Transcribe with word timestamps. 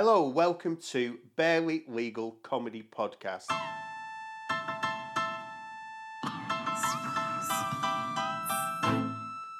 Hello, 0.00 0.28
welcome 0.28 0.76
to 0.90 1.18
Barely 1.34 1.82
Legal 1.88 2.36
Comedy 2.44 2.88
Podcast. 2.88 3.46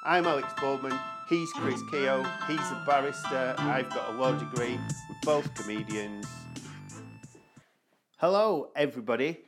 I'm 0.05 0.25
Alex 0.25 0.53
Boardman, 0.61 0.97
he's 1.27 1.51
Chris 1.51 1.81
Kehoe, 1.91 2.25
he's 2.47 2.57
a 2.57 2.83
barrister, 2.87 3.53
I've 3.57 3.89
got 3.89 4.13
a 4.13 4.17
law 4.17 4.31
degree, 4.31 4.79
we're 5.09 5.15
both 5.25 5.53
comedians. 5.55 6.25
Hello, 8.15 8.71
everybody. 8.77 9.41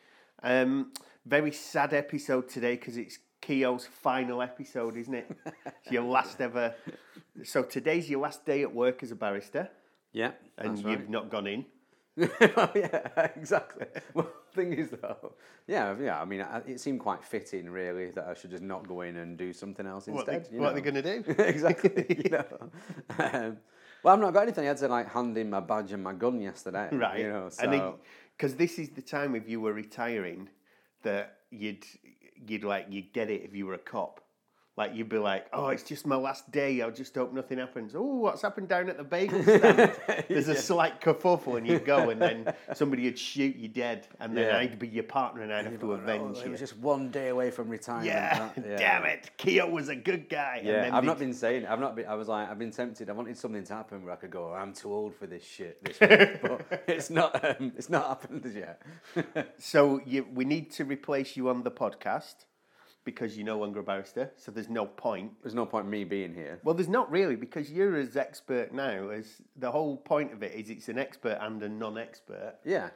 Um, 0.43 0.91
very 1.25 1.53
sad 1.53 1.93
episode 1.93 2.49
today 2.49 2.75
because 2.75 2.97
it's 2.97 3.17
Kehoe's 3.41 3.87
final 3.87 4.41
episode, 4.41 4.97
isn't 4.97 5.13
it? 5.13 5.31
it's 5.45 5.89
your 5.89 6.03
last 6.03 6.41
ever. 6.41 6.75
So 7.43 7.63
today's 7.63 8.09
your 8.09 8.19
last 8.19 8.45
day 8.45 8.61
at 8.61 8.75
work 8.75 9.03
as 9.03 9.11
a 9.11 9.15
barrister, 9.15 9.69
Yeah, 10.13 10.31
and 10.57 10.77
you've 10.77 11.09
not 11.09 11.29
gone 11.29 11.47
in. 11.47 11.65
oh, 12.57 12.69
yeah, 12.75 13.07
exactly. 13.35 13.85
Well, 14.13 14.29
thing 14.53 14.73
is 14.73 14.89
though, 14.89 15.33
yeah, 15.65 15.95
yeah. 16.01 16.21
I 16.21 16.25
mean, 16.25 16.45
it 16.67 16.79
seemed 16.79 16.99
quite 16.99 17.23
fitting, 17.23 17.69
really, 17.69 18.11
that 18.11 18.27
I 18.27 18.33
should 18.33 18.51
just 18.51 18.63
not 18.63 18.87
go 18.87 19.01
in 19.01 19.17
and 19.17 19.37
do 19.37 19.53
something 19.53 19.87
else 19.87 20.07
What, 20.07 20.27
instead. 20.27 20.53
you 20.53 20.59
what 20.59 20.71
are 20.71 20.81
they 20.81 20.81
know? 20.81 20.91
going 20.91 21.23
to 21.23 21.33
do? 21.33 21.43
exactly. 21.43 22.05
you 22.09 22.29
know. 22.29 22.45
um, 23.17 23.57
well, 24.03 24.13
I've 24.13 24.19
not 24.19 24.33
got 24.33 24.43
anything. 24.43 24.65
I 24.65 24.69
had 24.69 24.77
to 24.77 24.87
like 24.87 25.09
hand 25.09 25.37
in 25.37 25.49
my 25.49 25.61
badge 25.61 25.93
and 25.93 26.03
my 26.03 26.13
gun 26.13 26.41
yesterday. 26.41 26.89
Right. 26.91 27.19
You 27.19 27.29
know, 27.29 27.49
so 27.49 27.99
because 28.35 28.55
this 28.55 28.79
is 28.79 28.89
the 28.89 29.01
time 29.01 29.35
if 29.35 29.47
you 29.47 29.61
were 29.61 29.73
retiring 29.73 30.49
that 31.03 31.37
you'd 31.51 31.85
you'd 32.47 32.63
like 32.63 32.87
you'd 32.89 33.13
get 33.13 33.29
it 33.29 33.43
if 33.43 33.55
you 33.55 33.67
were 33.67 33.75
a 33.75 33.79
cop. 33.79 34.21
Like 34.77 34.95
you'd 34.95 35.09
be 35.09 35.17
like, 35.17 35.47
oh, 35.51 35.67
it's 35.67 35.83
just 35.83 36.07
my 36.07 36.15
last 36.15 36.49
day. 36.49 36.81
I'll 36.81 36.91
just 36.91 37.13
hope 37.13 37.33
nothing 37.33 37.57
happens. 37.57 37.93
Oh, 37.93 38.01
what's 38.15 38.41
happened 38.41 38.69
down 38.69 38.87
at 38.89 38.95
the 38.97 39.03
bagel 39.03 39.43
stand? 39.43 39.91
There's 40.29 40.47
a 40.47 40.55
slight 40.55 41.01
kerfuffle, 41.01 41.57
and 41.57 41.67
you'd 41.67 41.83
go, 41.83 42.09
and 42.09 42.21
then 42.21 42.53
somebody 42.73 43.03
would 43.03 43.19
shoot 43.19 43.57
you 43.57 43.67
dead, 43.67 44.07
and 44.21 44.35
then 44.35 44.45
Yeah. 44.45 44.57
I'd 44.59 44.79
be 44.79 44.87
your 44.87 45.03
partner, 45.03 45.41
and 45.41 45.51
I'd 45.53 45.65
have 45.65 45.79
to 45.81 45.91
Oh, 45.91 45.95
avenge 45.95 46.37
it 46.37 46.45
you. 46.45 46.51
was 46.51 46.59
just 46.61 46.77
one 46.77 47.11
day 47.11 47.27
away 47.27 47.51
from 47.51 47.67
retirement. 47.67 48.05
yeah, 48.07 48.49
yeah. 48.65 48.77
damn 48.77 49.05
it, 49.05 49.29
Kehoe 49.37 49.69
was 49.69 49.89
a 49.89 49.95
good 49.95 50.29
guy. 50.29 50.59
and 50.59 50.67
Yeah, 50.67 50.89
I've 50.97 51.03
not 51.03 51.19
been 51.19 51.33
saying. 51.33 51.65
I've 51.65 51.81
not 51.81 51.95
been. 51.97 52.05
I 52.05 52.15
was 52.15 52.29
like, 52.29 52.49
I've 52.49 52.57
been 52.59 52.71
tempted. 52.71 53.09
I 53.09 53.13
wanted 53.13 53.37
something 53.37 53.65
to 53.65 53.73
happen 53.73 54.05
where 54.05 54.13
I 54.13 54.15
could 54.15 54.31
go. 54.31 54.53
I'm 54.53 54.73
too 54.73 54.91
old 54.93 55.13
for 55.15 55.27
this 55.27 55.43
shit. 55.43 55.83
This 55.83 55.99
week, 55.99 56.41
but 56.41 56.83
it's 56.87 57.09
not. 57.09 57.43
Um, 57.59 57.73
it's 57.77 57.89
not 57.89 58.07
happened 58.07 58.45
as 58.45 58.55
yet. 58.55 58.81
So 59.57 59.99
you, 60.05 60.25
we 60.33 60.45
need 60.45 60.71
to 60.71 60.85
replace 60.85 61.35
you 61.35 61.49
on 61.49 61.63
the 61.63 61.71
podcast 61.71 62.45
because 63.03 63.35
you're 63.37 63.45
no 63.45 63.57
longer 63.59 63.79
a 63.79 63.83
barrister. 63.83 64.31
So 64.35 64.51
there's 64.51 64.69
no 64.69 64.85
point. 64.85 65.31
There's 65.41 65.55
no 65.55 65.65
point 65.65 65.87
me 65.87 66.03
being 66.03 66.33
here. 66.33 66.59
Well, 66.63 66.75
there's 66.75 66.87
not 66.89 67.09
really 67.11 67.35
because 67.35 67.71
you're 67.71 67.95
as 67.97 68.15
expert 68.17 68.73
now 68.73 69.09
as 69.09 69.41
the 69.57 69.71
whole 69.71 69.97
point 69.97 70.33
of 70.33 70.43
it 70.43 70.53
is 70.53 70.69
it's 70.69 70.89
an 70.89 70.99
expert 70.99 71.37
and 71.41 71.61
a 71.63 71.69
non-expert. 71.69 72.55
Yeah. 72.63 72.89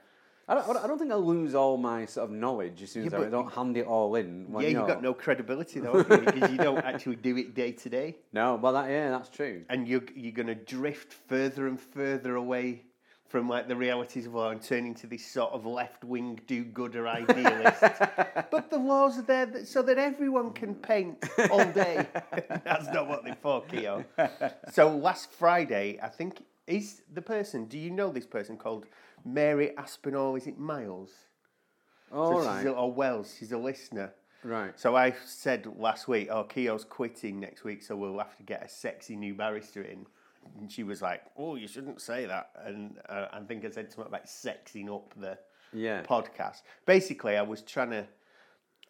I 0.47 0.53
don't, 0.53 0.77
I 0.77 0.85
don't 0.85 0.99
think 0.99 1.11
I'll 1.11 1.25
lose 1.25 1.55
all 1.55 1.75
my 1.75 2.05
sort 2.05 2.29
of 2.29 2.35
knowledge 2.35 2.83
as 2.83 2.91
soon 2.91 3.05
Yeah, 3.05 3.17
as 3.17 3.23
I 3.25 3.29
don't 3.31 3.51
hand 3.51 3.77
it 3.77 3.87
all 3.87 4.13
in. 4.13 4.51
When, 4.51 4.61
yeah, 4.63 4.69
you 4.69 4.77
you've 4.77 4.87
know- 4.87 4.93
got 4.93 5.01
no 5.01 5.13
credibility 5.15 5.79
though 5.79 6.03
because 6.03 6.51
you 6.51 6.57
don't 6.57 6.85
actually 6.85 7.15
do 7.15 7.35
it 7.37 7.55
day 7.55 7.71
to 7.71 7.89
day, 7.89 8.17
No, 8.31 8.53
well, 8.55 8.73
that, 8.73 8.87
yeah, 8.87 9.09
that's 9.09 9.29
true. 9.29 9.63
and 9.69 9.87
you're 9.87 10.03
you're 10.15 10.33
going 10.33 10.45
to 10.45 10.53
drift 10.53 11.13
further 11.27 11.67
and 11.67 11.79
further 11.79 12.35
away 12.35 12.83
from 13.27 13.49
like 13.49 13.67
the 13.67 13.75
realities 13.75 14.27
of 14.27 14.35
law 14.35 14.49
and 14.51 14.61
turn 14.61 14.85
into 14.85 15.07
this 15.07 15.25
sort 15.25 15.51
of 15.51 15.65
left-wing 15.65 16.39
do-gooder 16.47 17.07
idealist. 17.07 17.81
but 18.51 18.69
the 18.69 18.77
laws 18.77 19.17
are 19.17 19.23
there 19.23 19.45
that, 19.45 19.67
so 19.67 19.81
that 19.81 19.97
everyone 19.97 20.51
can 20.51 20.75
paint 20.75 21.17
all 21.49 21.65
day. 21.71 22.05
That's 22.63 22.87
not 22.87 23.07
what 23.07 23.23
they're 23.23 23.37
for, 23.41 23.63
Kehoe. 23.63 24.05
So 24.71 24.95
last 24.95 25.31
Friday, 25.31 25.99
I 26.01 26.07
think 26.07 26.43
is 26.67 27.01
the 27.13 27.21
person. 27.21 27.65
Do 27.65 27.77
you 27.77 27.91
know 27.91 28.11
this 28.11 28.25
person 28.25 28.57
called 28.57 28.85
Mary 29.23 29.75
Aspinall? 29.77 30.35
Is 30.35 30.47
it 30.47 30.57
Miles? 30.57 31.11
All 32.11 32.41
so 32.41 32.47
right. 32.47 32.65
a, 32.65 32.71
or 32.71 32.91
Wells. 32.91 33.35
She's 33.37 33.51
a 33.51 33.57
listener. 33.57 34.13
Right. 34.43 34.79
So 34.79 34.95
I 34.95 35.15
said 35.25 35.67
last 35.77 36.07
week, 36.07 36.27
oh, 36.31 36.43
Kehoe's 36.43 36.87
quitting 36.87 37.39
next 37.39 37.63
week, 37.63 37.81
so 37.81 37.95
we'll 37.95 38.19
have 38.19 38.37
to 38.37 38.43
get 38.43 38.63
a 38.63 38.69
sexy 38.69 39.15
new 39.15 39.33
barrister 39.33 39.81
in. 39.81 40.05
And 40.59 40.71
she 40.71 40.83
was 40.83 41.01
like, 41.01 41.21
oh, 41.37 41.55
you 41.55 41.67
shouldn't 41.67 42.01
say 42.01 42.25
that. 42.25 42.49
And 42.63 42.97
uh, 43.09 43.27
I 43.33 43.39
think 43.41 43.65
I 43.65 43.69
said 43.69 43.91
something 43.91 44.07
about 44.07 44.25
sexing 44.25 44.93
up 44.93 45.13
the 45.17 45.37
Yeah. 45.73 46.03
podcast. 46.03 46.61
Basically, 46.85 47.35
I 47.37 47.41
was 47.41 47.61
trying 47.61 47.91
to, 47.91 48.05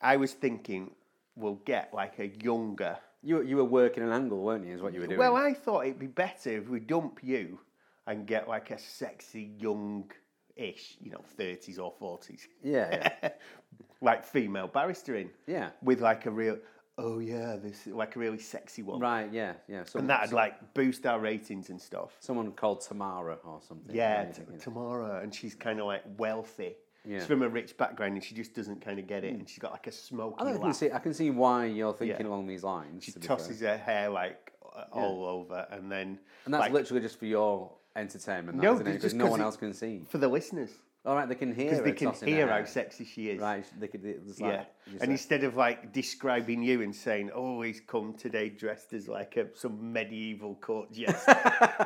I 0.02 0.18
was 0.18 0.34
thinking 0.34 0.92
we'll 1.36 1.62
get 1.66 1.94
like 1.94 2.20
a 2.20 2.28
younger. 2.28 2.98
You, 3.24 3.42
you 3.42 3.58
were 3.58 3.64
working 3.66 4.04
an 4.04 4.12
angle, 4.12 4.44
weren't 4.44 4.66
you, 4.68 4.76
is 4.76 4.82
what 4.82 4.94
you 4.94 5.00
were 5.02 5.08
doing? 5.08 5.20
Well, 5.20 5.36
I 5.36 5.54
thought 5.54 5.86
it'd 5.86 6.00
be 6.00 6.08
better 6.08 6.52
if 6.52 6.70
we 6.70 6.80
dump 6.80 7.20
you 7.24 7.60
and 8.08 8.28
get 8.28 8.48
like 8.48 8.70
a 8.72 8.78
sexy 8.78 9.52
young 9.58 10.12
ish, 10.56 10.96
you 11.02 11.12
know, 11.12 11.24
30s 11.38 11.80
or 11.80 11.94
40s. 12.00 12.42
yeah, 12.64 13.10
yeah. 13.24 13.30
like 14.02 14.24
female 14.24 14.68
barrister 14.68 15.16
in. 15.16 15.30
Yeah. 15.48 15.70
With 15.82 16.02
like 16.02 16.28
a 16.28 16.32
real, 16.32 16.58
oh 16.98 17.20
yeah, 17.20 17.58
this 17.62 17.88
like 17.88 18.16
a 18.16 18.20
really 18.20 18.40
sexy 18.40 18.82
one. 18.84 19.00
Right, 19.00 19.32
yeah, 19.32 19.54
yeah. 19.68 19.84
So, 19.86 20.00
And 20.00 20.10
that'd 20.10 20.32
like 20.34 20.74
boost 20.74 21.06
our 21.06 21.20
ratings 21.20 21.70
and 21.70 21.80
stuff. 21.82 22.16
someone 22.20 22.52
called 22.52 22.82
Tamara 22.82 23.38
or 23.44 23.60
something. 23.68 23.96
Yeah, 23.96 24.26
t- 24.26 24.32
think, 24.34 24.48
you 24.48 24.54
know. 24.54 24.60
Tamara, 24.60 25.20
and 25.22 25.34
she's 25.34 25.56
kind 25.56 25.80
of 25.80 25.86
like 25.88 26.04
wealthy. 26.18 26.76
Yeah. 27.08 27.20
She's 27.20 27.28
from 27.28 27.44
a 27.44 27.50
rich 27.50 27.78
background, 27.78 28.14
and 28.14 28.24
she 28.24 28.34
just 28.34 28.54
doesn't 28.56 28.82
kind 28.82 28.98
of 28.98 29.06
get 29.08 29.24
it. 29.24 29.34
And 29.34 29.48
she's 29.48 29.60
got 29.60 29.72
like 29.72 29.86
a 29.88 29.92
smoky 29.92 30.36
I, 30.40 30.54
I 30.54 30.58
can 30.58 30.74
see. 30.74 30.92
I 30.92 31.00
can 31.00 31.14
see 31.14 31.30
why 31.30 31.66
you're 31.66 31.94
thinking 31.94 32.22
Yeah. 32.22 32.28
along 32.32 32.48
these 32.48 32.64
lines. 32.64 33.04
She 33.04 33.12
to 33.12 33.20
tosses 33.20 33.60
her 33.62 33.78
hair 33.78 34.10
like 34.10 34.52
all 34.92 35.24
over, 35.26 35.68
and 35.72 35.92
then 35.92 36.20
and 36.46 36.54
that's 36.54 36.62
like, 36.62 36.72
literally 36.74 37.02
just 37.02 37.20
for 37.20 37.26
your 37.28 37.72
entertainment. 37.96 38.58
No, 38.58 38.64
No, 38.64 38.74
isn't 38.76 38.88
it? 38.88 38.94
Because 38.94 39.14
no 39.14 39.28
one 39.28 39.40
else 39.40 39.56
can 39.56 39.74
see. 39.74 40.02
for 40.10 40.18
the 40.18 40.28
listeners 40.28 40.72
All 41.06 41.14
right, 41.16 41.30
they 41.30 41.36
can 41.36 41.54
hear. 41.54 41.70
because 41.84 42.20
they 42.20 42.26
can 42.26 42.34
hear 42.36 42.48
how 42.48 42.64
sexy 42.66 43.06
she 43.06 43.30
is. 43.30 43.40
Right, 43.40 43.64
they 43.80 43.88
could. 43.88 44.04
It's 44.04 44.40
Yeah, 44.40 44.64
and 44.88 45.02
say- 45.02 45.12
instead 45.12 45.44
of 45.44 45.56
like 45.56 45.94
describing 45.94 46.64
you 46.64 46.82
and 46.82 46.96
saying, 46.96 47.30
"Oh, 47.34 47.62
he's 47.62 47.80
come 47.80 48.16
today 48.16 48.50
dressed 48.50 48.92
as 48.94 49.08
like 49.08 49.38
a 49.38 49.48
some 49.56 49.94
medieval 49.94 50.56
court 50.56 50.92
jester," 50.92 51.38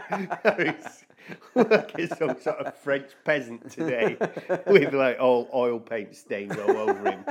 like 1.56 2.00
as 2.00 2.18
some 2.18 2.40
sort 2.40 2.60
of 2.60 2.78
French 2.78 3.12
peasant 3.26 3.70
today 3.70 4.18
with 4.68 4.94
like 4.94 5.20
all 5.20 5.50
oil 5.54 5.80
paint 5.80 6.16
stains 6.16 6.56
all 6.58 6.78
over 6.78 7.12
him, 7.12 7.26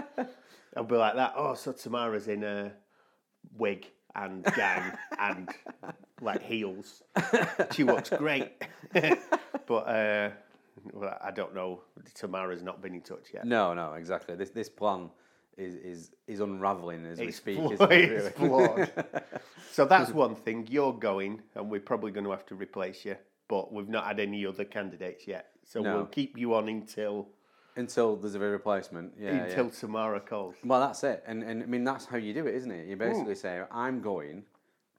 I'll 0.76 0.84
be 0.84 0.96
like 0.96 1.14
that. 1.16 1.32
Oh, 1.36 1.54
so 1.54 1.72
Tamara's 1.72 2.28
in 2.28 2.44
a 2.44 2.72
wig 3.56 3.86
and 4.14 4.44
gown 4.44 4.98
and 5.18 5.48
like 6.20 6.42
heels. 6.42 7.02
She 7.72 7.84
looks 7.84 8.10
great, 8.10 8.52
but 8.92 9.74
uh, 9.86 10.30
well, 10.92 11.16
I 11.22 11.30
don't 11.30 11.54
know. 11.54 11.82
Tamara's 12.14 12.62
not 12.62 12.80
been 12.82 12.94
in 12.94 13.00
touch 13.02 13.28
yet. 13.34 13.44
no, 13.46 13.74
no, 13.74 13.94
exactly. 13.94 14.34
This 14.36 14.50
this 14.50 14.68
plan 14.68 15.10
is 15.56 15.74
is 15.74 16.10
is 16.26 16.40
unraveling 16.40 17.04
as 17.06 17.18
we 17.18 17.26
It's 17.28 17.36
speak. 17.38 17.56
flaw- 17.58 17.72
isn't 17.72 17.92
it, 17.92 18.12
it's 18.12 18.40
really? 18.40 18.48
flawed. 18.48 19.04
So 19.72 19.84
that's 19.84 20.10
one 20.10 20.34
thing. 20.34 20.66
You're 20.70 20.92
going, 20.92 21.40
and 21.54 21.70
we're 21.70 21.80
probably 21.80 22.10
going 22.10 22.24
to 22.24 22.30
have 22.32 22.44
to 22.46 22.56
replace 22.56 23.04
you. 23.04 23.16
But 23.48 23.72
we've 23.72 23.88
not 23.88 24.04
had 24.06 24.18
any 24.18 24.44
other 24.44 24.64
candidates 24.64 25.26
yet, 25.28 25.50
so 25.64 25.80
No. 25.80 25.94
we'll 25.96 26.06
keep 26.06 26.36
you 26.36 26.54
on 26.54 26.68
until 26.68 27.28
Until 27.76 28.16
there's 28.16 28.34
a 28.34 28.40
replacement. 28.40 29.12
Yeah, 29.18 29.44
until 29.44 29.66
yeah. 29.66 29.70
tomorrow 29.70 30.18
calls. 30.20 30.56
Well, 30.64 30.80
that's 30.80 31.04
it, 31.04 31.22
and 31.26 31.42
and 31.44 31.62
I 31.62 31.66
mean 31.66 31.84
that's 31.84 32.06
how 32.06 32.16
you 32.16 32.34
do 32.34 32.46
it, 32.46 32.54
isn't 32.56 32.70
it? 32.70 32.88
You 32.88 32.96
basically 32.96 33.36
say, 33.36 33.62
"I'm 33.70 34.00
going, 34.00 34.44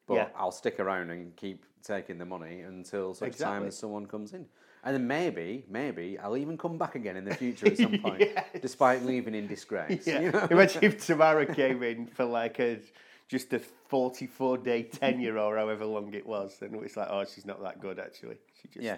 but 0.07 0.13
Yeah. 0.15 0.27
I'll 0.35 0.51
stick 0.51 0.79
around 0.79 1.09
and 1.11 1.35
keep 1.35 1.65
taking 1.83 2.17
the 2.17 2.25
money 2.25 2.61
until 2.61 3.13
such 3.13 3.37
time 3.37 3.65
as 3.67 3.77
someone 3.77 4.05
comes 4.05 4.33
in." 4.33 4.45
And 4.83 4.95
then 4.95 5.07
maybe, 5.07 5.65
maybe 5.69 6.17
I'll 6.17 6.37
even 6.37 6.57
come 6.57 6.77
back 6.77 6.95
again 6.95 7.17
in 7.17 7.25
the 7.25 7.35
future 7.35 7.67
at 7.67 7.77
some 7.77 7.99
point, 8.03 8.21
Yes. 8.21 8.45
despite 8.61 9.03
leaving 9.05 9.35
in 9.35 9.45
disgrace. 9.47 10.07
Yeah. 10.07 10.19
you 10.21 10.31
know? 10.31 10.47
Imagine 10.49 10.83
if 10.83 11.05
Tamara 11.05 11.45
came 11.53 11.83
in 11.83 12.07
for 12.07 12.23
like 12.25 12.59
a 12.59 12.79
just 13.27 13.51
a 13.53 13.59
44 13.59 14.57
day 14.59 14.83
tenure 14.99 15.37
or 15.37 15.57
however 15.57 15.85
long 15.85 16.13
it 16.13 16.25
was, 16.25 16.57
and 16.61 16.73
it's 16.83 16.95
like, 16.97 17.09
oh, 17.11 17.25
she's 17.25 17.45
not 17.45 17.61
that 17.61 17.79
good 17.81 17.99
actually. 17.99 18.37
She 18.61 18.67
just 18.69 18.83
Yeah. 18.85 18.97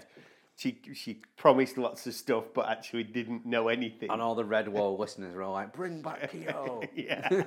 she 0.56 0.80
she 0.94 1.22
promised 1.36 1.78
lots 1.80 2.06
of 2.06 2.14
stuff, 2.14 2.46
but 2.54 2.70
actually 2.70 3.04
didn't 3.04 3.46
know 3.46 3.68
anything. 3.68 4.10
And 4.12 4.22
all 4.22 4.36
the 4.36 4.46
Red 4.46 4.68
Wall 4.68 4.98
listeners 4.98 5.34
were 5.36 5.42
all 5.44 5.54
like, 5.54 5.74
"Bring 5.74 6.02
back 6.04 6.32
Kehoe." 6.32 6.84
yeah. 6.96 7.44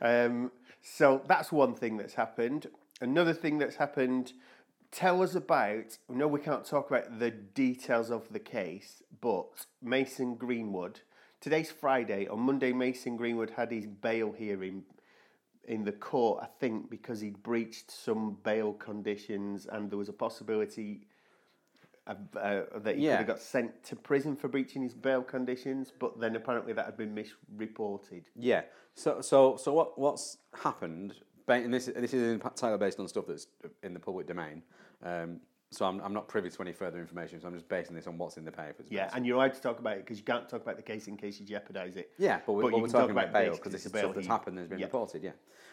um, 0.00 0.50
so 0.82 1.22
that's 1.28 1.52
one 1.52 1.74
thing 1.74 1.96
that's 1.98 2.14
happened. 2.14 2.66
Another 3.00 3.34
thing 3.34 3.58
that's 3.58 3.76
happened. 3.76 4.32
Tell 4.92 5.22
us 5.22 5.34
about. 5.34 5.96
No, 6.10 6.28
we 6.28 6.38
can't 6.38 6.66
talk 6.66 6.90
about 6.90 7.18
the 7.18 7.30
details 7.30 8.10
of 8.10 8.30
the 8.30 8.38
case, 8.38 9.02
but 9.22 9.64
Mason 9.80 10.34
Greenwood. 10.34 11.00
Today's 11.40 11.70
Friday. 11.70 12.28
On 12.28 12.38
Monday, 12.38 12.74
Mason 12.74 13.16
Greenwood 13.16 13.50
had 13.56 13.72
his 13.72 13.86
bail 13.86 14.32
hearing 14.32 14.84
in 15.66 15.84
the 15.84 15.92
court. 15.92 16.40
I 16.42 16.48
think 16.60 16.90
because 16.90 17.20
he'd 17.20 17.42
breached 17.42 17.90
some 17.90 18.36
bail 18.44 18.74
conditions, 18.74 19.64
and 19.64 19.90
there 19.90 19.96
was 19.96 20.10
a 20.10 20.12
possibility 20.12 21.06
of, 22.06 22.18
uh, 22.36 22.64
that 22.80 22.96
he 22.96 23.06
could 23.06 23.16
have 23.16 23.26
got 23.26 23.40
sent 23.40 23.82
to 23.84 23.96
prison 23.96 24.36
for 24.36 24.48
breaching 24.48 24.82
his 24.82 24.92
bail 24.92 25.22
conditions. 25.22 25.90
But 25.98 26.20
then 26.20 26.36
apparently 26.36 26.74
that 26.74 26.84
had 26.84 26.98
been 26.98 27.14
misreported. 27.14 28.24
Yeah. 28.36 28.64
So 28.94 29.22
so 29.22 29.56
so 29.56 29.72
what 29.72 29.98
what's 29.98 30.36
happened? 30.52 31.14
And 31.48 31.72
this 31.72 31.86
this 31.86 32.12
is 32.12 32.34
entirely 32.34 32.78
based 32.78 33.00
on 33.00 33.08
stuff 33.08 33.24
that's 33.26 33.46
in 33.82 33.94
the 33.94 34.00
public 34.00 34.26
domain. 34.26 34.62
Um, 35.02 35.40
so 35.70 35.86
I'm, 35.86 36.00
I'm 36.00 36.12
not 36.12 36.28
privy 36.28 36.50
to 36.50 36.62
any 36.62 36.72
further 36.72 37.00
information. 37.00 37.40
So 37.40 37.48
I'm 37.48 37.54
just 37.54 37.68
basing 37.68 37.96
this 37.96 38.06
on 38.06 38.18
what's 38.18 38.36
in 38.36 38.44
the 38.44 38.52
papers. 38.52 38.86
Yeah, 38.90 39.10
and 39.14 39.26
you're 39.26 39.36
allowed 39.36 39.54
to 39.54 39.60
talk 39.60 39.78
about 39.78 39.96
it 39.96 40.00
because 40.00 40.18
you 40.18 40.24
can't 40.24 40.46
talk 40.48 40.60
about 40.60 40.76
the 40.76 40.82
case 40.82 41.08
in 41.08 41.16
case 41.16 41.40
you 41.40 41.46
jeopardise 41.46 41.96
it. 41.96 42.10
Yeah, 42.18 42.40
but, 42.46 42.52
we, 42.52 42.62
But 42.62 42.72
but 42.72 42.76
we're 42.76 42.86
can 42.86 42.92
talk 42.92 43.00
talking 43.02 43.16
about 43.16 43.32
bail 43.32 43.52
because 43.52 43.72
this 43.72 43.86
it's 43.86 43.94
is 43.94 44.00
stuff 44.00 44.14
that's 44.14 44.26
happened 44.26 44.58
and 44.58 44.64
has 44.64 44.68
been 44.68 44.80
yeah. 44.80 44.86
reported. 44.86 45.22
Yeah. 45.22 45.30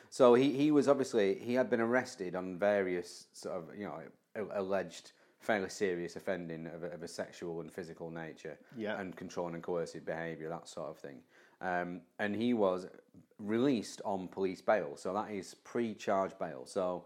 So 0.10 0.34
he, 0.36 0.54
he 0.54 0.72
was 0.72 0.88
obviously 0.88 1.38
he 1.40 1.54
had 1.54 1.70
been 1.70 1.82
arrested 1.82 2.36
on 2.36 2.58
various 2.58 3.28
sort 3.34 3.56
of 3.56 3.78
you 3.78 3.86
know 3.86 4.00
alleged 4.54 5.12
fairly 5.40 5.70
serious 5.70 6.16
offending 6.16 6.68
of 6.68 6.84
a, 6.84 6.88
of 6.88 7.04
a 7.04 7.08
sexual 7.08 7.62
and 7.62 7.72
physical 7.72 8.12
nature 8.12 8.58
Yeah. 8.76 9.00
and 9.00 9.16
controlling 9.16 9.54
and 9.56 9.64
coercive 9.64 10.06
behaviour 10.06 10.50
that 10.50 10.68
sort 10.68 10.90
of 10.90 10.98
thing. 10.98 11.22
Um, 11.62 12.02
and 12.20 12.36
he 12.36 12.54
was 12.54 12.88
released 13.38 14.02
on 14.04 14.28
police 14.28 14.62
bail, 14.62 14.98
so 14.98 15.14
that 15.14 15.32
is 15.32 15.56
pre-charge 15.64 16.38
bail. 16.40 16.66
So 16.66 17.06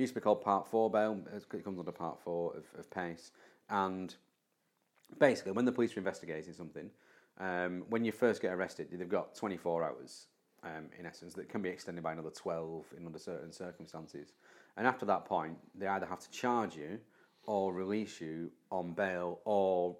used 0.00 0.14
to 0.14 0.20
be 0.20 0.22
called 0.22 0.42
Part 0.42 0.66
Four 0.66 0.90
bail. 0.90 1.20
It 1.34 1.64
comes 1.64 1.78
under 1.78 1.92
Part 1.92 2.20
Four 2.20 2.54
of, 2.56 2.64
of 2.78 2.90
PACE, 2.90 3.32
and 3.68 4.14
basically, 5.18 5.52
when 5.52 5.64
the 5.64 5.72
police 5.72 5.96
are 5.96 5.98
investigating 5.98 6.52
something, 6.52 6.90
um, 7.38 7.84
when 7.88 8.04
you 8.04 8.12
first 8.12 8.42
get 8.42 8.52
arrested, 8.52 8.88
they've 8.92 9.08
got 9.08 9.34
24 9.34 9.84
hours, 9.84 10.26
um, 10.64 10.86
in 10.98 11.06
essence, 11.06 11.34
that 11.34 11.48
can 11.48 11.62
be 11.62 11.68
extended 11.68 12.02
by 12.02 12.12
another 12.12 12.30
12 12.30 12.84
in 12.96 13.06
under 13.06 13.18
certain 13.18 13.52
circumstances. 13.52 14.32
And 14.76 14.86
after 14.86 15.06
that 15.06 15.24
point, 15.24 15.56
they 15.74 15.86
either 15.86 16.06
have 16.06 16.20
to 16.20 16.30
charge 16.30 16.76
you 16.76 16.98
or 17.46 17.72
release 17.72 18.20
you 18.20 18.50
on 18.70 18.92
bail 18.92 19.40
or 19.44 19.96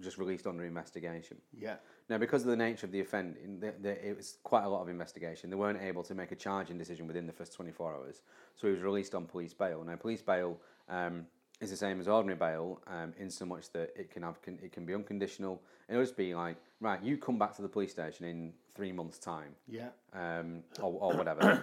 just 0.00 0.18
released 0.18 0.46
under 0.46 0.64
investigation. 0.64 1.38
Yeah. 1.52 1.76
Now, 2.08 2.16
because 2.16 2.42
of 2.42 2.48
the 2.48 2.56
nature 2.56 2.86
of 2.86 2.92
the 2.92 3.02
the, 3.02 4.08
it 4.08 4.16
was 4.16 4.38
quite 4.42 4.64
a 4.64 4.68
lot 4.68 4.80
of 4.80 4.88
investigation. 4.88 5.50
They 5.50 5.56
weren't 5.56 5.82
able 5.82 6.02
to 6.04 6.14
make 6.14 6.32
a 6.32 6.36
charging 6.36 6.78
decision 6.78 7.06
within 7.06 7.26
the 7.26 7.32
first 7.32 7.52
24 7.54 7.94
hours, 7.94 8.22
so 8.56 8.66
he 8.66 8.72
was 8.72 8.82
released 8.82 9.14
on 9.14 9.26
police 9.26 9.52
bail. 9.52 9.84
Now, 9.84 9.96
police 9.96 10.22
bail 10.22 10.58
um, 10.88 11.26
is 11.60 11.70
the 11.70 11.76
same 11.76 12.00
as 12.00 12.08
ordinary 12.08 12.38
bail 12.38 12.80
um, 12.86 13.12
in 13.18 13.28
so 13.28 13.44
much 13.44 13.70
that 13.72 13.92
it 13.94 14.10
can 14.10 14.22
have 14.22 14.40
can, 14.40 14.58
it 14.62 14.72
can 14.72 14.86
be 14.86 14.94
unconditional. 14.94 15.60
It'll 15.88 16.02
just 16.02 16.16
be 16.16 16.34
like, 16.34 16.56
right, 16.80 17.02
you 17.02 17.18
come 17.18 17.38
back 17.38 17.54
to 17.56 17.62
the 17.62 17.68
police 17.68 17.90
station 17.90 18.24
in 18.24 18.52
three 18.74 18.92
months' 18.92 19.18
time, 19.18 19.54
Yeah. 19.66 19.88
um, 20.14 20.62
or, 20.80 21.12
or 21.12 21.16
whatever. 21.16 21.62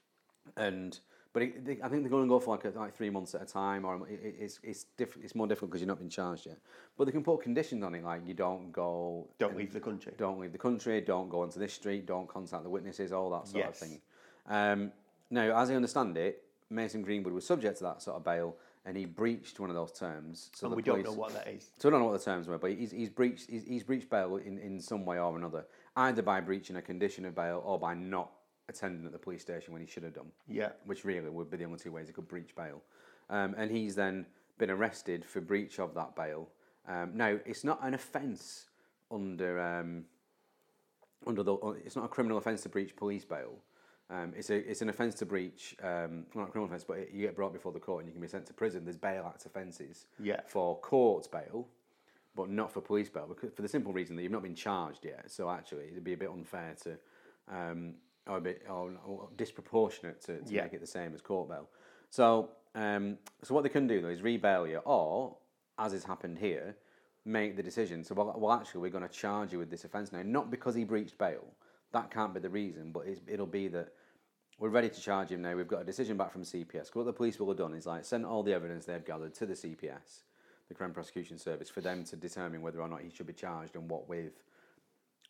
and 0.56 0.98
but 1.32 1.42
it, 1.42 1.64
they, 1.64 1.72
I 1.82 1.88
think 1.88 2.02
they're 2.02 2.10
going 2.10 2.24
to 2.24 2.28
go 2.28 2.40
for 2.40 2.56
like 2.56 2.64
a, 2.64 2.78
like 2.78 2.96
three 2.96 3.10
months 3.10 3.34
at 3.34 3.42
a 3.42 3.46
time, 3.46 3.84
or 3.84 4.06
it, 4.08 4.20
it- 4.22 4.36
it's 4.40 4.60
it's 4.62 4.84
diff, 4.96 5.16
it's 5.22 5.34
more 5.34 5.46
difficult 5.46 5.70
because 5.70 5.80
you're 5.80 5.88
not 5.88 5.98
been 5.98 6.08
charged 6.10 6.46
yet. 6.46 6.58
But 6.96 7.04
they 7.06 7.12
can 7.12 7.22
put 7.22 7.42
conditions 7.42 7.82
on 7.84 7.94
it, 7.94 8.04
like 8.04 8.22
you 8.26 8.34
don't 8.34 8.72
go, 8.72 9.28
Don't 9.38 9.56
leave 9.56 9.72
the 9.72 9.80
country. 9.80 10.12
don't 10.18 10.40
leave 10.40 10.52
the 10.52 10.58
country, 10.58 11.00
don't 11.00 11.28
go 11.28 11.42
onto 11.42 11.58
this 11.60 11.72
street, 11.72 12.06
don't 12.06 12.28
contact 12.28 12.62
the 12.64 12.70
witnesses, 12.70 13.12
all 13.12 13.30
that 13.30 13.46
sort 13.48 13.64
of 13.66 13.76
thing. 13.76 14.00
Um, 14.48 14.92
now, 15.30 15.56
as 15.60 15.70
I 15.70 15.74
understand 15.76 16.16
it, 16.16 16.42
Mason 16.70 17.02
Greenwood 17.02 17.32
was 17.32 17.46
subject 17.46 17.78
to 17.78 17.84
that 17.84 18.02
sort 18.02 18.16
of 18.16 18.24
bail, 18.24 18.56
and 18.86 18.96
he 18.96 19.04
breached 19.04 19.60
one 19.60 19.70
of 19.70 19.76
those 19.76 19.92
terms. 19.92 20.50
So 20.54 20.66
and 20.66 20.74
we 20.76 20.82
police, 20.82 21.04
don't 21.04 21.14
know 21.14 21.20
what 21.20 21.34
that 21.34 21.46
is. 21.48 21.70
so 21.78 21.88
I 21.88 21.90
don't 21.92 22.00
know 22.00 22.06
what 22.06 22.18
the 22.18 22.24
terms 22.24 22.48
were, 22.48 22.58
but 22.58 22.70
he's, 22.72 22.90
he's 22.90 23.08
breached 23.10 23.48
he's, 23.50 23.64
he's 23.64 23.82
breached 23.84 24.08
bail 24.10 24.36
in, 24.36 24.58
in 24.58 24.80
some 24.80 25.04
way 25.04 25.18
or 25.18 25.36
another, 25.36 25.66
either 25.96 26.22
by 26.22 26.40
breaching 26.40 26.76
a 26.76 26.82
condition 26.82 27.24
of 27.24 27.34
bail 27.34 27.62
or 27.64 27.78
by 27.78 27.94
not 27.94 28.30
attending 28.70 29.04
at 29.04 29.12
the 29.12 29.18
police 29.18 29.42
station 29.42 29.72
when 29.72 29.82
he 29.82 29.86
should 29.88 30.02
have 30.04 30.14
done, 30.14 30.30
Yeah. 30.48 30.70
which 30.86 31.04
really 31.04 31.28
would 31.28 31.50
be 31.50 31.56
the 31.58 31.64
only 31.64 31.78
two 31.78 31.92
ways 31.92 32.06
he 32.06 32.12
could 32.14 32.28
breach 32.28 32.54
bail. 32.56 32.80
Um, 33.28 33.54
and 33.58 33.70
he's 33.70 33.94
then 33.94 34.26
been 34.58 34.70
arrested 34.70 35.24
for 35.24 35.40
breach 35.40 35.78
of 35.78 35.94
that 35.94 36.16
bail. 36.16 36.48
Um, 36.88 37.12
now 37.14 37.38
it's 37.44 37.64
not 37.64 37.84
an 37.84 37.94
offence 37.94 38.66
under 39.10 39.60
um, 39.60 40.04
under 41.26 41.42
the 41.42 41.54
it's 41.84 41.96
not 41.96 42.06
a 42.06 42.08
criminal 42.08 42.38
offence 42.38 42.62
to 42.62 42.68
breach 42.68 42.96
police 42.96 43.24
bail. 43.24 43.52
Um, 44.08 44.32
it's 44.36 44.50
a 44.50 44.56
it's 44.56 44.82
an 44.82 44.88
offence 44.88 45.14
to 45.16 45.26
breach 45.26 45.76
um, 45.82 46.26
well, 46.34 46.44
not 46.44 46.48
a 46.48 46.50
criminal 46.52 46.66
offence, 46.66 46.84
but 46.84 47.12
you 47.12 47.20
get 47.26 47.36
brought 47.36 47.52
before 47.52 47.72
the 47.72 47.78
court 47.78 48.00
and 48.00 48.08
you 48.08 48.12
can 48.12 48.22
be 48.22 48.28
sent 48.28 48.46
to 48.46 48.52
prison. 48.54 48.84
There's 48.84 48.96
bail 48.96 49.26
act 49.32 49.46
offences 49.46 50.06
Yeah. 50.18 50.40
for 50.46 50.78
court 50.80 51.30
bail, 51.30 51.68
but 52.34 52.48
not 52.50 52.72
for 52.72 52.80
police 52.80 53.08
bail, 53.10 53.26
because 53.28 53.52
for 53.52 53.62
the 53.62 53.68
simple 53.68 53.92
reason 53.92 54.16
that 54.16 54.22
you've 54.22 54.32
not 54.32 54.42
been 54.42 54.54
charged 54.56 55.04
yet. 55.04 55.30
So 55.30 55.48
actually, 55.50 55.88
it'd 55.92 56.02
be 56.04 56.14
a 56.14 56.16
bit 56.16 56.30
unfair 56.30 56.74
to, 56.82 56.98
um, 57.54 57.94
or 58.26 58.38
a 58.38 58.40
bit 58.40 58.62
or, 58.68 58.92
or 59.06 59.28
disproportionate 59.36 60.20
to, 60.22 60.40
to 60.40 60.52
Yeah. 60.52 60.62
make 60.62 60.74
it 60.74 60.80
the 60.80 60.86
same 60.86 61.14
as 61.14 61.20
court 61.20 61.48
bail. 61.48 61.68
So 62.10 62.50
um, 62.74 63.18
so 63.42 63.54
what 63.54 63.62
they 63.62 63.68
can 63.68 63.86
do 63.86 64.00
though 64.00 64.08
is 64.08 64.20
rebail 64.20 64.68
you, 64.68 64.78
or 64.78 65.36
as 65.78 65.92
has 65.92 66.04
happened 66.04 66.38
here, 66.38 66.76
make 67.24 67.56
the 67.56 67.62
decision. 67.62 68.04
So 68.04 68.14
well, 68.14 68.34
well 68.36 68.52
actually, 68.52 68.82
we're 68.82 68.90
going 68.90 69.08
to 69.08 69.14
charge 69.14 69.52
you 69.52 69.58
with 69.58 69.70
this 69.70 69.84
offence 69.84 70.12
now, 70.12 70.22
not 70.22 70.50
because 70.50 70.74
he 70.74 70.84
breached 70.84 71.18
bail. 71.18 71.44
That 71.92 72.10
can't 72.10 72.32
be 72.32 72.40
the 72.40 72.48
reason, 72.48 72.92
but 72.92 73.06
it's, 73.06 73.20
it'll 73.26 73.46
be 73.46 73.66
that 73.68 73.88
we're 74.60 74.68
ready 74.68 74.88
to 74.88 75.00
charge 75.00 75.30
him 75.30 75.42
now. 75.42 75.56
We've 75.56 75.66
got 75.66 75.80
a 75.80 75.84
decision 75.84 76.16
back 76.16 76.30
from 76.30 76.42
CPS. 76.42 76.94
What 76.94 77.06
the 77.06 77.12
police 77.12 77.40
will 77.40 77.48
have 77.48 77.56
done 77.56 77.74
is 77.74 77.86
like 77.86 78.04
send 78.04 78.24
all 78.26 78.42
the 78.42 78.52
evidence 78.52 78.84
they've 78.84 79.04
gathered 79.04 79.34
to 79.34 79.46
the 79.46 79.54
CPS, 79.54 80.22
the 80.68 80.74
Crown 80.74 80.92
Prosecution 80.92 81.38
Service, 81.38 81.68
for 81.68 81.80
them 81.80 82.04
to 82.04 82.16
determine 82.16 82.62
whether 82.62 82.80
or 82.80 82.86
not 82.88 83.00
he 83.00 83.10
should 83.10 83.26
be 83.26 83.32
charged 83.32 83.74
and 83.74 83.90
what 83.90 84.08
with, 84.08 84.34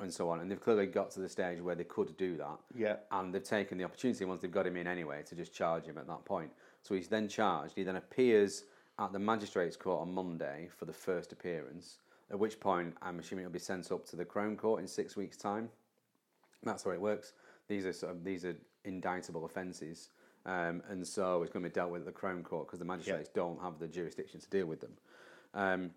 and 0.01 0.13
so 0.13 0.31
on. 0.31 0.41
And 0.41 0.51
they've 0.51 0.61
clearly 0.61 0.87
got 0.87 1.11
to 1.13 1.21
the 1.21 1.29
stage 1.29 1.61
where 1.61 1.75
they 1.75 1.85
could 1.85 2.17
do 2.17 2.37
that. 2.37 2.59
Yeah. 2.75 2.97
And 3.11 3.35
they've 3.35 3.43
taken 3.43 3.79
the 3.79 3.85
opportunity 3.85 4.25
once 4.25 4.41
they've 4.43 4.51
got 4.51 4.67
him 4.67 4.77
in 4.77 4.87
anyway 4.87 5.23
to 5.29 5.35
just 5.35 5.53
charge 5.53 5.85
him 5.85 5.99
at 5.99 6.07
that 6.07 6.25
point. 6.25 6.51
So 6.83 6.95
he's 6.95 7.09
then 7.09 7.29
charged. 7.29 7.75
He 7.77 7.83
then 7.83 7.97
appears 7.97 8.65
at 8.99 9.13
the 9.13 9.19
magistrates' 9.19 9.77
court 9.77 10.03
on 10.03 10.13
Monday 10.13 10.69
for 10.77 10.85
the 10.85 10.93
first 10.93 11.33
appearance. 11.33 11.99
At 12.31 12.39
which 12.39 12.61
point, 12.61 12.95
I'm 13.03 13.19
assuming 13.19 13.45
it'll 13.45 13.53
be 13.53 13.59
sent 13.59 13.91
up 13.91 14.07
to 14.07 14.17
the 14.17 14.25
Crown 14.25 14.57
Court 14.57 14.81
in 14.81 14.87
six 14.87 15.17
weeks' 15.17 15.37
time. 15.37 15.69
That's 16.63 16.85
how 16.85 16.91
it 16.91 17.01
works. 17.01 17.33
These 17.69 17.87
are 17.87 17.93
sort 17.93 18.13
of, 18.13 18.25
these 18.25 18.45
are 18.45 18.57
indictable 18.85 19.45
offences, 19.45 20.11
um, 20.47 20.83
and 20.89 21.07
so 21.07 21.43
it's 21.43 21.53
going 21.53 21.63
to 21.63 21.69
be 21.69 21.73
dealt 21.73 21.91
with 21.91 22.03
at 22.03 22.07
the 22.07 22.13
Crown 22.13 22.43
Court 22.43 22.67
because 22.67 22.79
the 22.79 22.85
magistrates 22.85 23.31
don't 23.35 23.61
have 23.61 23.79
the 23.79 23.89
jurisdiction 23.89 24.41
to 24.41 24.49
deal 24.51 24.67
with 24.67 24.81
them. 24.81 24.93
Um, 25.55 25.91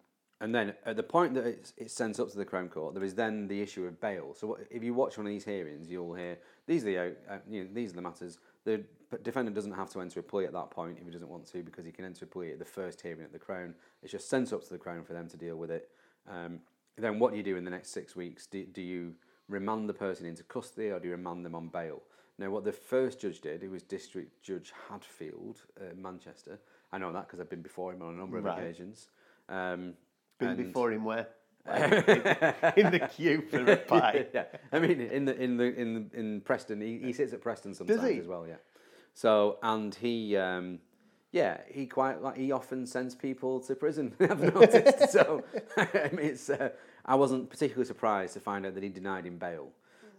and 0.44 0.54
then 0.54 0.74
at 0.86 0.98
the 0.98 1.04
point 1.04 1.34
that 1.36 1.46
it's, 1.46 1.72
it's 1.78 1.94
sent 1.94 2.20
up 2.20 2.30
to 2.30 2.38
the 2.38 2.44
Crown 2.44 2.68
Court, 2.68 2.94
there 2.94 3.04
is 3.04 3.16
then 3.16 3.48
the 3.48 3.62
issue 3.62 3.86
of 3.86 4.02
bail. 4.02 4.36
So 4.38 4.48
what, 4.48 4.60
if 4.70 4.84
you 4.84 4.94
watch 4.94 5.18
one 5.18 5.26
of 5.26 5.32
these 5.32 5.46
hearings, 5.46 5.90
you'll 5.90 6.16
hear 6.16 6.38
these 6.68 6.84
are 6.84 6.86
the 6.86 6.98
uh, 6.98 7.38
you 7.50 7.64
know, 7.64 7.70
these 7.74 7.94
are 7.94 7.96
the 7.96 8.02
matters. 8.02 8.40
The 8.66 8.84
defendant 9.24 9.56
doesn't 9.56 9.72
have 9.72 9.90
to 9.92 10.02
enter 10.02 10.20
a 10.20 10.24
plea 10.24 10.44
at 10.44 10.52
that 10.52 10.70
point 10.70 10.98
if 11.00 11.06
he 11.06 11.12
doesn't 11.14 11.30
want 11.30 11.46
to 11.54 11.64
because 11.64 11.86
he 11.86 11.94
can 11.94 12.04
enter 12.04 12.26
a 12.26 12.28
plea 12.28 12.52
at 12.52 12.60
the 12.60 12.66
first 12.66 13.00
hearing 13.00 13.24
at 13.24 13.32
the 13.32 13.40
Crown. 13.40 13.74
It's 14.02 14.12
just 14.12 14.30
sent 14.30 14.52
up 14.52 14.64
to 14.66 14.70
the 14.70 14.78
Crown 14.78 15.06
for 15.06 15.14
them 15.14 15.30
to 15.30 15.38
deal 15.38 15.56
with 15.56 15.72
it. 15.72 15.90
Um, 16.30 16.60
then 16.98 17.20
what 17.20 17.32
do 17.32 17.38
you 17.38 17.44
do 17.44 17.56
in 17.56 17.64
the 17.64 17.72
next 17.72 17.92
six 17.92 18.14
weeks? 18.14 18.46
Do, 18.46 18.66
do 18.66 18.82
you 18.82 19.14
remand 19.48 19.88
the 19.88 19.94
person 19.94 20.26
into 20.26 20.44
custody 20.44 20.90
or 20.90 21.00
do 21.00 21.08
you 21.08 21.16
remand 21.16 21.46
them 21.46 21.56
on 21.56 21.70
bail? 21.70 22.02
Now, 22.38 22.50
what 22.50 22.66
the 22.66 22.74
first 22.74 23.22
judge 23.22 23.40
did, 23.40 23.62
who 23.62 23.70
was 23.70 23.84
District 23.84 24.44
Judge 24.44 24.74
Hadfield, 24.90 25.62
uh, 25.80 25.96
Manchester, 25.96 26.60
I 26.92 26.98
know 26.98 27.14
that 27.14 27.28
because 27.28 27.40
I've 27.40 27.50
been 27.50 27.62
before 27.62 27.94
him 27.94 28.02
on 28.02 28.14
a 28.14 28.18
number 28.18 28.38
of 28.38 28.44
Right. 28.44 28.58
occasions. 28.58 29.08
Um, 29.48 29.94
Been 30.40 30.56
before 30.56 30.92
him 30.92 31.04
where? 31.04 31.28
Like, 31.66 32.78
in, 32.78 32.86
in 32.86 32.92
the 32.92 33.08
queue 33.16 33.42
for 33.50 33.72
a 33.72 33.78
pie. 33.88 34.26
yeah, 34.34 34.44
I 34.74 34.80
mean, 34.80 35.00
in 35.00 35.24
the 35.24 35.42
in 35.42 35.56
the 35.56 35.74
in 35.74 36.12
in 36.14 36.42
Preston, 36.42 36.82
he, 36.82 37.00
he 37.00 37.14
sits 37.14 37.32
at 37.32 37.42
Preston 37.42 37.74
sometimes 37.74 38.20
as 38.20 38.28
well. 38.28 38.46
Yeah. 38.46 38.56
So 39.14 39.60
and 39.64 39.96
he, 39.96 40.36
um, 40.36 40.80
yeah, 41.32 41.62
he 41.70 41.86
quite 41.86 42.22
like 42.22 42.36
he 42.36 42.52
often 42.52 42.86
sends 42.86 43.16
people 43.16 43.62
to 43.62 43.76
prison. 43.76 44.14
I've 44.20 44.42
noticed. 44.42 45.10
so 45.14 45.46
I 45.78 46.10
mean, 46.12 46.26
it's 46.26 46.50
uh, 46.50 46.72
I 47.06 47.16
wasn't 47.16 47.50
particularly 47.50 47.86
surprised 47.86 48.34
to 48.34 48.42
find 48.42 48.66
out 48.66 48.74
that 48.74 48.84
he 48.84 48.90
denied 48.90 49.26
him 49.26 49.38
bail. 49.38 49.70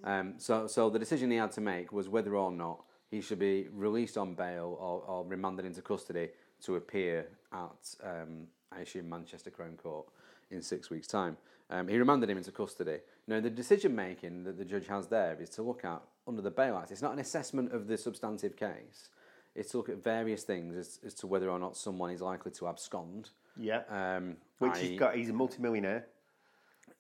Um, 0.02 0.34
so 0.38 0.66
so 0.66 0.88
the 0.88 0.98
decision 0.98 1.30
he 1.30 1.36
had 1.36 1.52
to 1.52 1.60
make 1.60 1.92
was 1.92 2.08
whether 2.08 2.36
or 2.36 2.52
not 2.52 2.84
he 3.10 3.20
should 3.20 3.38
be 3.38 3.68
released 3.72 4.16
on 4.16 4.34
bail 4.34 4.78
or, 4.80 5.02
or 5.06 5.24
remanded 5.26 5.66
into 5.66 5.82
custody 5.82 6.30
to 6.62 6.76
appear 6.76 7.28
at 7.52 7.94
um, 8.02 8.46
I 8.76 8.80
assume 8.82 9.08
Manchester 9.08 9.50
Crown 9.50 9.76
Court 9.76 10.06
in 10.50 10.62
six 10.62 10.90
weeks' 10.90 11.06
time. 11.06 11.36
Um, 11.70 11.88
he 11.88 11.98
remanded 11.98 12.28
him 12.28 12.36
into 12.38 12.52
custody. 12.52 12.98
Now, 13.26 13.40
the 13.40 13.50
decision 13.50 13.94
making 13.94 14.44
that 14.44 14.58
the 14.58 14.64
judge 14.64 14.86
has 14.88 15.06
there 15.08 15.36
is 15.40 15.48
to 15.50 15.62
look 15.62 15.84
at 15.84 16.02
under 16.28 16.42
the 16.42 16.50
Bail 16.50 16.76
Act. 16.76 16.90
It's 16.90 17.02
not 17.02 17.12
an 17.12 17.18
assessment 17.18 17.72
of 17.72 17.86
the 17.86 17.96
substantive 17.96 18.56
case. 18.56 19.08
It's 19.54 19.70
to 19.70 19.78
look 19.78 19.88
at 19.88 20.02
various 20.02 20.42
things 20.42 20.76
as, 20.76 20.98
as 21.06 21.14
to 21.14 21.26
whether 21.26 21.48
or 21.48 21.58
not 21.58 21.76
someone 21.76 22.10
is 22.10 22.20
likely 22.20 22.50
to 22.52 22.68
abscond. 22.68 23.30
Yeah. 23.56 23.82
Um, 23.88 24.36
Which 24.58 24.72
i.e. 24.72 24.88
he's 24.88 24.98
got, 24.98 25.14
he's 25.14 25.30
a 25.30 25.32
multimillionaire 25.32 26.06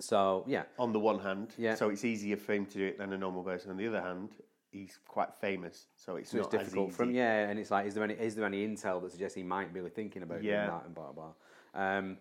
So 0.00 0.44
yeah, 0.46 0.62
on 0.78 0.92
the 0.92 1.00
one 1.00 1.18
hand. 1.18 1.52
Yeah. 1.58 1.74
So 1.74 1.90
it's 1.90 2.04
easier 2.04 2.36
for 2.36 2.52
him 2.54 2.66
to 2.66 2.78
do 2.78 2.86
it 2.86 2.98
than 2.98 3.12
a 3.12 3.18
normal 3.18 3.42
person. 3.42 3.70
On 3.70 3.76
the 3.76 3.86
other 3.88 4.00
hand, 4.00 4.30
he's 4.70 4.98
quite 5.06 5.34
famous. 5.34 5.86
So 5.96 6.16
it's 6.16 6.30
so 6.30 6.38
it's 6.38 6.52
not 6.52 6.60
difficult 6.60 6.90
as 6.90 6.96
from 6.96 7.10
yeah, 7.12 7.48
and 7.48 7.58
it's 7.58 7.70
like, 7.70 7.86
is 7.86 7.94
there 7.94 8.04
any 8.04 8.14
is 8.14 8.34
there 8.34 8.44
any 8.46 8.66
intel 8.66 9.02
that 9.02 9.12
suggests 9.12 9.34
he 9.36 9.42
might 9.42 9.72
be 9.74 9.80
really 9.80 9.90
thinking 9.90 10.22
about 10.22 10.42
Yeah. 10.42 10.66
doing 10.66 10.76
that 10.78 10.86
and 10.86 10.94
blah 10.94 11.12
blah. 11.12 11.32
Um, 11.74 12.18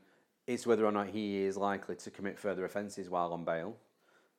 it's 0.48 0.68
whether 0.68 0.86
or 0.86 0.92
not 0.92 1.08
he 1.08 1.44
is 1.44 1.56
likely 1.56 1.96
to 1.96 2.12
commit 2.12 2.38
further 2.38 2.66
offences 2.66 3.10
while 3.10 3.32
on 3.32 3.46
bail, 3.46 3.76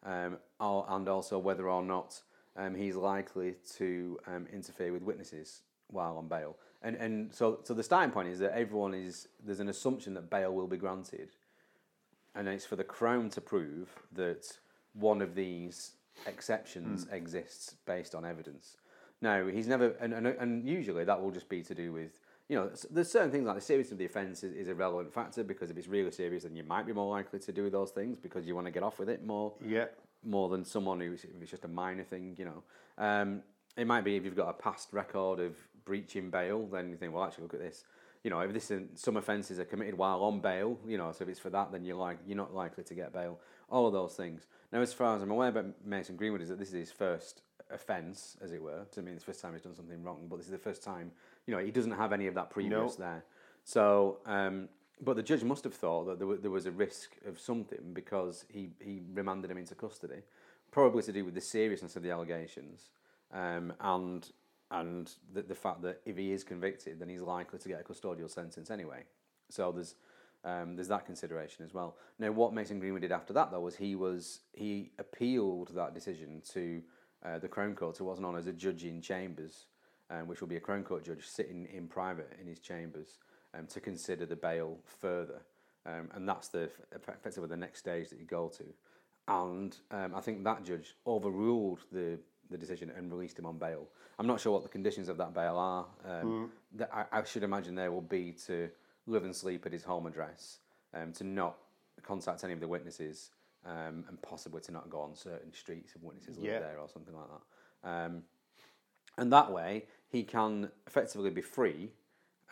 um, 0.04 0.38
or, 0.60 0.84
and 0.88 1.08
also 1.08 1.38
whether 1.38 1.68
or 1.68 1.82
not 1.82 2.20
um, 2.56 2.74
he's 2.74 2.96
likely 2.96 3.54
to 3.76 4.18
um, 4.26 4.46
interfere 4.52 4.92
with 4.92 5.02
witnesses 5.02 5.62
while 5.88 6.18
on 6.18 6.28
bail. 6.28 6.56
And 6.82 6.96
and 6.96 7.34
so 7.34 7.60
so 7.62 7.72
the 7.72 7.82
starting 7.82 8.10
point 8.10 8.28
is 8.28 8.38
that 8.40 8.52
everyone 8.52 8.92
is 8.92 9.28
there's 9.42 9.60
an 9.60 9.68
assumption 9.68 10.14
that 10.14 10.28
bail 10.28 10.52
will 10.52 10.66
be 10.66 10.76
granted, 10.76 11.30
and 12.34 12.48
it's 12.48 12.66
for 12.66 12.76
the 12.76 12.84
Crown 12.84 13.30
to 13.30 13.40
prove 13.40 13.88
that 14.12 14.58
one 14.92 15.22
of 15.22 15.34
these 15.34 15.92
exceptions 16.26 17.06
exists 17.10 17.76
based 17.86 18.14
on 18.14 18.24
evidence. 18.24 18.76
Now 19.20 19.46
he's 19.46 19.66
never, 19.66 19.94
and, 20.00 20.12
and, 20.12 20.26
and 20.26 20.68
usually 20.68 21.04
that 21.04 21.20
will 21.20 21.30
just 21.30 21.48
be 21.48 21.62
to 21.62 21.74
do 21.74 21.92
with 21.92 22.20
you 22.48 22.56
know, 22.56 22.70
there's 22.90 23.10
certain 23.10 23.30
things 23.30 23.46
like 23.46 23.54
the 23.54 23.60
seriousness 23.60 23.92
of 23.92 23.98
the 23.98 24.04
offence 24.04 24.44
is, 24.44 24.52
is 24.52 24.68
a 24.68 24.74
relevant 24.74 25.12
factor 25.12 25.42
because 25.42 25.70
if 25.70 25.76
it's 25.78 25.88
really 25.88 26.10
serious, 26.10 26.42
then 26.42 26.54
you 26.54 26.62
might 26.62 26.86
be 26.86 26.92
more 26.92 27.10
likely 27.10 27.38
to 27.38 27.52
do 27.52 27.70
those 27.70 27.90
things 27.90 28.18
because 28.18 28.46
you 28.46 28.54
want 28.54 28.66
to 28.66 28.70
get 28.70 28.82
off 28.82 28.98
with 28.98 29.08
it 29.08 29.24
more 29.24 29.54
Yeah. 29.64 29.86
more 30.22 30.48
than 30.48 30.64
someone 30.64 31.00
who's 31.00 31.24
if 31.24 31.30
it's 31.40 31.50
just 31.50 31.64
a 31.64 31.68
minor 31.68 32.04
thing, 32.04 32.34
you 32.38 32.44
know. 32.44 32.62
Um, 32.98 33.42
it 33.76 33.86
might 33.86 34.04
be 34.04 34.16
if 34.16 34.24
you've 34.24 34.36
got 34.36 34.48
a 34.50 34.52
past 34.52 34.92
record 34.92 35.40
of 35.40 35.56
breaching 35.84 36.30
bail, 36.30 36.66
then 36.66 36.90
you 36.90 36.96
think, 36.96 37.12
well, 37.14 37.24
actually, 37.24 37.42
look 37.44 37.54
at 37.54 37.60
this. 37.60 37.84
You 38.22 38.30
know, 38.30 38.40
if 38.40 38.52
this 38.52 38.70
is, 38.70 38.82
some 38.94 39.16
offences 39.16 39.58
are 39.58 39.64
committed 39.66 39.98
while 39.98 40.22
on 40.22 40.40
bail, 40.40 40.78
you 40.86 40.96
know, 40.96 41.12
so 41.12 41.24
if 41.24 41.28
it's 41.28 41.40
for 41.40 41.50
that, 41.50 41.72
then 41.72 41.84
you're 41.84 41.96
like 41.96 42.18
you're 42.26 42.36
not 42.36 42.54
likely 42.54 42.84
to 42.84 42.94
get 42.94 43.12
bail. 43.12 43.38
All 43.70 43.86
of 43.86 43.92
those 43.92 44.14
things. 44.14 44.46
Now, 44.72 44.80
as 44.80 44.92
far 44.92 45.16
as 45.16 45.22
I'm 45.22 45.30
aware 45.30 45.48
about 45.48 45.66
Mason 45.84 46.16
Greenwood, 46.16 46.40
is 46.42 46.48
that 46.50 46.58
this 46.58 46.68
is 46.68 46.74
his 46.74 46.92
first 46.92 47.42
offence, 47.70 48.36
as 48.42 48.52
it 48.52 48.62
were. 48.62 48.84
Doesn't 48.90 49.04
mean 49.04 49.14
it's 49.14 49.24
the 49.24 49.32
first 49.32 49.42
time 49.42 49.52
he's 49.52 49.62
done 49.62 49.74
something 49.74 50.02
wrong, 50.02 50.26
but 50.28 50.36
this 50.36 50.46
is 50.46 50.52
the 50.52 50.58
first 50.58 50.82
time. 50.82 51.10
You 51.46 51.54
know, 51.54 51.60
he 51.62 51.70
doesn't 51.70 51.92
have 51.92 52.12
any 52.12 52.26
of 52.26 52.34
that 52.34 52.50
previous 52.50 52.94
there. 52.96 53.24
So, 53.64 54.18
um, 54.26 54.68
but 55.00 55.16
the 55.16 55.22
judge 55.22 55.42
must 55.42 55.64
have 55.64 55.74
thought 55.74 56.04
that 56.04 56.18
there, 56.18 56.26
wa- 56.26 56.36
there 56.40 56.50
was 56.50 56.66
a 56.66 56.70
risk 56.70 57.16
of 57.26 57.38
something 57.38 57.92
because 57.92 58.44
he, 58.48 58.70
he 58.80 59.00
remanded 59.12 59.50
him 59.50 59.58
into 59.58 59.74
custody, 59.74 60.22
probably 60.70 61.02
to 61.02 61.12
do 61.12 61.24
with 61.24 61.34
the 61.34 61.40
seriousness 61.40 61.96
of 61.96 62.02
the 62.02 62.10
allegations 62.10 62.90
um, 63.32 63.72
and 63.80 64.30
and 64.70 65.12
the, 65.32 65.42
the 65.42 65.54
fact 65.54 65.82
that 65.82 66.00
if 66.04 66.16
he 66.16 66.32
is 66.32 66.42
convicted, 66.42 66.98
then 66.98 67.08
he's 67.08 67.20
likely 67.20 67.58
to 67.58 67.68
get 67.68 67.80
a 67.80 67.84
custodial 67.84 68.30
sentence 68.30 68.70
anyway. 68.70 69.04
So 69.50 69.70
there's 69.72 69.94
um, 70.44 70.76
there's 70.76 70.88
that 70.88 71.06
consideration 71.06 71.64
as 71.64 71.72
well. 71.72 71.96
Now, 72.18 72.30
what 72.32 72.52
Mason 72.52 72.78
Greenwood 72.78 73.02
did 73.02 73.12
after 73.12 73.32
that 73.34 73.50
though 73.50 73.60
was 73.60 73.76
he 73.76 73.94
was 73.94 74.40
he 74.52 74.90
appealed 74.98 75.74
that 75.74 75.94
decision 75.94 76.42
to 76.52 76.82
uh, 77.24 77.38
the 77.38 77.48
Crown 77.48 77.74
Court, 77.74 77.96
so 77.96 78.04
what's 78.04 78.20
known 78.20 78.36
as 78.36 78.46
a 78.46 78.52
judge 78.52 78.84
in 78.84 79.00
chambers, 79.00 79.66
um, 80.10 80.26
which 80.26 80.40
will 80.40 80.48
be 80.48 80.56
a 80.56 80.60
Crown 80.60 80.84
Court 80.84 81.04
judge 81.04 81.26
sitting 81.26 81.66
in 81.72 81.86
private 81.88 82.30
in 82.40 82.46
his 82.46 82.58
chambers 82.58 83.18
um, 83.56 83.66
to 83.66 83.80
consider 83.80 84.26
the 84.26 84.36
bail 84.36 84.78
further. 84.84 85.42
Um, 85.86 86.08
and 86.14 86.28
that's 86.28 86.48
the 86.48 86.70
effectively 86.94 87.48
the 87.48 87.56
next 87.56 87.80
stage 87.80 88.08
that 88.08 88.18
you 88.18 88.24
go 88.24 88.48
to. 88.56 88.64
And 89.28 89.76
um, 89.90 90.14
I 90.14 90.20
think 90.20 90.44
that 90.44 90.64
judge 90.64 90.94
overruled 91.06 91.80
the, 91.92 92.18
the 92.50 92.58
decision 92.58 92.90
and 92.96 93.10
released 93.10 93.38
him 93.38 93.46
on 93.46 93.58
bail. 93.58 93.88
I'm 94.18 94.26
not 94.26 94.40
sure 94.40 94.52
what 94.52 94.62
the 94.62 94.68
conditions 94.68 95.08
of 95.08 95.16
that 95.18 95.34
bail 95.34 95.56
are. 95.56 95.86
Um, 96.06 96.50
that 96.74 96.90
I, 96.92 97.04
I 97.20 97.24
should 97.24 97.42
imagine 97.42 97.74
there 97.74 97.92
will 97.92 98.00
be 98.00 98.32
to 98.46 98.68
live 99.06 99.24
and 99.24 99.34
sleep 99.34 99.66
at 99.66 99.72
his 99.72 99.84
home 99.84 100.06
address, 100.06 100.58
um, 100.94 101.12
to 101.12 101.24
not 101.24 101.56
contact 102.02 102.44
any 102.44 102.52
of 102.52 102.60
the 102.60 102.68
witnesses, 102.68 103.30
um, 103.66 104.04
and 104.08 104.20
possibly 104.22 104.60
to 104.62 104.72
not 104.72 104.88
go 104.90 105.00
on 105.00 105.14
certain 105.14 105.52
streets 105.52 105.92
if 105.94 106.02
witnesses 106.02 106.36
live 106.36 106.46
Yeah. 106.46 106.58
there 106.60 106.78
or 106.78 106.88
something 106.88 107.14
like 107.14 107.26
that. 107.28 107.88
Um, 107.88 108.22
and 109.18 109.32
that 109.32 109.50
way 109.50 109.84
he 110.08 110.22
can 110.22 110.70
effectively 110.86 111.30
be 111.30 111.42
free. 111.42 111.90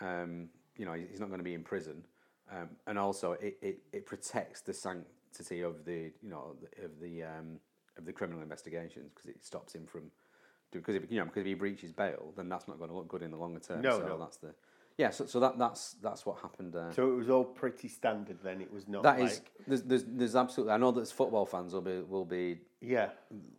Um, 0.01 0.49
you 0.77 0.87
know, 0.87 0.95
he's 0.95 1.21
not 1.21 1.29
going 1.29 1.39
to 1.39 1.45
be 1.45 1.55
in 1.55 1.63
prison, 1.63 2.05
um, 2.51 2.71
and 2.87 2.99
also 2.99 3.33
it, 3.33 3.59
it, 3.63 3.79
it 3.93 4.07
protects 4.07 4.61
the 4.61 4.73
sanctity 4.73 5.61
of 5.63 5.85
the 5.85 6.11
you 6.23 6.31
know 6.31 6.57
of 6.83 7.01
the 7.01 7.23
um, 7.23 7.59
of 7.97 8.05
the 8.05 8.13
criminal 8.13 8.43
investigations 8.43 9.13
because 9.15 9.29
it 9.29 9.45
stops 9.45 9.75
him 9.75 9.87
from 9.87 10.11
because 10.73 10.95
if 10.95 11.05
you 11.11 11.19
know 11.19 11.25
because 11.27 11.41
if 11.41 11.47
he 11.47 11.55
breaches 11.55 11.93
bail, 11.93 12.33
then 12.37 12.49
that's 12.49 12.67
not 12.69 12.79
going 12.79 12.91
to 12.91 12.97
look 12.97 13.09
good 13.09 13.23
in 13.23 13.31
the 13.31 13.37
longer 13.37 13.61
term. 13.61 13.83
No, 13.83 13.99
so 13.99 14.07
no. 14.07 14.19
that's 14.19 14.39
the 14.39 14.55
yeah. 14.99 15.11
So, 15.11 15.27
so 15.27 15.41
that 15.41 15.59
that's 15.59 15.95
that's 16.03 16.27
what 16.27 16.39
happened 16.41 16.73
there. 16.73 16.91
So 16.95 17.11
it 17.13 17.15
was 17.15 17.29
all 17.29 17.45
pretty 17.45 17.89
standard 17.89 18.39
then. 18.43 18.61
It 18.61 18.73
was 18.73 18.89
not 18.89 19.03
That 19.03 19.21
like 19.21 19.31
is 19.31 19.41
there's, 19.67 19.83
there's 19.83 20.05
there's 20.07 20.37
absolutely 20.37 20.73
I 20.73 20.79
know 20.79 20.91
that 20.93 21.09
football 21.09 21.47
fans 21.47 21.75
will 21.75 21.83
be 21.83 22.01
will 22.01 22.25
be 22.25 22.59
yeah. 22.81 23.11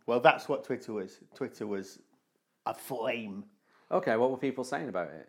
Well, 0.06 0.20
that's 0.20 0.48
what 0.48 0.64
Twitter 0.64 0.92
was. 0.92 1.20
Twitter 1.34 1.66
was 1.66 2.00
aflame. 2.66 3.44
okay. 3.90 4.16
What 4.16 4.30
were 4.30 4.36
people 4.38 4.64
saying 4.64 4.88
about 4.88 5.08
it? 5.10 5.28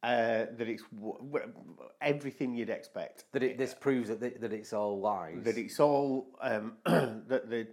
Uh, 0.00 0.46
that 0.56 0.68
it's 0.68 0.84
w- 0.94 1.18
w- 1.18 1.52
everything 2.00 2.54
you'd 2.54 2.70
expect. 2.70 3.24
That 3.32 3.42
it 3.42 3.58
this 3.58 3.74
proves 3.74 4.08
that 4.10 4.20
that 4.40 4.52
it's 4.52 4.72
all 4.72 5.00
lies. 5.00 5.42
that 5.42 5.58
it's 5.58 5.80
all 5.80 6.28
um, 6.40 6.74
that 6.84 7.50
the 7.50 7.66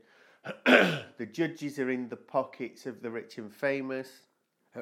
the 1.17 1.25
judges 1.25 1.77
are 1.79 1.91
in 1.91 2.09
the 2.09 2.15
pockets 2.15 2.85
of 2.87 3.01
the 3.03 3.11
rich 3.11 3.37
and 3.37 3.53
famous. 3.53 4.09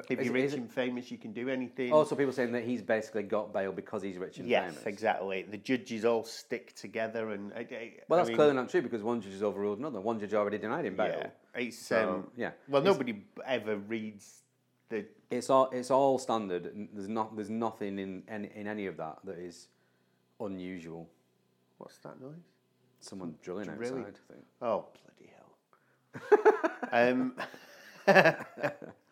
If 0.08 0.18
is 0.18 0.26
you're 0.26 0.36
it- 0.36 0.42
rich 0.42 0.52
and 0.54 0.72
famous, 0.72 1.10
you 1.10 1.18
can 1.18 1.32
do 1.32 1.48
anything. 1.50 1.92
Also, 1.92 2.16
people 2.16 2.32
saying 2.32 2.50
that 2.52 2.64
he's 2.64 2.82
basically 2.82 3.22
got 3.24 3.52
bail 3.52 3.70
because 3.72 4.02
he's 4.02 4.16
rich 4.18 4.38
and 4.38 4.48
yes, 4.48 4.70
famous. 4.72 4.86
exactly. 4.86 5.42
The 5.48 5.58
judges 5.58 6.04
all 6.06 6.24
stick 6.24 6.74
together, 6.74 7.30
and 7.30 7.52
I, 7.52 7.58
I, 7.60 7.92
Well, 8.08 8.18
I 8.18 8.22
that's 8.22 8.28
mean, 8.28 8.36
clearly 8.36 8.54
not 8.54 8.70
true 8.70 8.82
because 8.82 9.02
one 9.02 9.20
judge 9.20 9.32
has 9.32 9.42
overruled 9.42 9.78
another. 9.78 10.00
One 10.00 10.18
judge 10.18 10.34
already 10.34 10.58
denied 10.58 10.86
him 10.86 10.96
bail. 10.96 11.14
Yeah, 11.18 11.26
it's 11.56 11.78
So, 11.78 12.10
um, 12.14 12.30
yeah. 12.36 12.52
Well, 12.68 12.82
It's- 12.82 12.94
nobody 12.94 13.24
ever 13.46 13.76
reads 13.76 14.42
the. 14.88 15.06
It's 15.30 15.50
all 15.50 15.70
it's 15.70 15.90
all 15.90 16.18
standard. 16.18 16.88
There's 16.92 17.08
not 17.08 17.34
there's 17.36 17.50
nothing 17.50 17.98
in 17.98 18.22
any, 18.28 18.50
in 18.54 18.66
any 18.66 18.86
of 18.86 18.96
that 18.98 19.18
that 19.24 19.38
is 19.38 19.68
unusual. 20.40 21.08
What's 21.78 21.98
that 21.98 22.20
noise? 22.20 22.34
Someone 23.00 23.34
drilling 23.42 23.66
Drilling. 23.66 24.04
outside. 24.04 24.18
I 24.30 24.32
think. 24.32 24.46
Oh 24.62 24.86
bloody 25.04 25.32
hell! 25.34 26.70
um, 26.92 27.36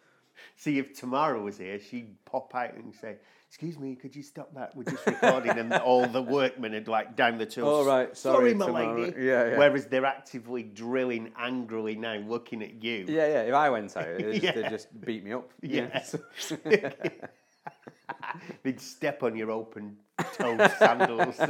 see, 0.63 0.79
if 0.79 0.95
Tamara 0.99 1.41
was 1.41 1.59
here, 1.59 1.79
she'd 1.81 2.15
pop 2.25 2.55
out 2.55 2.75
and 2.75 2.95
say, 2.95 3.17
"Excuse 3.49 3.79
me, 3.79 3.97
could 3.97 4.15
you 4.15 4.23
stop 4.23 4.55
that? 4.55 4.75
We're 4.77 4.85
just 4.85 5.05
recording." 5.07 5.59
and 5.59 5.73
all 5.91 6.07
the 6.07 6.23
workmen 6.23 6.73
had 6.73 6.87
like 6.89 7.17
down 7.17 7.39
the 7.39 7.47
tools. 7.47 7.85
Oh, 7.87 7.89
right, 7.89 8.17
sorry, 8.17 8.55
my 8.55 8.67
Tamara." 8.67 9.01
lady. 9.03 9.17
Yeah, 9.25 9.49
yeah. 9.51 9.59
Whereas 9.59 9.87
they're 9.87 10.07
actively 10.07 10.63
drilling 10.63 11.33
angrily 11.37 11.97
now, 11.97 12.15
looking 12.15 12.63
at 12.63 12.83
you. 12.83 13.07
Yeah, 13.09 13.27
yeah. 13.27 13.43
If 13.43 13.55
I 13.55 13.71
went 13.71 13.97
out, 13.97 14.05
they'd, 14.19 14.41
just, 14.71 14.89
Yeah. 14.93 15.05
beat 15.05 15.25
me 15.25 15.33
up. 15.33 15.51
Yeah. 15.63 16.03
so- 16.03 16.21
They'd 18.63 18.81
step 18.81 19.23
on 19.23 19.37
your 19.37 19.51
open 19.51 19.97
toed 20.39 20.61
sandals. 20.79 21.41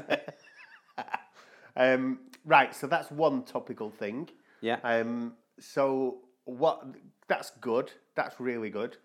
um, 1.76 2.18
right, 2.44 2.74
so 2.74 2.86
that's 2.86 3.10
one 3.10 3.42
topical 3.44 3.90
thing. 3.90 4.28
yeah. 4.60 4.78
Um, 4.82 5.34
so 5.58 6.18
what? 6.44 6.84
That's 7.32 7.50
good. 7.62 7.92
That's 8.14 8.38
really 8.38 8.68
good 8.68 8.98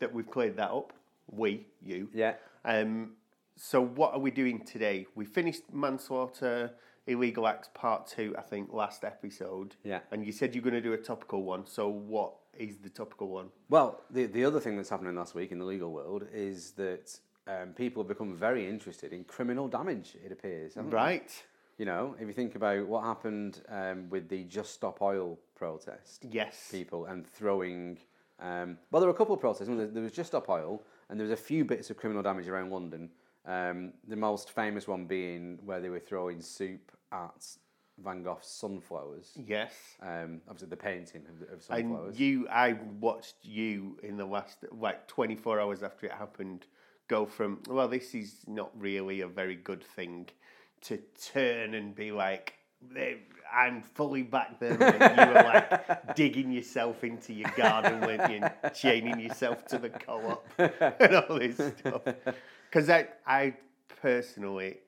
that 0.00 0.12
we've 0.12 0.28
cleared 0.28 0.56
that 0.56 0.72
up. 0.72 0.92
We, 1.30 1.66
you. 1.80 2.08
yeah. 2.12 2.34
Um, 2.64 3.12
so 3.54 3.80
what 3.80 4.14
are 4.14 4.18
we 4.18 4.32
doing 4.32 4.64
today? 4.64 5.06
We 5.14 5.24
finished 5.24 5.62
manslaughter, 5.72 6.72
illegal 7.06 7.46
acts 7.46 7.68
part 7.74 8.08
two. 8.08 8.34
I 8.36 8.42
think 8.42 8.72
last 8.72 9.04
episode. 9.04 9.76
Yeah. 9.84 10.00
And 10.10 10.26
you 10.26 10.32
said 10.32 10.56
you're 10.56 10.62
going 10.62 10.74
to 10.74 10.80
do 10.80 10.92
a 10.92 10.98
topical 10.98 11.44
one. 11.44 11.66
So 11.66 11.88
what 11.88 12.34
is 12.58 12.78
the 12.78 12.88
topical 12.88 13.28
one? 13.28 13.50
Well, 13.68 14.02
the 14.10 14.26
the 14.26 14.44
other 14.44 14.58
thing 14.58 14.76
that's 14.76 14.88
happening 14.88 15.14
last 15.14 15.36
week 15.36 15.52
in 15.52 15.60
the 15.60 15.64
legal 15.64 15.92
world 15.92 16.26
is 16.32 16.72
that 16.72 17.16
um, 17.46 17.74
people 17.74 18.02
have 18.02 18.08
become 18.08 18.34
very 18.34 18.68
interested 18.68 19.12
in 19.12 19.22
criminal 19.22 19.68
damage. 19.68 20.16
It 20.24 20.32
appears, 20.32 20.74
haven't 20.74 20.90
they? 20.90 20.96
You 21.78 21.84
know, 21.84 22.16
if 22.20 22.26
you 22.26 22.34
think 22.34 22.56
about 22.56 22.86
what 22.88 23.04
happened 23.04 23.62
um, 23.68 24.10
with 24.10 24.28
the 24.28 24.42
Just 24.44 24.74
Stop 24.74 25.00
Oil 25.00 25.38
protest, 25.54 26.26
Yes. 26.28 26.68
people 26.70 27.06
and 27.06 27.24
throwing. 27.26 27.98
Um, 28.40 28.78
well, 28.90 29.00
there 29.00 29.08
were 29.08 29.14
a 29.14 29.16
couple 29.16 29.34
of 29.34 29.40
protests. 29.40 29.68
There 29.68 30.02
was 30.02 30.12
Just 30.12 30.30
Stop 30.30 30.48
Oil, 30.48 30.82
and 31.08 31.18
there 31.18 31.26
was 31.26 31.38
a 31.38 31.42
few 31.42 31.64
bits 31.64 31.88
of 31.90 31.96
criminal 31.96 32.22
damage 32.22 32.48
around 32.48 32.70
London. 32.70 33.10
Um, 33.46 33.92
the 34.06 34.16
most 34.16 34.50
famous 34.50 34.88
one 34.88 35.06
being 35.06 35.60
where 35.64 35.80
they 35.80 35.88
were 35.88 36.00
throwing 36.00 36.42
soup 36.42 36.90
at 37.12 37.46
Van 38.02 38.24
Gogh's 38.24 38.48
sunflowers. 38.48 39.32
Yes. 39.46 39.72
Um, 40.02 40.40
obviously, 40.48 40.68
the 40.68 40.76
painting 40.76 41.22
of, 41.28 41.54
of 41.54 41.64
And 41.70 42.14
you, 42.18 42.48
I 42.48 42.72
watched 43.00 43.36
you 43.42 43.98
in 44.02 44.16
the 44.16 44.26
last 44.26 44.58
like 44.72 45.06
24 45.06 45.60
hours 45.60 45.82
after 45.84 46.06
it 46.06 46.12
happened 46.12 46.66
go 47.08 47.24
from, 47.24 47.60
well, 47.68 47.88
this 47.88 48.14
is 48.14 48.40
not 48.46 48.70
really 48.78 49.22
a 49.22 49.28
very 49.28 49.56
good 49.56 49.82
thing, 49.82 50.28
to 50.82 50.98
turn 51.32 51.74
and 51.74 51.94
be 51.94 52.12
like, 52.12 52.54
"Eh, 52.96 53.14
I'm 53.52 53.82
fully 53.82 54.22
back 54.22 54.60
there. 54.60 54.72
And 54.80 55.18
you 55.18 55.26
were 55.34 55.42
like 55.42 56.14
digging 56.16 56.52
yourself 56.52 57.02
into 57.04 57.32
your 57.32 57.50
garden, 57.56 58.00
weren't 58.00 58.30
you? 58.30 58.40
And 58.42 58.74
chaining 58.74 59.18
yourself 59.20 59.64
to 59.68 59.78
the 59.78 59.88
co 59.90 60.18
op 60.28 60.46
and 61.00 61.14
all 61.16 61.38
this 61.38 61.56
stuff. 61.78 62.02
Because 62.70 62.90
I, 62.90 63.08
I 63.26 63.54
personally, 64.02 64.78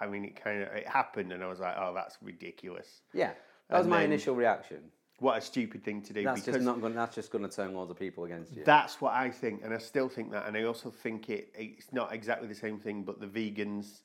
I 0.00 0.06
mean, 0.06 0.24
it 0.24 0.42
kind 0.42 0.62
of 0.62 0.68
it 0.68 0.86
happened, 0.86 1.32
and 1.32 1.42
I 1.42 1.48
was 1.48 1.60
like, 1.60 1.74
oh, 1.78 1.92
that's 1.94 2.18
ridiculous. 2.22 3.00
yeah, 3.12 3.32
that 3.68 3.78
was 3.78 3.86
And 3.86 3.90
my 3.90 3.98
then- 4.00 4.12
initial 4.12 4.34
reaction. 4.34 4.78
What 5.20 5.36
a 5.36 5.40
stupid 5.40 5.82
thing 5.82 6.00
to 6.02 6.12
do. 6.12 6.22
That's 6.22 6.42
because 6.42 6.54
just 6.58 6.64
not 6.64 6.80
going. 6.80 6.94
That's 6.94 7.12
just 7.16 7.32
going 7.32 7.42
to 7.42 7.50
turn 7.50 7.74
loads 7.74 7.90
of 7.90 7.98
people 7.98 8.22
against 8.22 8.54
you. 8.54 8.62
That's 8.64 9.00
what 9.00 9.14
I 9.14 9.30
think, 9.30 9.62
and 9.64 9.74
I 9.74 9.78
still 9.78 10.08
think 10.08 10.30
that, 10.30 10.46
and 10.46 10.56
I 10.56 10.62
also 10.62 10.90
think 10.90 11.28
it. 11.28 11.48
It's 11.56 11.92
not 11.92 12.12
exactly 12.12 12.46
the 12.46 12.54
same 12.54 12.78
thing, 12.78 13.02
but 13.02 13.18
the 13.18 13.26
vegans 13.26 14.02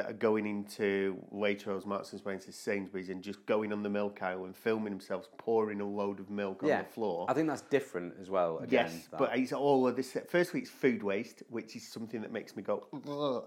that 0.00 0.08
are 0.08 0.14
going 0.14 0.46
into 0.46 1.22
Waitrose, 1.30 1.84
Marks 1.84 2.12
and 2.12 2.20
Spencer, 2.20 2.52
Sainsbury's, 2.52 3.10
and 3.10 3.22
just 3.22 3.44
going 3.44 3.70
on 3.70 3.82
the 3.82 3.90
milk 3.90 4.22
aisle 4.22 4.46
and 4.46 4.56
filming 4.56 4.90
themselves 4.90 5.28
pouring 5.36 5.82
a 5.82 5.84
load 5.84 6.20
of 6.20 6.30
milk 6.30 6.62
yeah, 6.64 6.78
on 6.78 6.84
the 6.84 6.90
floor. 6.90 7.26
I 7.28 7.34
think 7.34 7.48
that's 7.48 7.60
different 7.60 8.14
as 8.18 8.30
well. 8.30 8.60
Again, 8.60 8.86
Yes, 8.86 9.08
that. 9.10 9.18
but 9.18 9.36
it's 9.36 9.52
all 9.52 9.86
of 9.86 9.96
this. 9.96 10.16
Firstly, 10.26 10.60
it's 10.60 10.70
food 10.70 11.02
waste, 11.02 11.42
which 11.50 11.76
is 11.76 11.86
something 11.86 12.22
that 12.22 12.32
makes 12.32 12.56
me 12.56 12.62
go, 12.62 12.86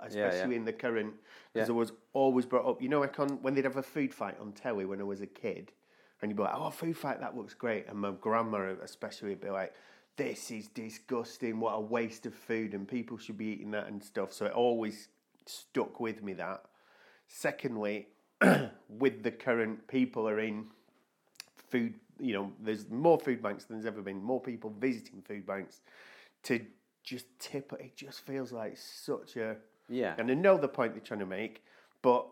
especially 0.03 0.55
in 0.55 0.63
the 0.63 0.73
current. 0.73 1.15
Because 1.53 1.69
Yeah. 1.69 1.73
I 1.73 1.77
was 1.77 1.91
always 2.13 2.45
brought 2.45 2.69
up, 2.69 2.83
you 2.83 2.89
know, 2.89 2.99
like 2.99 3.19
on 3.19 3.41
when 3.41 3.55
they'd 3.55 3.63
have 3.63 3.77
a 3.77 3.83
food 3.83 4.13
fight 4.13 4.39
on 4.39 4.51
telly 4.51 4.85
when 4.85 4.99
I 5.01 5.05
was 5.05 5.21
a 5.21 5.27
kid, 5.27 5.71
and 6.21 6.29
you'd 6.29 6.37
be 6.37 6.43
like, 6.43 6.53
"Oh, 6.55 6.69
food 6.69 6.95
fight, 6.95 7.19
that 7.19 7.35
looks 7.35 7.55
great," 7.55 7.87
and 7.87 7.97
my 7.97 8.11
grandma 8.11 8.75
especially 8.83 9.29
would 9.29 9.41
be 9.41 9.49
like, 9.49 9.73
this 10.15 10.51
is 10.51 10.67
disgusting. 10.67 11.59
What 11.59 11.71
a 11.71 11.79
waste 11.81 12.27
of 12.27 12.35
food, 12.35 12.75
and 12.75 12.87
people 12.87 13.17
should 13.17 13.37
be 13.37 13.45
eating 13.45 13.71
that 13.71 13.87
and 13.87 14.03
stuff. 14.03 14.31
So 14.31 14.45
it 14.45 14.51
always 14.51 15.07
stuck 15.45 15.99
with 15.99 16.23
me 16.23 16.33
that. 16.33 16.63
Secondly, 17.27 18.07
with 18.89 19.23
the 19.23 19.31
current 19.31 19.87
people 19.87 20.27
are 20.27 20.39
in 20.39 20.67
food, 21.69 21.95
you 22.19 22.33
know, 22.33 22.51
there's 22.61 22.89
more 22.89 23.19
food 23.19 23.41
banks 23.41 23.65
than 23.65 23.77
there's 23.77 23.85
ever 23.85 24.01
been. 24.01 24.21
More 24.23 24.41
people 24.41 24.73
visiting 24.79 25.21
food 25.21 25.45
banks 25.45 25.81
to 26.43 26.59
just 27.03 27.25
tip. 27.39 27.73
It 27.79 27.95
just 27.95 28.25
feels 28.25 28.51
like 28.51 28.77
such 28.77 29.35
a 29.37 29.57
Yeah. 29.89 30.15
and 30.17 30.29
I 30.29 30.33
know 30.35 30.57
the 30.57 30.67
point 30.67 30.93
they're 30.93 31.01
trying 31.01 31.19
to 31.21 31.25
make, 31.25 31.63
but 32.01 32.27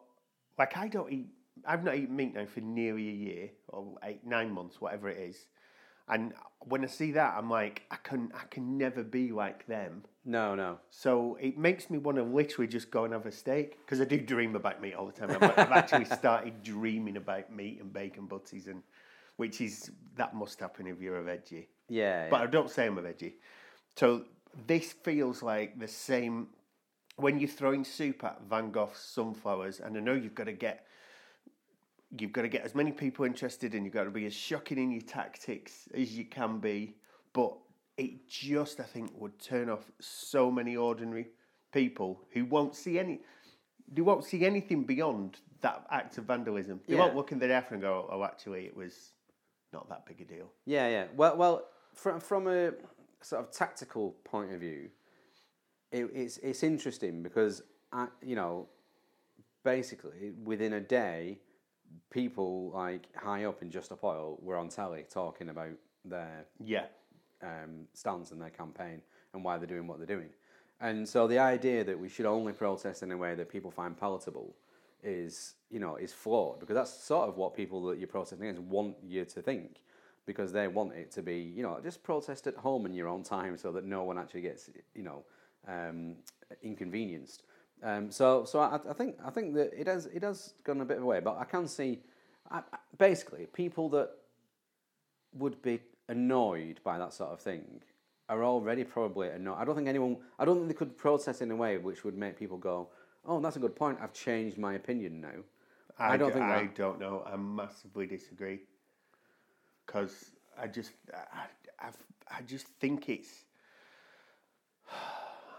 like 0.58 0.78
I 0.78 0.88
don't 0.88 1.12
eat, 1.12 1.28
I've 1.66 1.84
not 1.84 1.96
eaten 1.96 2.16
meat 2.16 2.34
now 2.34 2.46
for 2.46 2.62
nearly 2.62 3.10
a 3.10 3.14
year 3.14 3.50
or 3.70 3.98
eight, 4.04 4.26
nine 4.26 4.52
months, 4.52 4.80
whatever 4.80 5.10
it 5.10 5.18
is. 5.18 5.48
And 6.12 6.34
when 6.60 6.84
I 6.84 6.88
see 6.88 7.14
that, 7.14 7.36
I'm 7.38 7.50
like, 7.50 7.84
I 7.90 7.96
can, 7.96 8.32
I 8.36 8.46
can 8.52 8.78
never 8.78 9.02
be 9.04 9.32
like 9.32 9.66
them. 9.66 10.04
No, 10.26 10.54
no. 10.54 10.78
So 10.90 11.38
it 11.42 11.58
makes 11.58 11.90
me 11.90 11.98
want 11.98 12.18
to 12.18 12.24
literally 12.24 12.68
just 12.68 12.92
go 12.92 13.06
and 13.06 13.14
have 13.14 13.26
a 13.26 13.32
steak 13.32 13.80
because 13.80 14.02
I 14.02 14.06
do 14.06 14.20
dream 14.20 14.56
about 14.56 14.82
meat 14.82 14.94
all 14.94 15.08
the 15.08 15.14
time. 15.14 15.32
I've, 15.32 15.58
I've 15.58 15.72
actually 15.72 16.06
started 16.06 16.62
dreaming 16.62 17.18
about 17.18 17.52
meat 17.52 17.80
and 17.82 17.92
bacon 17.92 18.28
butties, 18.28 18.68
and 18.68 18.84
which 19.38 19.62
is 19.62 19.90
that 20.18 20.36
must 20.36 20.60
happen 20.60 20.86
if 20.86 21.02
you're 21.02 21.18
a 21.18 21.24
veggie. 21.24 21.68
Yeah. 21.90 22.30
But 22.30 22.42
I 22.42 22.46
don't 22.46 22.70
say 22.70 22.86
I'm 22.86 22.98
a 22.98 23.02
veggie. 23.02 23.34
So 23.96 24.26
this 24.68 24.92
feels 24.92 25.42
like 25.42 25.80
the 25.80 25.88
same 25.88 26.48
when 27.16 27.40
you're 27.40 27.50
throwing 27.50 27.84
soup 27.84 28.24
at 28.24 28.42
Van 28.50 28.72
Gogh's 28.72 29.00
sunflowers, 29.00 29.80
and 29.80 29.98
I 29.98 30.02
know 30.02 30.14
you've 30.14 30.36
got 30.36 30.46
to 30.46 30.54
get 30.54 30.86
you've 32.18 32.32
got 32.34 32.42
to 32.42 32.48
get 32.50 32.64
as 32.64 32.76
many 32.76 32.92
people 32.92 33.26
interested 33.26 33.74
and 33.74 33.86
you've 33.86 33.94
got 33.94 34.04
to 34.04 34.12
be 34.12 34.26
as 34.26 34.34
shocking 34.34 34.78
in 34.78 34.92
your 34.92 35.02
tactics 35.02 35.88
as 35.94 36.16
you 36.18 36.26
can 36.26 36.60
be, 36.60 36.96
but 37.34 37.54
it 37.98 38.28
just 38.28 38.80
I 38.80 38.84
think 38.84 39.12
would 39.20 39.40
turn 39.40 39.70
off 39.70 39.92
so 40.00 40.52
many 40.52 40.76
ordinary 40.76 41.28
people 41.72 42.22
who 42.34 42.46
won't 42.46 42.76
see 42.76 43.00
any 43.00 43.22
they 43.94 44.02
won't 44.02 44.24
see 44.24 44.46
anything 44.46 44.84
beyond 44.84 45.40
that 45.62 45.86
act 45.92 46.18
of 46.18 46.26
vandalism. 46.26 46.80
They 46.88 46.96
Yeah. 46.96 47.02
won't 47.02 47.16
look 47.16 47.32
in 47.34 47.40
the 47.40 47.52
after 47.52 47.76
and 47.76 47.82
go, 47.82 48.08
Oh 48.12 48.24
actually 48.24 48.66
it 48.66 48.76
was 48.76 49.12
not 49.74 49.88
that 49.90 50.06
big 50.06 50.22
a 50.22 50.26
deal. 50.26 50.52
Yeah, 50.66 50.88
yeah. 50.90 51.08
Well, 51.16 51.38
well, 51.38 51.68
from 51.94 52.20
from 52.20 52.48
a 52.48 52.74
sort 53.22 53.44
of 53.44 53.52
tactical 53.52 54.12
point 54.24 54.52
of 54.54 54.60
view, 54.60 54.90
it, 55.92 56.10
it's 56.14 56.38
it's 56.38 56.64
interesting 56.64 57.22
because 57.24 57.62
I, 57.94 58.08
you 58.22 58.36
know, 58.36 58.68
basically 59.64 60.32
within 60.44 60.74
a 60.74 60.80
day, 60.82 61.40
people 62.10 62.72
like 62.74 63.08
high 63.16 63.46
up 63.46 63.62
in 63.62 63.72
Just 63.72 63.88
Stop 63.88 64.04
Oil 64.04 64.38
were 64.42 64.58
on 64.58 64.70
telly 64.70 65.06
talking 65.10 65.50
about 65.50 65.72
their 66.06 66.46
Yeah. 66.60 66.86
um, 67.42 67.88
stance 67.94 68.32
and 68.32 68.42
their 68.42 68.50
campaign 68.50 69.02
and 69.34 69.44
why 69.44 69.58
they're 69.58 69.68
doing 69.68 69.88
what 69.88 69.98
they're 69.98 70.08
doing. 70.18 70.30
And 70.80 71.08
so 71.08 71.28
the 71.28 71.40
idea 71.40 71.84
that 71.84 72.00
we 72.00 72.10
should 72.10 72.26
only 72.26 72.54
protest 72.54 73.04
in 73.04 73.12
a 73.12 73.18
way 73.18 73.36
that 73.36 73.50
people 73.50 73.72
find 73.72 73.98
palatable 73.98 74.56
is, 75.04 75.56
you 75.70 75.80
know, 75.80 75.96
is 75.96 76.12
flawed 76.14 76.60
because 76.60 76.76
that's 76.76 76.92
sort 76.92 77.30
of 77.30 77.38
what 77.38 77.56
people 77.56 77.84
that 77.88 78.00
you're 78.00 78.08
protesting 78.08 78.48
against 78.48 78.62
want 78.62 78.96
you 79.04 79.26
to 79.26 79.42
think 79.42 79.82
because 80.26 80.52
they 80.52 80.68
want 80.68 80.94
it 80.94 81.12
to 81.12 81.22
be, 81.22 81.38
you 81.38 81.64
know, 81.64 81.80
just 81.84 82.04
protest 82.04 82.48
at 82.48 82.56
home 82.56 82.86
in 82.86 82.94
your 82.94 83.08
own 83.08 83.24
time 83.24 83.58
so 83.58 83.72
that 83.72 83.86
no 83.86 84.04
one 84.04 84.18
actually 84.18 84.42
gets, 84.42 84.70
you 84.96 85.04
know, 85.04 85.24
um, 85.68 86.16
inconvenienced. 86.64 87.44
Um, 87.84 88.12
so, 88.12 88.46
so 88.46 88.60
I, 88.60 88.80
I 88.90 88.94
think 88.94 89.16
I 89.26 89.30
think 89.32 89.56
that 89.56 89.72
it 89.80 89.88
has 89.88 90.06
it 90.08 90.24
has 90.24 90.54
gone 90.64 90.82
a 90.82 90.86
bit 90.86 90.98
of 90.98 91.04
a 91.04 91.06
way, 91.06 91.20
but 91.20 91.38
I 91.40 91.46
can 91.46 91.68
see, 91.68 92.00
I, 92.50 92.60
I- 92.60 92.78
basically, 92.98 93.48
people 93.48 93.90
that 93.90 94.12
would 95.34 95.62
be 95.62 95.80
annoyed 96.10 96.80
by 96.84 96.98
that 97.00 97.14
sort 97.14 97.32
of 97.32 97.40
thing 97.40 97.82
are 98.30 98.44
already 98.44 98.84
probably 98.84 99.30
annoyed. 99.30 99.58
I 99.58 99.66
don't 99.66 99.76
think 99.76 99.88
anyone, 99.88 100.18
I 100.40 100.46
don't 100.46 100.58
think 100.58 100.68
they 100.68 100.74
could 100.74 100.98
process 100.98 101.42
in 101.42 101.50
a 101.52 101.56
way 101.56 101.78
which 101.78 102.04
would 102.04 102.18
make 102.18 102.38
people 102.38 102.58
go, 102.58 102.90
oh, 103.26 103.40
that's 103.40 103.56
a 103.56 103.60
good 103.60 103.76
point. 103.76 103.98
I've 104.02 104.14
changed 104.14 104.58
my 104.58 104.74
opinion 104.76 105.20
now. 105.22 105.40
I, 106.00 106.18
don't 106.18 106.30
d- 106.30 106.34
think 106.36 106.46
I 106.46 106.64
that. 106.64 106.76
don't 106.76 107.00
know. 107.00 107.24
I 107.26 107.36
massively 107.36 108.06
disagree. 108.08 108.60
Because 109.86 110.32
I 110.58 110.68
just, 110.68 110.92
I, 111.14 111.46
I've, 111.88 111.98
I 112.30 112.42
just 112.44 112.68
think 112.80 113.10
it's. 113.10 113.46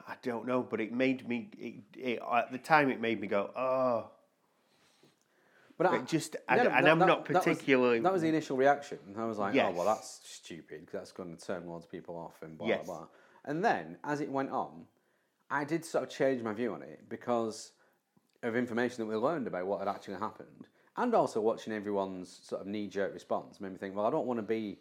I 0.09 0.15
don't 0.23 0.47
know, 0.47 0.63
but 0.63 0.81
it 0.81 0.93
made 0.93 1.29
me. 1.29 1.51
It, 1.59 1.99
it, 1.99 2.21
at 2.33 2.51
the 2.53 2.59
time, 2.59 2.91
it 2.91 3.01
made 3.01 3.21
me 3.21 3.27
go, 3.29 3.51
oh. 3.57 4.11
But 5.79 5.87
I, 5.87 5.99
just, 6.01 6.37
I, 6.49 6.57
No, 6.57 6.63
and 6.63 6.71
that- 6.87 6.91
I'm 6.93 6.99
that- 6.99 7.07
not 7.07 7.25
that 7.27 7.35
was- 7.35 7.45
particularly. 7.45 8.01
That 8.01 8.13
was 8.13 8.23
the 8.23 8.29
initial 8.29 8.57
reaction. 8.57 8.99
I 9.17 9.25
was 9.25 9.39
like, 9.39 9.55
oh, 9.57 9.71
well, 9.71 9.87
that's 9.87 10.21
stupid 10.23 10.81
because 10.81 10.93
that's 10.93 11.13
going 11.13 11.35
to 11.37 11.45
turn 11.45 11.67
loads 11.67 11.85
of 11.87 11.91
people 11.91 12.17
off 12.17 12.43
and 12.43 12.57
blah, 12.59 12.69
Yes. 12.69 12.87
blah, 12.87 12.99
blah. 12.99 13.07
And 13.45 13.65
then, 13.65 13.97
as 14.05 14.21
it 14.21 14.31
went 14.31 14.51
on, 14.51 14.85
I 15.51 15.65
did 15.65 15.85
sort 15.85 16.05
of 16.05 16.11
change 16.11 16.43
my 16.43 16.53
view 16.53 16.73
on 16.75 16.83
it 16.83 17.09
because 17.09 17.73
of 18.43 18.55
information 18.55 18.99
that 19.05 19.07
we 19.07 19.17
learned 19.17 19.47
about 19.47 19.67
what 19.67 19.79
had 19.81 19.89
actually 19.89 20.15
happened. 20.19 20.69
And 20.97 21.15
also 21.15 21.41
watching 21.41 21.73
everyone's 21.73 22.41
sort 22.45 22.61
of 22.61 22.67
knee 22.67 22.87
jerk 22.87 23.13
response 23.15 23.61
made 23.61 23.73
me 23.73 23.79
think, 23.79 23.97
well, 23.97 24.05
I 24.07 24.11
don't 24.11 24.27
want 24.27 24.39
to 24.39 24.43
be 24.43 24.79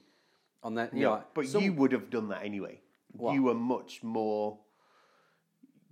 on 0.62 0.76
that. 0.76 0.94
You 0.94 1.04
No, 1.04 1.16
know, 1.16 1.24
but 1.34 1.48
some- 1.48 1.64
you 1.64 1.74
would 1.74 1.94
have 1.94 2.10
done 2.10 2.28
that 2.30 2.44
anyway. 2.44 2.82
What? 3.14 3.34
You 3.34 3.44
were 3.44 3.54
much 3.56 4.04
more. 4.04 4.60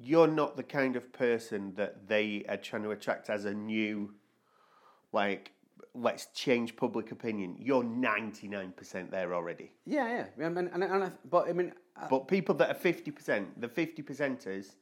You're 0.01 0.27
not 0.27 0.55
the 0.55 0.63
kind 0.63 0.95
of 0.95 1.11
person 1.11 1.73
that 1.75 2.07
they 2.07 2.45
are 2.47 2.57
trying 2.57 2.83
to 2.83 2.91
attract 2.91 3.29
as 3.29 3.45
a 3.45 3.53
new, 3.53 4.13
like, 5.11 5.51
let's 5.93 6.27
change 6.27 6.75
public 6.75 7.11
opinion. 7.11 7.57
You're 7.59 7.83
99% 7.83 9.11
there 9.11 9.33
already. 9.33 9.71
Yeah, 9.85 10.25
yeah. 10.37 10.45
I 10.45 10.49
mean, 10.49 10.69
and, 10.73 10.83
and 10.83 11.03
I, 11.03 11.11
but 11.29 11.49
I 11.49 11.53
mean, 11.53 11.73
uh, 12.01 12.07
But 12.09 12.27
people 12.27 12.55
that 12.55 12.69
are 12.69 12.79
50%, 12.79 13.47
the 13.57 13.67
50 13.67 14.03
percenters, 14.03 14.75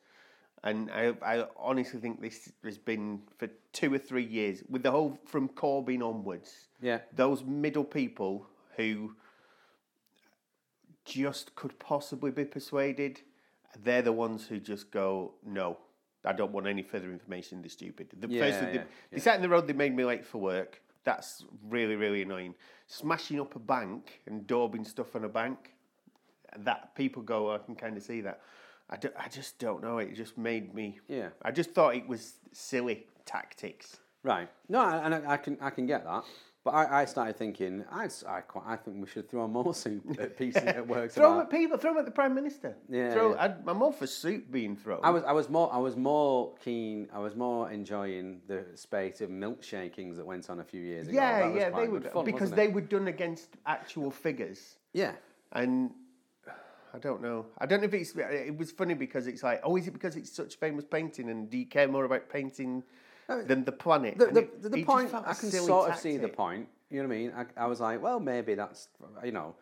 and 0.63 0.91
I, 0.91 1.13
I 1.21 1.45
honestly 1.55 1.99
think 1.99 2.21
this 2.21 2.51
has 2.63 2.77
been 2.77 3.21
for 3.37 3.47
two 3.73 3.93
or 3.93 3.97
three 3.97 4.25
years, 4.25 4.63
with 4.69 4.83
the 4.83 4.91
whole 4.91 5.17
from 5.25 5.49
Corbyn 5.49 6.01
onwards, 6.01 6.67
yeah, 6.81 6.99
those 7.13 7.43
middle 7.43 7.83
people 7.83 8.47
who 8.75 9.15
just 11.05 11.55
could 11.55 11.79
possibly 11.79 12.31
be 12.31 12.43
persuaded, 12.43 13.21
they're 13.83 14.01
the 14.01 14.11
ones 14.13 14.45
who 14.47 14.59
just 14.59 14.91
go, 14.91 15.33
no, 15.45 15.77
I 16.25 16.33
don't 16.33 16.51
want 16.51 16.67
any 16.67 16.83
further 16.83 17.11
information. 17.11 17.61
They're 17.61 17.69
stupid. 17.69 18.07
The 18.19 18.27
Yeah, 18.27 18.41
first, 18.41 18.59
they, 18.61 18.73
yeah, 18.75 18.83
they 19.11 19.19
sat 19.19 19.35
in 19.35 19.41
the 19.41 19.49
road. 19.49 19.67
They 19.67 19.73
made 19.73 19.95
me 19.95 20.03
late 20.03 20.25
for 20.25 20.39
work. 20.39 20.81
That's 21.03 21.45
really, 21.69 21.95
really 21.95 22.21
annoying. 22.21 22.55
Smashing 22.87 23.39
up 23.39 23.55
a 23.55 23.59
bank 23.59 24.21
and 24.27 24.45
daubing 24.45 24.85
stuff 24.85 25.15
on 25.15 25.23
a 25.23 25.29
bank. 25.29 25.73
That 26.57 26.95
people 26.95 27.21
go, 27.21 27.51
oh, 27.51 27.55
I 27.55 27.57
can 27.59 27.75
kind 27.75 27.97
of 27.97 28.03
see 28.03 28.21
that. 28.21 28.41
I, 28.89 28.95
do, 28.97 29.09
I 29.19 29.27
just 29.27 29.59
don't 29.59 29.81
know. 29.81 29.97
It 29.99 30.15
just 30.15 30.37
made 30.37 30.73
me. 30.73 30.99
yeah. 31.07 31.29
I 31.41 31.51
just 31.51 31.71
thought 31.71 31.95
it 31.95 32.07
was 32.07 32.35
silly 32.53 33.05
tactics. 33.25 33.97
Right. 34.23 34.49
No, 34.67 34.81
and 34.81 35.13
I, 35.13 35.33
I 35.33 35.37
can 35.37 35.57
I 35.61 35.69
can 35.69 35.85
get 35.85 36.03
that. 36.05 36.23
But 36.67 36.73
I, 36.75 37.03
I 37.03 37.05
started 37.05 37.37
thinking, 37.37 37.85
I, 37.89 38.09
I, 38.27 38.41
quite, 38.41 38.65
I 38.67 38.75
think 38.75 38.97
we 38.99 39.07
should 39.07 39.29
throw 39.29 39.47
more 39.47 39.73
soup 39.83 40.03
uh, 40.19 40.23
at 40.23 40.37
pieces 40.37 40.65
that 40.65 40.85
works. 40.85 41.15
Throw 41.15 41.31
them 41.31 41.41
at 41.43 41.49
people. 41.49 41.77
Throw 41.77 41.91
them 41.91 41.99
at 41.99 42.05
the 42.05 42.11
prime 42.11 42.35
minister. 42.35 42.75
Yeah, 42.89 43.13
Throw. 43.13 43.35
yeah. 43.35 43.55
I, 43.65 43.71
I'm 43.71 43.81
all 43.81 43.93
for 43.93 44.05
soup 44.05 44.51
being 44.51 44.75
thrown. 44.75 44.99
I 45.01 45.11
was 45.11 45.23
I 45.23 45.31
was 45.31 45.47
more 45.47 45.73
I 45.73 45.77
was 45.77 45.95
more 45.95 46.55
keen 46.61 47.07
I 47.13 47.19
was 47.19 47.37
more 47.37 47.71
enjoying 47.71 48.41
the 48.47 48.65
spate 48.75 49.21
of 49.21 49.29
milkshakings 49.29 50.17
that 50.17 50.25
went 50.25 50.49
on 50.49 50.59
a 50.59 50.63
few 50.65 50.81
years 50.81 51.07
ago. 51.07 51.15
yeah, 51.15 51.53
yeah, 51.53 51.69
they 51.69 51.87
would 51.87 52.11
fun, 52.11 52.25
because 52.25 52.51
they 52.51 52.67
were 52.67 52.81
done 52.81 53.07
against 53.07 53.55
actual 53.65 54.11
figures, 54.11 54.75
yeah 54.91 55.13
and 55.53 55.91
I 56.93 56.99
don't 56.99 57.21
know. 57.21 57.45
I 57.57 57.65
don't 57.65 57.79
know 57.79 57.85
if 57.85 57.93
it's. 57.93 58.13
It 58.15 58.57
was 58.57 58.71
funny 58.71 58.93
because 58.93 59.27
it's 59.27 59.43
like, 59.43 59.61
oh, 59.63 59.77
is 59.77 59.87
it 59.87 59.91
because 59.91 60.15
it's 60.15 60.31
such 60.31 60.55
famous 60.55 60.83
painting, 60.83 61.29
and 61.29 61.49
do 61.49 61.57
you 61.57 61.65
care 61.65 61.87
more 61.87 62.05
about 62.05 62.27
painting 62.29 62.83
than 63.27 63.65
the 63.65 63.71
planet? 63.71 64.17
the, 64.17 64.25
the, 64.27 64.39
it- 64.39 64.71
the, 64.71 64.83
point 64.83 65.13
I 65.13 65.33
can 65.33 65.51
sort 65.51 65.91
of 65.91 65.97
see 65.97 66.17
the 66.17 66.27
point. 66.29 66.67
You 66.89 67.01
know 67.01 67.09
what 67.09 67.15
I 67.15 67.17
mean? 67.17 67.33
I, 67.35 67.63
I 67.63 67.67
was 67.67 67.81
like, 67.81 68.01
well, 68.01 68.19
maybe 68.19 68.55
that's 68.55 68.87
you 69.23 69.33
know, 69.33 69.55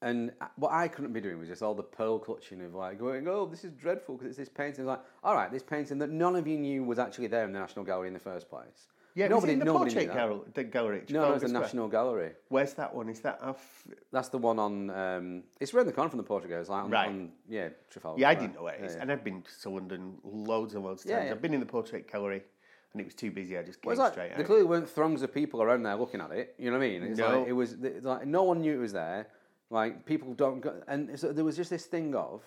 and 0.00 0.30
what 0.56 0.72
I 0.72 0.86
couldn't 0.86 1.12
be 1.12 1.20
doing 1.20 1.38
was 1.38 1.48
just 1.48 1.60
all 1.62 1.74
the 1.74 1.82
pearl 1.82 2.20
clutching 2.20 2.62
of 2.62 2.74
like 2.74 3.00
going, 3.00 3.26
oh, 3.26 3.46
this 3.46 3.64
is 3.64 3.72
dreadful 3.72 4.14
because 4.16 4.28
it's 4.30 4.38
this 4.38 4.48
painting. 4.48 4.86
Like, 4.86 5.00
all 5.24 5.34
right, 5.34 5.50
this 5.50 5.64
painting 5.64 5.98
that 5.98 6.10
none 6.10 6.36
of 6.36 6.46
you 6.46 6.56
knew 6.56 6.84
was 6.84 7.00
actually 7.00 7.26
there 7.26 7.44
in 7.44 7.52
the 7.52 7.58
National 7.58 7.84
Gallery 7.84 8.06
in 8.06 8.14
the 8.14 8.20
first 8.20 8.48
place. 8.48 8.86
Yeah, 9.14 9.26
nobody, 9.26 9.54
in 9.54 9.58
the 9.58 9.64
nobody 9.64 9.92
portrait 9.92 10.14
gallery. 10.14 10.40
The 10.54 10.62
gallery. 10.64 11.02
No, 11.08 11.22
no, 11.22 11.32
it's 11.32 11.42
the 11.42 11.48
Square? 11.48 11.62
National 11.62 11.88
Gallery. 11.88 12.30
Where's 12.50 12.74
that 12.74 12.94
one? 12.94 13.08
Is 13.08 13.18
that 13.20 13.42
off? 13.42 13.82
That's 14.12 14.28
the 14.28 14.38
one 14.38 14.60
on. 14.60 14.90
Um, 14.90 15.42
it's 15.58 15.74
around 15.74 15.86
the 15.86 15.92
corner 15.92 16.08
from 16.10 16.18
the 16.18 16.22
Portuguese, 16.22 16.68
like 16.68 16.84
on, 16.84 16.90
Right. 16.90 17.08
on 17.08 17.32
yeah, 17.48 17.70
Trafalgar. 17.90 18.20
Yeah, 18.20 18.28
I 18.28 18.34
Square. 18.34 18.46
didn't 18.46 18.56
know 18.56 18.62
where 18.62 18.74
it 18.74 18.84
is, 18.84 18.92
Yeah, 18.92 18.96
yeah. 18.98 19.02
and 19.02 19.10
I've 19.12 19.24
been 19.24 19.42
to 19.62 19.70
London 19.70 20.18
loads 20.22 20.74
and 20.74 20.84
loads 20.84 21.04
of 21.04 21.10
Yeah, 21.10 21.18
times. 21.18 21.32
I've 21.32 21.42
been 21.42 21.54
in 21.54 21.58
the 21.58 21.66
portrait 21.66 22.08
gallery, 22.12 22.44
and 22.92 23.00
it 23.00 23.04
was 23.04 23.14
too 23.14 23.30
busy. 23.30 23.56
I 23.58 23.62
just 23.62 23.80
came 23.82 23.88
Well, 23.90 23.98
like, 23.98 24.12
straight 24.12 24.30
there 24.30 24.40
out. 24.40 24.46
clearly 24.46 24.64
weren't 24.64 24.88
throngs 24.88 25.22
of 25.22 25.32
people 25.32 25.62
around 25.62 25.82
there 25.82 25.94
looking 25.96 26.20
at 26.20 26.30
it. 26.32 26.54
You 26.58 26.70
know 26.70 26.78
what 26.78 26.84
I 26.84 26.88
mean? 26.88 27.02
It's 27.02 27.18
No. 27.18 27.40
like 27.40 27.48
it 27.48 27.52
was 27.52 27.72
it's 27.74 28.04
like 28.06 28.26
no 28.26 28.42
one 28.44 28.60
knew 28.60 28.74
it 28.74 28.78
was 28.80 28.92
there. 28.92 29.28
Like 29.70 30.06
people 30.06 30.32
don't, 30.34 30.60
go, 30.60 30.80
and 30.88 31.18
so 31.18 31.32
there 31.32 31.44
was 31.44 31.56
just 31.56 31.68
this 31.70 31.84
thing 31.86 32.14
of 32.14 32.42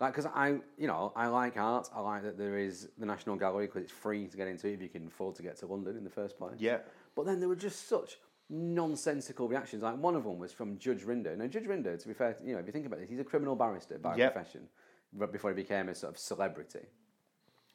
like 0.00 0.12
because 0.12 0.26
I 0.26 0.58
you 0.76 0.86
know 0.86 1.12
I 1.16 1.28
like 1.28 1.56
art. 1.56 1.88
I 1.94 2.00
like 2.00 2.22
that 2.24 2.36
there 2.36 2.58
is 2.58 2.88
the 2.98 3.06
National 3.06 3.36
Gallery 3.36 3.66
because 3.66 3.82
it's 3.84 3.92
free 3.92 4.26
to 4.28 4.36
get 4.36 4.46
into 4.48 4.68
if 4.68 4.82
you 4.82 4.88
can 4.90 5.06
afford 5.06 5.34
to 5.36 5.42
get 5.42 5.56
to 5.58 5.66
London 5.66 5.96
in 5.96 6.04
the 6.04 6.10
first 6.10 6.36
place. 6.38 6.56
Yeah. 6.58 6.78
But 7.14 7.24
then 7.26 7.40
there 7.40 7.48
were 7.48 7.56
just 7.56 7.88
such 7.88 8.18
nonsensical 8.50 9.48
reactions. 9.48 9.82
Like 9.82 9.96
one 9.98 10.14
of 10.14 10.24
them 10.24 10.38
was 10.38 10.52
from 10.52 10.78
Judge 10.78 11.02
Rinder. 11.04 11.36
Now, 11.36 11.46
Judge 11.46 11.64
Rinder, 11.64 12.00
to 12.00 12.08
be 12.08 12.14
fair, 12.14 12.36
you 12.44 12.52
know, 12.52 12.58
if 12.60 12.66
you 12.66 12.72
think 12.72 12.86
about 12.86 13.00
this, 13.00 13.08
he's 13.08 13.18
a 13.18 13.24
criminal 13.24 13.56
barrister 13.56 13.98
by 13.98 14.16
Yep. 14.16 14.32
profession, 14.34 14.68
but 15.12 15.32
before 15.32 15.50
he 15.50 15.56
became 15.56 15.88
a 15.88 15.94
sort 15.94 16.12
of 16.12 16.18
celebrity. 16.18 16.86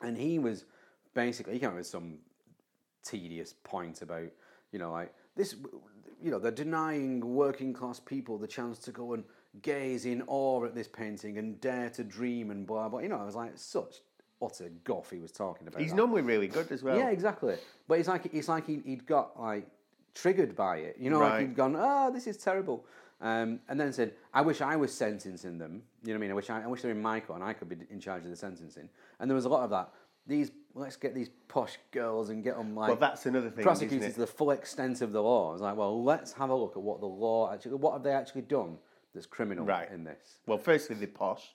And 0.01 0.17
he 0.17 0.39
was 0.39 0.65
basically, 1.13 1.53
he 1.53 1.59
came 1.59 1.69
up 1.69 1.75
with 1.75 1.87
some 1.87 2.17
tedious 3.03 3.53
point 3.63 4.01
about, 4.01 4.29
you 4.71 4.79
know, 4.79 4.91
like 4.91 5.13
this, 5.35 5.55
you 6.21 6.31
know, 6.31 6.39
they're 6.39 6.51
denying 6.51 7.35
working 7.35 7.73
class 7.73 7.99
people 7.99 8.37
the 8.37 8.47
chance 8.47 8.79
to 8.79 8.91
go 8.91 9.13
and 9.13 9.23
gaze 9.61 10.05
in 10.05 10.23
awe 10.27 10.65
at 10.65 10.73
this 10.73 10.87
painting 10.87 11.37
and 11.37 11.59
dare 11.61 11.89
to 11.91 12.03
dream 12.03 12.51
and 12.51 12.65
blah 12.65 12.89
blah. 12.89 12.99
You 12.99 13.09
know, 13.09 13.19
I 13.19 13.25
was 13.25 13.35
like, 13.35 13.51
such 13.55 13.97
utter 14.41 14.69
guff 14.83 15.09
he 15.09 15.19
was 15.19 15.31
talking 15.31 15.67
about. 15.67 15.81
He's 15.81 15.91
that. 15.91 15.97
normally 15.97 16.21
really 16.21 16.47
good 16.47 16.71
as 16.71 16.83
well. 16.83 16.97
Yeah, 16.97 17.09
exactly. 17.09 17.55
But 17.87 17.99
it's 17.99 18.07
like 18.07 18.29
it's 18.33 18.47
like 18.47 18.65
he, 18.65 18.81
he'd 18.85 19.05
got 19.05 19.39
like 19.39 19.67
triggered 20.13 20.55
by 20.55 20.77
it. 20.77 20.97
You 20.99 21.09
know, 21.09 21.19
like 21.19 21.41
he'd 21.41 21.55
gone, 21.55 21.75
"Ah, 21.75 22.09
this 22.09 22.27
is 22.27 22.37
terrible," 22.37 22.85
um, 23.21 23.59
and 23.69 23.79
then 23.79 23.93
said, 23.93 24.13
"I 24.33 24.41
wish 24.41 24.61
I 24.61 24.75
was 24.75 24.93
sentencing 24.93 25.57
them." 25.57 25.83
You 26.03 26.13
know 26.13 26.15
what 26.15 26.17
I 26.17 26.21
mean? 26.21 26.31
I 26.31 26.33
wish 26.33 26.49
I, 26.49 26.63
I 26.63 26.67
wish 26.67 26.81
they 26.81 26.89
were 26.89 26.95
in 26.95 27.01
my 27.01 27.19
court 27.19 27.39
and 27.39 27.47
I 27.47 27.53
could 27.53 27.69
be 27.69 27.77
in 27.89 27.99
charge 27.99 28.23
of 28.23 28.29
the 28.29 28.35
sentencing. 28.35 28.89
And 29.19 29.29
there 29.29 29.35
was 29.35 29.45
a 29.45 29.49
lot 29.49 29.63
of 29.63 29.69
that. 29.69 29.91
These 30.27 30.51
let's 30.75 30.95
get 30.95 31.13
these 31.13 31.29
posh 31.47 31.77
girls 31.91 32.29
and 32.29 32.43
get 32.43 32.57
them 32.57 32.75
like 32.75 32.87
Well, 32.89 32.97
that's 32.97 33.25
another 33.25 33.49
thing, 33.49 33.59
isn't 33.59 33.63
prosecuted 33.63 34.13
to 34.13 34.19
the 34.21 34.27
full 34.27 34.51
extent 34.51 35.01
of 35.01 35.11
the 35.11 35.21
law. 35.21 35.49
I 35.49 35.53
was 35.53 35.61
like, 35.61 35.75
well, 35.75 36.03
let's 36.03 36.33
have 36.33 36.49
a 36.49 36.55
look 36.55 36.75
at 36.75 36.81
what 36.81 36.99
the 36.99 37.05
law 37.07 37.51
actually, 37.53 37.75
what 37.75 37.93
have 37.93 38.03
they 38.03 38.11
actually 38.11 38.41
done 38.43 38.77
that's 39.13 39.27
criminal 39.27 39.65
Right. 39.65 39.89
in 39.91 40.03
this? 40.03 40.37
Well, 40.47 40.57
firstly, 40.57 40.95
they're 40.95 41.07
posh. 41.07 41.53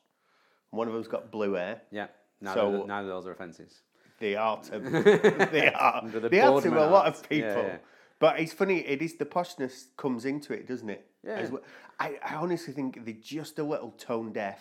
One 0.71 0.87
of 0.87 0.95
them's 0.95 1.09
got 1.09 1.33
blue 1.33 1.55
hair. 1.55 1.81
Yeah. 1.91 2.09
Now, 2.41 2.55
So- 2.55 2.71
neither, 2.71 2.87
neither 2.87 3.09
of 3.11 3.15
those 3.15 3.27
are 3.27 3.33
offences. 3.33 3.81
They 4.21 4.37
are 4.37 4.61
to, 4.63 4.79
they 5.53 5.73
are. 5.73 6.09
The 6.09 6.29
they 6.29 6.41
are 6.41 6.61
to 6.61 6.69
a 6.69 6.87
lot 6.91 7.07
of 7.07 7.29
people. 7.29 7.51
Yeah, 7.51 7.63
yeah. 7.67 7.77
But 8.21 8.41
it's 8.41 8.53
funny, 8.53 8.81
it 8.81 9.01
is 9.01 9.17
the 9.17 9.25
poshness 9.25 9.87
comes 9.97 10.25
into 10.25 10.53
it, 10.53 10.67
doesn't 10.67 10.91
it? 10.91 11.07
Yeah. 11.25 11.49
Well. 11.49 11.63
I, 12.01 12.19
I 12.25 12.35
honestly 12.35 12.73
think 12.73 13.05
they're 13.05 13.15
just 13.21 13.59
a 13.59 13.65
little 13.65 13.91
tone 13.93 14.33
deaf. 14.33 14.61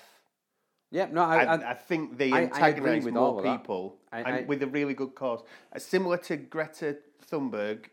Yeah, 0.89 1.07
no, 1.11 1.21
I, 1.21 1.43
I, 1.43 1.71
I, 1.71 1.73
think 1.73 2.17
they 2.17 2.31
antagonise 2.31 3.05
more 3.05 3.41
people 3.41 3.97
I- 4.11 4.21
and 4.21 4.47
with 4.47 4.63
a 4.63 4.67
really 4.67 4.93
good 4.93 5.15
cause. 5.15 5.41
Uh, 5.75 5.79
similar 5.79 6.17
to 6.17 6.37
Greta 6.37 6.97
Thunberg, 7.29 7.85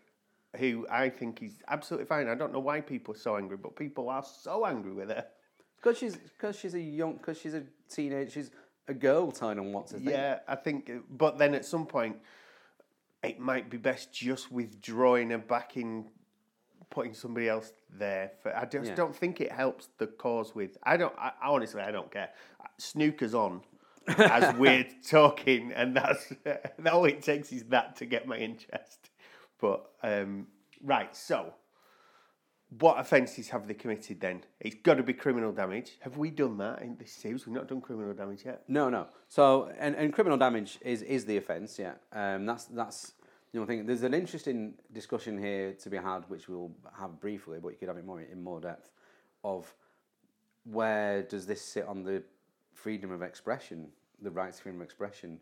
who 0.57 0.87
I 0.89 1.09
think 1.09 1.43
is 1.43 1.55
absolutely 1.67 2.07
fine. 2.07 2.29
I 2.29 2.37
don't 2.37 2.53
know 2.53 2.61
why 2.61 2.81
people 2.81 3.15
are 3.15 3.19
so 3.19 3.37
angry, 3.37 3.57
but 3.57 3.75
people 3.75 4.09
are 4.09 4.23
so 4.23 4.65
angry 4.65 4.93
with 4.93 5.09
her. 5.09 5.27
Because 5.77 5.99
she's 5.99 6.17
because 6.17 6.57
she's 6.57 6.75
a 6.75 6.81
young 6.81 7.15
because 7.15 7.39
she's 7.39 7.55
a 7.55 7.65
teenage 7.91 8.33
she's 8.33 8.51
a 8.89 8.95
girl 8.95 9.31
telling 9.31 9.57
them 9.57 9.73
what 9.73 9.87
to 9.89 9.95
think. 9.95 10.11
Yeah, 10.11 10.41
I 10.47 10.57
think, 10.57 10.91
but 11.11 11.39
then 11.39 11.55
at 11.55 11.65
some 11.65 11.87
point, 11.87 12.17
it 13.23 13.39
might 13.39 13.71
be 13.71 13.77
best 13.77 14.13
just 14.13 14.53
withdrawing 14.53 15.31
her 15.31 15.39
back 15.39 15.77
in, 15.77 16.07
putting 16.91 17.15
somebody 17.15 17.49
else 17.49 17.73
there. 17.91 18.33
For 18.43 18.55
I 18.57 18.67
just 18.67 18.91
Yeah. 18.91 18.95
don't 18.95 19.17
think 19.17 19.41
it 19.41 19.51
helps 19.51 19.89
the 19.99 20.07
cause. 20.07 20.55
With 20.55 20.77
I 20.83 20.97
don't, 20.97 21.15
I, 21.19 21.33
honestly, 21.43 21.81
I 21.81 21.91
don't 21.91 22.11
care. 22.11 22.31
Snooker's 22.79 23.35
on. 23.35 23.63
as 24.19 24.55
we're 24.57 24.87
talking, 25.09 25.73
and 25.73 25.97
that's 25.97 26.31
all 26.93 27.07
it 27.07 27.23
takes 27.23 27.51
is 27.53 27.65
that 27.65 27.97
to 27.97 28.05
get 28.05 28.27
my 28.27 28.37
interest. 28.37 29.11
But 29.59 29.87
um, 30.03 30.47
right, 30.83 31.15
so 31.17 31.55
what 32.79 32.99
offences 32.99 33.49
have 33.49 33.67
they 33.67 33.75
committed 33.75 34.21
then? 34.21 34.43
It's 34.61 34.77
got 34.83 34.95
to 34.95 35.03
be 35.03 35.13
criminal 35.13 35.53
damage. 35.53 35.93
Have 36.01 36.17
we 36.17 36.31
done 36.31 36.59
that 36.59 36.83
in 36.83 36.97
this 36.97 37.13
series? 37.13 37.47
We've 37.47 37.55
not 37.55 37.69
done 37.69 37.81
criminal 37.81 38.13
damage 38.15 38.45
yet. 38.45 38.65
No, 38.69 38.91
no. 38.91 39.07
So 39.29 39.73
and, 39.79 39.95
and 39.95 40.13
criminal 40.13 40.39
damage 40.39 40.79
is 40.83 41.03
is 41.03 41.25
the 41.25 41.37
offence. 41.37 41.79
Yeah. 41.79 41.95
Um. 42.13 42.47
That's 42.47 42.65
that's 42.67 43.13
you 43.53 43.61
know 43.61 43.67
thing. 43.67 43.87
There's 43.87 44.03
an 44.03 44.15
interesting 44.15 44.75
discussion 44.93 45.39
here 45.39 45.73
to 45.73 45.91
be 45.91 45.97
had, 45.97 46.29
which 46.29 46.49
we'll 46.49 46.73
have 46.99 47.21
briefly, 47.21 47.59
but 47.63 47.69
you 47.69 47.77
could 47.77 47.89
have 47.89 47.97
it 47.97 48.05
more 48.05 48.21
in 48.21 48.43
more 48.43 48.61
depth. 48.61 48.91
Of 49.43 49.73
where 50.65 51.23
does 51.23 51.47
this 51.47 51.63
sit 51.63 51.87
on 51.87 52.03
the 52.03 52.23
freedom 52.75 53.11
of 53.11 53.23
expression, 53.23 53.89
the 54.21 54.31
rights 54.31 54.59
to 54.59 54.65
freedom 54.65 54.81
of 54.81 54.85
expression 54.85 55.41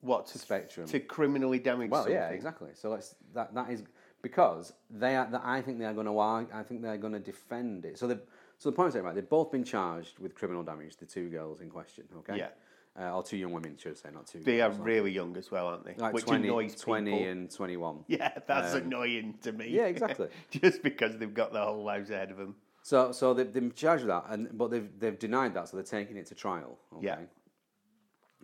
What 0.00 0.26
to 0.28 0.38
spectrum? 0.38 0.86
to 0.88 1.00
criminally 1.00 1.58
damage? 1.58 1.90
Well, 1.90 2.08
yeah, 2.10 2.28
exactly. 2.28 2.70
So 2.74 2.90
let's 2.90 3.14
that 3.34 3.54
that 3.54 3.70
is 3.70 3.82
because 4.22 4.72
they 4.90 5.16
are. 5.16 5.26
That 5.30 5.42
I 5.44 5.62
think 5.62 5.78
they 5.78 5.86
are 5.86 5.94
going 5.94 6.06
to. 6.06 6.18
I 6.54 6.62
think 6.62 6.82
they 6.82 6.88
are 6.88 6.96
going 6.98 7.12
to 7.14 7.18
defend 7.20 7.84
it. 7.84 7.98
So 7.98 8.06
the 8.06 8.20
so 8.58 8.70
the 8.70 8.76
point 8.76 8.94
is 8.94 9.00
right. 9.00 9.14
They've 9.14 9.28
both 9.28 9.50
been 9.50 9.64
charged 9.64 10.18
with 10.18 10.34
criminal 10.34 10.62
damage. 10.62 10.96
The 10.96 11.06
two 11.06 11.28
girls 11.30 11.60
in 11.60 11.70
question. 11.70 12.04
Okay. 12.18 12.38
Yeah. 12.38 12.48
Uh, 12.96 13.16
or 13.16 13.24
two 13.24 13.36
young 13.36 13.50
women, 13.50 13.76
should 13.76 13.90
I 13.90 13.94
say, 13.96 14.08
not 14.14 14.28
two. 14.28 14.38
They 14.38 14.60
are 14.60 14.68
like- 14.68 14.84
really 14.84 15.10
young 15.10 15.36
as 15.36 15.50
well, 15.50 15.66
aren't 15.66 15.84
they? 15.84 15.94
like 15.96 16.14
Which 16.14 16.26
20, 16.26 16.46
annoys 16.46 16.76
20 16.76 17.10
people. 17.10 17.28
and 17.28 17.50
twenty 17.50 17.76
one. 17.76 18.04
Yeah, 18.06 18.30
that's 18.46 18.74
annoying 18.74 19.34
to 19.42 19.50
me. 19.50 19.66
yeah, 19.68 19.86
exactly. 19.86 20.28
Just 20.52 20.80
because 20.84 21.16
they've 21.18 21.34
got 21.34 21.52
their 21.52 21.64
whole 21.64 21.82
lives 21.82 22.10
ahead 22.10 22.30
of 22.30 22.36
them. 22.36 22.54
So 22.84 23.12
so 23.12 23.32
they've 23.32 23.50
been 23.50 23.72
charged 23.72 24.02
with 24.04 24.10
that, 24.10 24.26
and 24.28 24.56
but 24.58 24.70
they've 24.70 24.90
they've 25.00 25.18
denied 25.18 25.54
that, 25.54 25.70
so 25.70 25.78
they're 25.78 25.84
taking 25.84 26.18
it 26.18 26.26
to 26.26 26.34
trial. 26.34 26.78
Okay? 26.94 27.06
Yeah. 27.06 27.18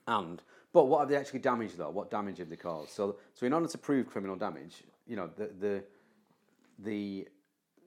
And 0.06 0.42
but 0.72 0.86
what 0.86 1.00
have 1.00 1.10
they 1.10 1.16
actually 1.16 1.40
damaged 1.40 1.76
though? 1.76 1.90
What 1.90 2.10
damage 2.10 2.38
have 2.38 2.48
they 2.48 2.56
caused? 2.56 2.90
So 2.90 3.18
so 3.34 3.44
in 3.44 3.52
order 3.52 3.68
to 3.68 3.76
prove 3.76 4.08
criminal 4.08 4.36
damage, 4.36 4.82
you 5.06 5.14
know 5.14 5.28
the 5.36 5.50
the 5.60 5.84
the 6.78 7.28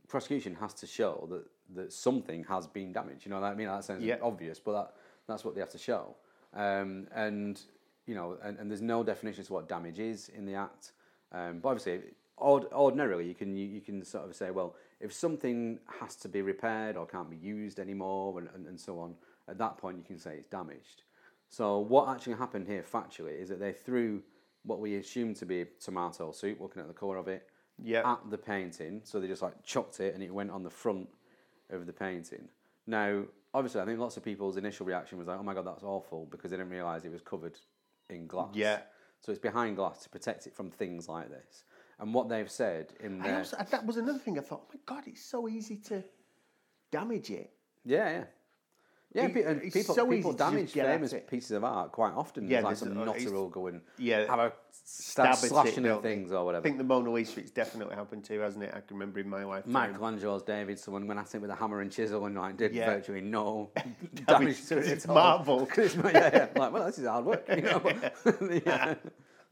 prosecution 0.08 0.54
has 0.60 0.76
to 0.76 0.86
show 0.86 1.28
that 1.32 1.46
that 1.76 1.92
something 1.92 2.44
has 2.44 2.68
been 2.68 2.94
damaged. 2.94 3.26
You 3.26 3.32
know, 3.32 3.42
what 3.42 3.52
I 3.52 3.56
mean 3.56 3.66
that 3.68 3.84
sounds 3.84 4.04
Yeah. 4.04 4.18
obvious, 4.22 4.60
but 4.60 4.74
that 4.74 4.94
that's 5.26 5.44
what 5.44 5.56
they 5.56 5.60
have 5.62 5.72
to 5.72 5.80
show. 5.80 6.16
Um, 6.54 7.08
and 7.16 7.60
you 8.06 8.14
know, 8.14 8.38
and, 8.44 8.60
and 8.60 8.70
there's 8.70 8.82
no 8.84 9.04
definition 9.04 9.42
as 9.42 9.48
to 9.48 9.54
what 9.54 9.68
damage 9.68 9.98
is 9.98 10.30
in 10.30 10.46
the 10.46 10.54
act. 10.54 10.92
Um, 11.32 11.62
but 11.62 11.70
obviously, 11.70 12.02
ord- 12.38 12.72
ordinarily, 12.72 13.28
you 13.28 13.34
can 13.34 13.58
you, 13.58 13.66
you 13.66 13.82
can 13.82 14.06
sort 14.06 14.30
of 14.30 14.36
say, 14.36 14.52
well, 14.52 14.76
if 15.04 15.12
something 15.14 15.80
has 16.00 16.16
to 16.16 16.30
be 16.30 16.42
repaired 16.42 16.96
or 16.96 17.06
can't 17.06 17.30
be 17.30 17.36
used 17.38 17.78
anymore, 17.80 18.40
and, 18.40 18.48
and, 18.56 18.66
and 18.68 18.80
so 18.80 19.00
on, 19.00 19.14
at 19.50 19.58
that 19.58 19.78
point 19.78 19.98
you 19.98 20.04
can 20.04 20.18
say 20.18 20.36
it's 20.38 20.48
damaged. 20.48 21.04
So 21.50 21.80
what 21.80 22.08
actually 22.08 22.36
happened 22.36 22.68
here 22.68 22.84
factually 22.84 23.40
is 23.40 23.50
that 23.50 23.60
they 23.60 23.74
threw 23.74 24.24
what 24.64 24.80
we 24.80 24.96
assumed 24.96 25.36
to 25.36 25.46
be 25.46 25.66
tomato 25.80 26.32
soup, 26.32 26.60
looking 26.62 26.82
at 26.82 26.88
the 26.88 26.94
colour 26.94 27.18
of 27.18 27.28
it, 27.28 27.50
Yeah. 27.84 28.10
at 28.14 28.20
the 28.32 28.38
painting. 28.38 29.02
So 29.04 29.20
they 29.20 29.28
just 29.28 29.42
like 29.42 29.62
chucked 29.64 30.00
it 30.00 30.14
and 30.14 30.24
it 30.24 30.34
went 30.34 30.52
on 30.52 30.64
the 30.64 30.70
front 30.70 31.10
of 31.70 31.86
the 31.86 31.94
painting. 31.94 32.48
Now, 32.88 33.24
obviously, 33.54 33.82
I 33.82 33.86
think 33.86 34.00
lots 34.00 34.16
of 34.18 34.24
people's 34.24 34.58
initial 34.58 34.86
reaction 34.86 35.18
was 35.18 35.28
like, 35.28 35.40
"Oh 35.40 35.44
my 35.44 35.54
god, 35.54 35.66
that's 35.68 35.84
awful," 35.84 36.26
because 36.32 36.52
they 36.52 36.58
didn't 36.58 36.72
realise 36.72 37.04
it 37.04 37.12
was 37.12 37.22
covered 37.22 37.58
in 38.10 38.26
glass. 38.28 38.56
Yeah. 38.56 38.80
So 39.22 39.32
it's 39.32 39.40
behind 39.40 39.76
glass 39.76 40.04
to 40.04 40.10
protect 40.10 40.48
it 40.48 40.54
from 40.56 40.70
things 40.72 41.08
like 41.08 41.30
this. 41.30 41.64
And 42.04 42.14
what 42.14 42.28
they've 42.28 42.52
said 42.52 42.88
in 43.00 43.20
their 43.20 43.38
also, 43.38 43.56
that 43.72 43.86
was 43.86 43.96
another 43.96 44.20
thing 44.20 44.38
I 44.38 44.42
thought, 44.42 44.64
oh 44.66 44.72
my 44.74 44.80
God, 44.86 45.06
it's 45.08 45.24
so 45.24 45.48
easy 45.48 45.78
to 45.88 46.04
damage 46.92 47.32
it. 47.32 47.50
yeah 47.86 48.10
yeah. 48.10 48.24
Yeah, 49.16 49.26
It- 49.28 49.46
and 49.46 49.62
people 49.72 49.96
so 49.96 50.08
people 50.08 50.14
easy 50.14 50.22
to 50.24 50.28
just 50.30 50.38
damage 50.40 50.72
famous 50.74 51.14
pieces 51.30 51.52
of 51.52 51.64
art 51.64 51.92
quite 51.94 52.14
often. 52.14 52.50
Yeah, 52.50 52.62
like 52.62 52.76
some 52.78 52.94
nutter 52.96 53.32
will 53.32 53.48
go 53.48 53.68
and 53.68 53.80
Yeah. 53.98 54.26
have 54.26 54.40
a 54.40 54.52
Stab 54.86 55.36
slashing 55.36 55.86
at 55.86 56.02
things 56.02 56.32
or 56.34 56.44
whatever. 56.44 56.62
I 56.62 56.64
think 56.64 56.78
the 56.80 56.84
Mona 56.84 57.10
Lisa, 57.12 57.40
it's 57.40 57.52
definitely 57.52 57.96
happened 57.96 58.26
too, 58.26 58.40
hasn't 58.40 58.64
it? 58.66 58.72
I 58.76 58.82
can 58.82 58.98
remember 58.98 59.20
in 59.22 59.30
my 59.30 59.46
lifetime. 59.46 59.72
Michelangelo's 59.72 60.42
David, 60.44 60.78
someone 60.80 61.08
went 61.08 61.20
at 61.22 61.34
it 61.36 61.40
with 61.42 61.52
a 61.52 61.56
hammer 61.56 61.80
and 61.82 61.90
chisel 61.92 62.26
and 62.26 62.36
like 62.36 62.58
did 62.58 62.74
Yeah. 62.74 62.88
virtually 62.88 63.22
no 63.22 63.70
Damage 64.28 64.66
to 64.66 64.80
it. 64.80 64.88
its 64.88 65.06
at 65.06 65.10
all. 65.10 65.16
marble. 65.16 65.66
'Cause 65.68 65.96
it's- 65.98 66.14
yeah, 66.14 66.48
yeah. 66.54 66.60
Like, 66.60 66.74
well, 66.74 66.86
this 66.88 66.98
is 67.00 67.06
hard 67.08 67.24
work, 67.26 67.46
you 67.48 67.62
know. 67.62 67.80
But, 67.80 68.14
yeah. 68.66 68.96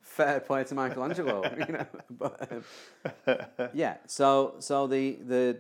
Fair 0.02 0.40
play 0.42 0.64
to 0.66 0.76
Michelangelo, 0.76 1.44
you 1.68 1.74
know. 1.74 1.88
But 2.10 2.52
um, 2.52 2.64
yeah, 3.74 3.98
so 4.08 4.56
so 4.60 4.88
the 4.88 5.18
the 5.26 5.60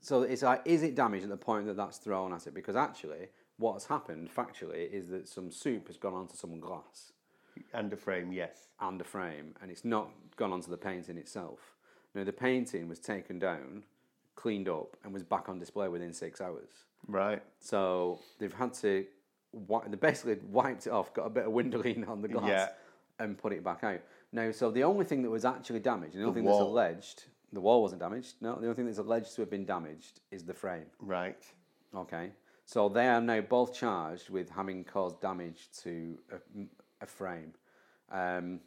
so 0.00 0.22
it's 0.22 0.42
like, 0.42 0.62
is 0.64 0.82
it 0.82 0.94
damaged 0.94 1.24
at 1.24 1.30
the 1.30 1.36
point 1.36 1.66
that 1.66 1.76
that's 1.76 1.98
thrown 1.98 2.32
at 2.32 2.46
it? 2.46 2.54
Because 2.54 2.76
actually, 2.76 3.28
what's 3.58 3.86
happened 3.86 4.30
factually 4.34 4.90
is 4.90 5.08
that 5.08 5.28
some 5.28 5.50
soup 5.50 5.88
has 5.88 5.96
gone 5.96 6.14
onto 6.14 6.36
some 6.36 6.58
glass 6.60 7.12
And 7.74 7.92
a 7.92 7.96
frame, 7.96 8.32
yes. 8.32 8.68
and 8.80 9.00
a 9.00 9.04
frame, 9.04 9.54
and 9.60 9.70
it's 9.70 9.84
not 9.84 10.10
gone 10.36 10.52
onto 10.52 10.70
the 10.70 10.76
painting 10.76 11.18
itself. 11.18 11.74
Now, 12.14 12.24
the 12.24 12.32
painting 12.32 12.88
was 12.88 13.00
taken 13.00 13.38
down, 13.38 13.84
cleaned 14.36 14.68
up, 14.68 14.96
and 15.04 15.12
was 15.12 15.22
back 15.22 15.48
on 15.48 15.58
display 15.58 15.88
within 15.88 16.12
six 16.14 16.40
hours. 16.40 16.70
Right. 17.06 17.42
So 17.60 18.20
they've 18.38 18.52
had 18.52 18.74
to, 18.74 19.04
they 19.52 19.96
basically 19.96 20.36
wiped 20.50 20.86
it 20.86 20.90
off, 20.92 21.12
got 21.14 21.26
a 21.26 21.30
bit 21.30 21.46
of 21.46 21.52
Windolene 21.52 22.08
on 22.08 22.22
the 22.22 22.28
glass, 22.28 22.48
Yeah. 22.48 22.68
and 23.18 23.36
put 23.38 23.52
it 23.52 23.64
back 23.64 23.82
out. 23.84 24.00
Now, 24.32 24.50
so 24.52 24.70
the 24.70 24.84
only 24.84 25.04
thing 25.04 25.22
that 25.22 25.30
was 25.30 25.44
actually 25.44 25.80
damaged, 25.80 26.14
the 26.16 26.22
only 26.22 26.34
thing 26.34 26.44
wall. 26.44 26.58
that's 26.58 26.68
alleged, 26.68 27.24
the 27.52 27.60
wall 27.60 27.80
wasn't 27.82 28.00
damaged. 28.02 28.34
No, 28.40 28.56
the 28.56 28.66
only 28.66 28.74
thing 28.74 28.86
that's 28.86 28.98
alleged 28.98 29.34
to 29.36 29.42
have 29.42 29.50
been 29.50 29.64
damaged 29.64 30.20
is 30.30 30.44
the 30.44 30.52
frame. 30.54 30.86
Right. 31.00 31.42
Okay, 31.94 32.32
so 32.66 32.88
they 32.90 33.08
are 33.08 33.20
now 33.22 33.40
both 33.40 33.72
charged 33.72 34.28
with 34.28 34.50
having 34.50 34.84
caused 34.84 35.20
damage 35.22 35.70
to 35.82 36.18
a, 36.30 36.36
a 37.02 37.06
frame, 37.06 37.54
um, 38.12 38.60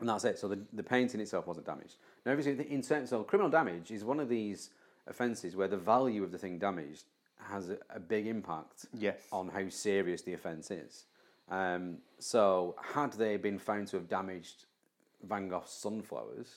and 0.00 0.08
that's 0.08 0.24
it. 0.24 0.38
So 0.38 0.48
the, 0.48 0.58
the 0.72 0.82
painting 0.82 1.20
itself 1.20 1.46
wasn't 1.46 1.66
damaged. 1.66 1.96
Now, 2.24 2.32
obviously, 2.32 2.70
in 2.72 2.80
terms 2.80 3.10
so 3.10 3.22
criminal 3.24 3.50
damage 3.50 3.90
is 3.90 4.04
one 4.04 4.18
of 4.20 4.30
these 4.30 4.70
offences 5.06 5.54
where 5.54 5.68
the 5.68 5.76
value 5.76 6.24
of 6.24 6.32
the 6.32 6.38
thing 6.38 6.58
damaged 6.58 7.04
has 7.50 7.70
a, 7.70 7.78
a 7.90 8.00
big 8.00 8.26
impact 8.26 8.86
Yes. 8.94 9.22
on 9.32 9.48
how 9.48 9.68
serious 9.68 10.22
the 10.22 10.34
offence 10.34 10.70
is. 10.70 11.04
Um, 11.50 11.98
so, 12.18 12.76
had 12.94 13.12
they 13.14 13.36
been 13.36 13.58
found 13.58 13.88
to 13.88 13.96
have 13.96 14.08
damaged 14.08 14.64
Van 15.28 15.48
Gogh's 15.48 15.70
sunflowers, 15.70 16.48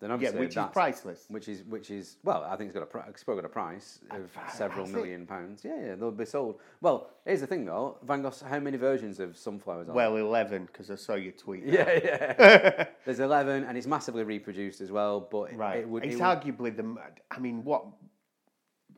then 0.00 0.10
Yeah, 0.10 0.14
obviously 0.14 0.40
which 0.40 0.56
is 0.56 0.64
priceless. 0.72 1.24
Which 1.28 1.48
is 1.48 1.62
which 1.64 1.90
is 1.90 2.16
well, 2.24 2.42
I 2.48 2.56
think 2.56 2.68
it's 2.68 2.74
got 2.74 2.82
a 2.82 2.86
pri- 2.86 3.04
it's 3.08 3.22
probably 3.22 3.42
got 3.42 3.50
a 3.50 3.52
price 3.52 4.00
of 4.10 4.30
several 4.52 4.86
has 4.86 4.92
it? 4.94 4.96
million 4.96 5.26
pounds. 5.26 5.64
Yeah, 5.64 5.76
yeah, 5.80 5.94
they'll 5.96 6.10
be 6.10 6.24
sold. 6.24 6.58
Well, 6.80 7.10
here's 7.24 7.40
the 7.40 7.46
thing 7.46 7.64
though, 7.66 7.98
Van 8.02 8.22
Gogh's 8.22 8.40
how 8.42 8.58
many 8.58 8.76
versions 8.78 9.20
of 9.20 9.36
sunflowers 9.36 9.88
are? 9.88 9.92
Well, 9.92 10.16
eleven 10.16 10.64
because 10.66 10.90
I 10.90 10.96
saw 10.96 11.14
your 11.14 11.32
tweet. 11.32 11.64
yeah, 11.66 12.00
yeah. 12.02 12.86
There's 13.04 13.20
eleven, 13.20 13.62
and 13.64 13.76
it's 13.78 13.86
massively 13.86 14.24
reproduced 14.24 14.80
as 14.80 14.90
well. 14.90 15.20
But 15.20 15.52
it- 15.52 15.56
Right. 15.56 15.78
it 15.80 15.88
would. 15.88 16.04
it's 16.04 16.14
it 16.14 16.20
would- 16.20 16.24
arguably 16.24 16.74
the. 16.76 16.96
I 17.30 17.38
mean, 17.38 17.62
what? 17.62 17.84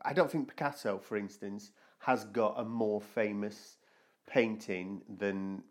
I 0.05 0.13
don't 0.13 0.29
think 0.29 0.47
Picasso, 0.47 0.99
for 0.99 1.17
instance, 1.17 1.71
has 1.99 2.25
got 2.25 2.55
a 2.59 2.63
more 2.63 3.01
famous 3.01 3.77
painting 4.27 5.01
than 5.17 5.63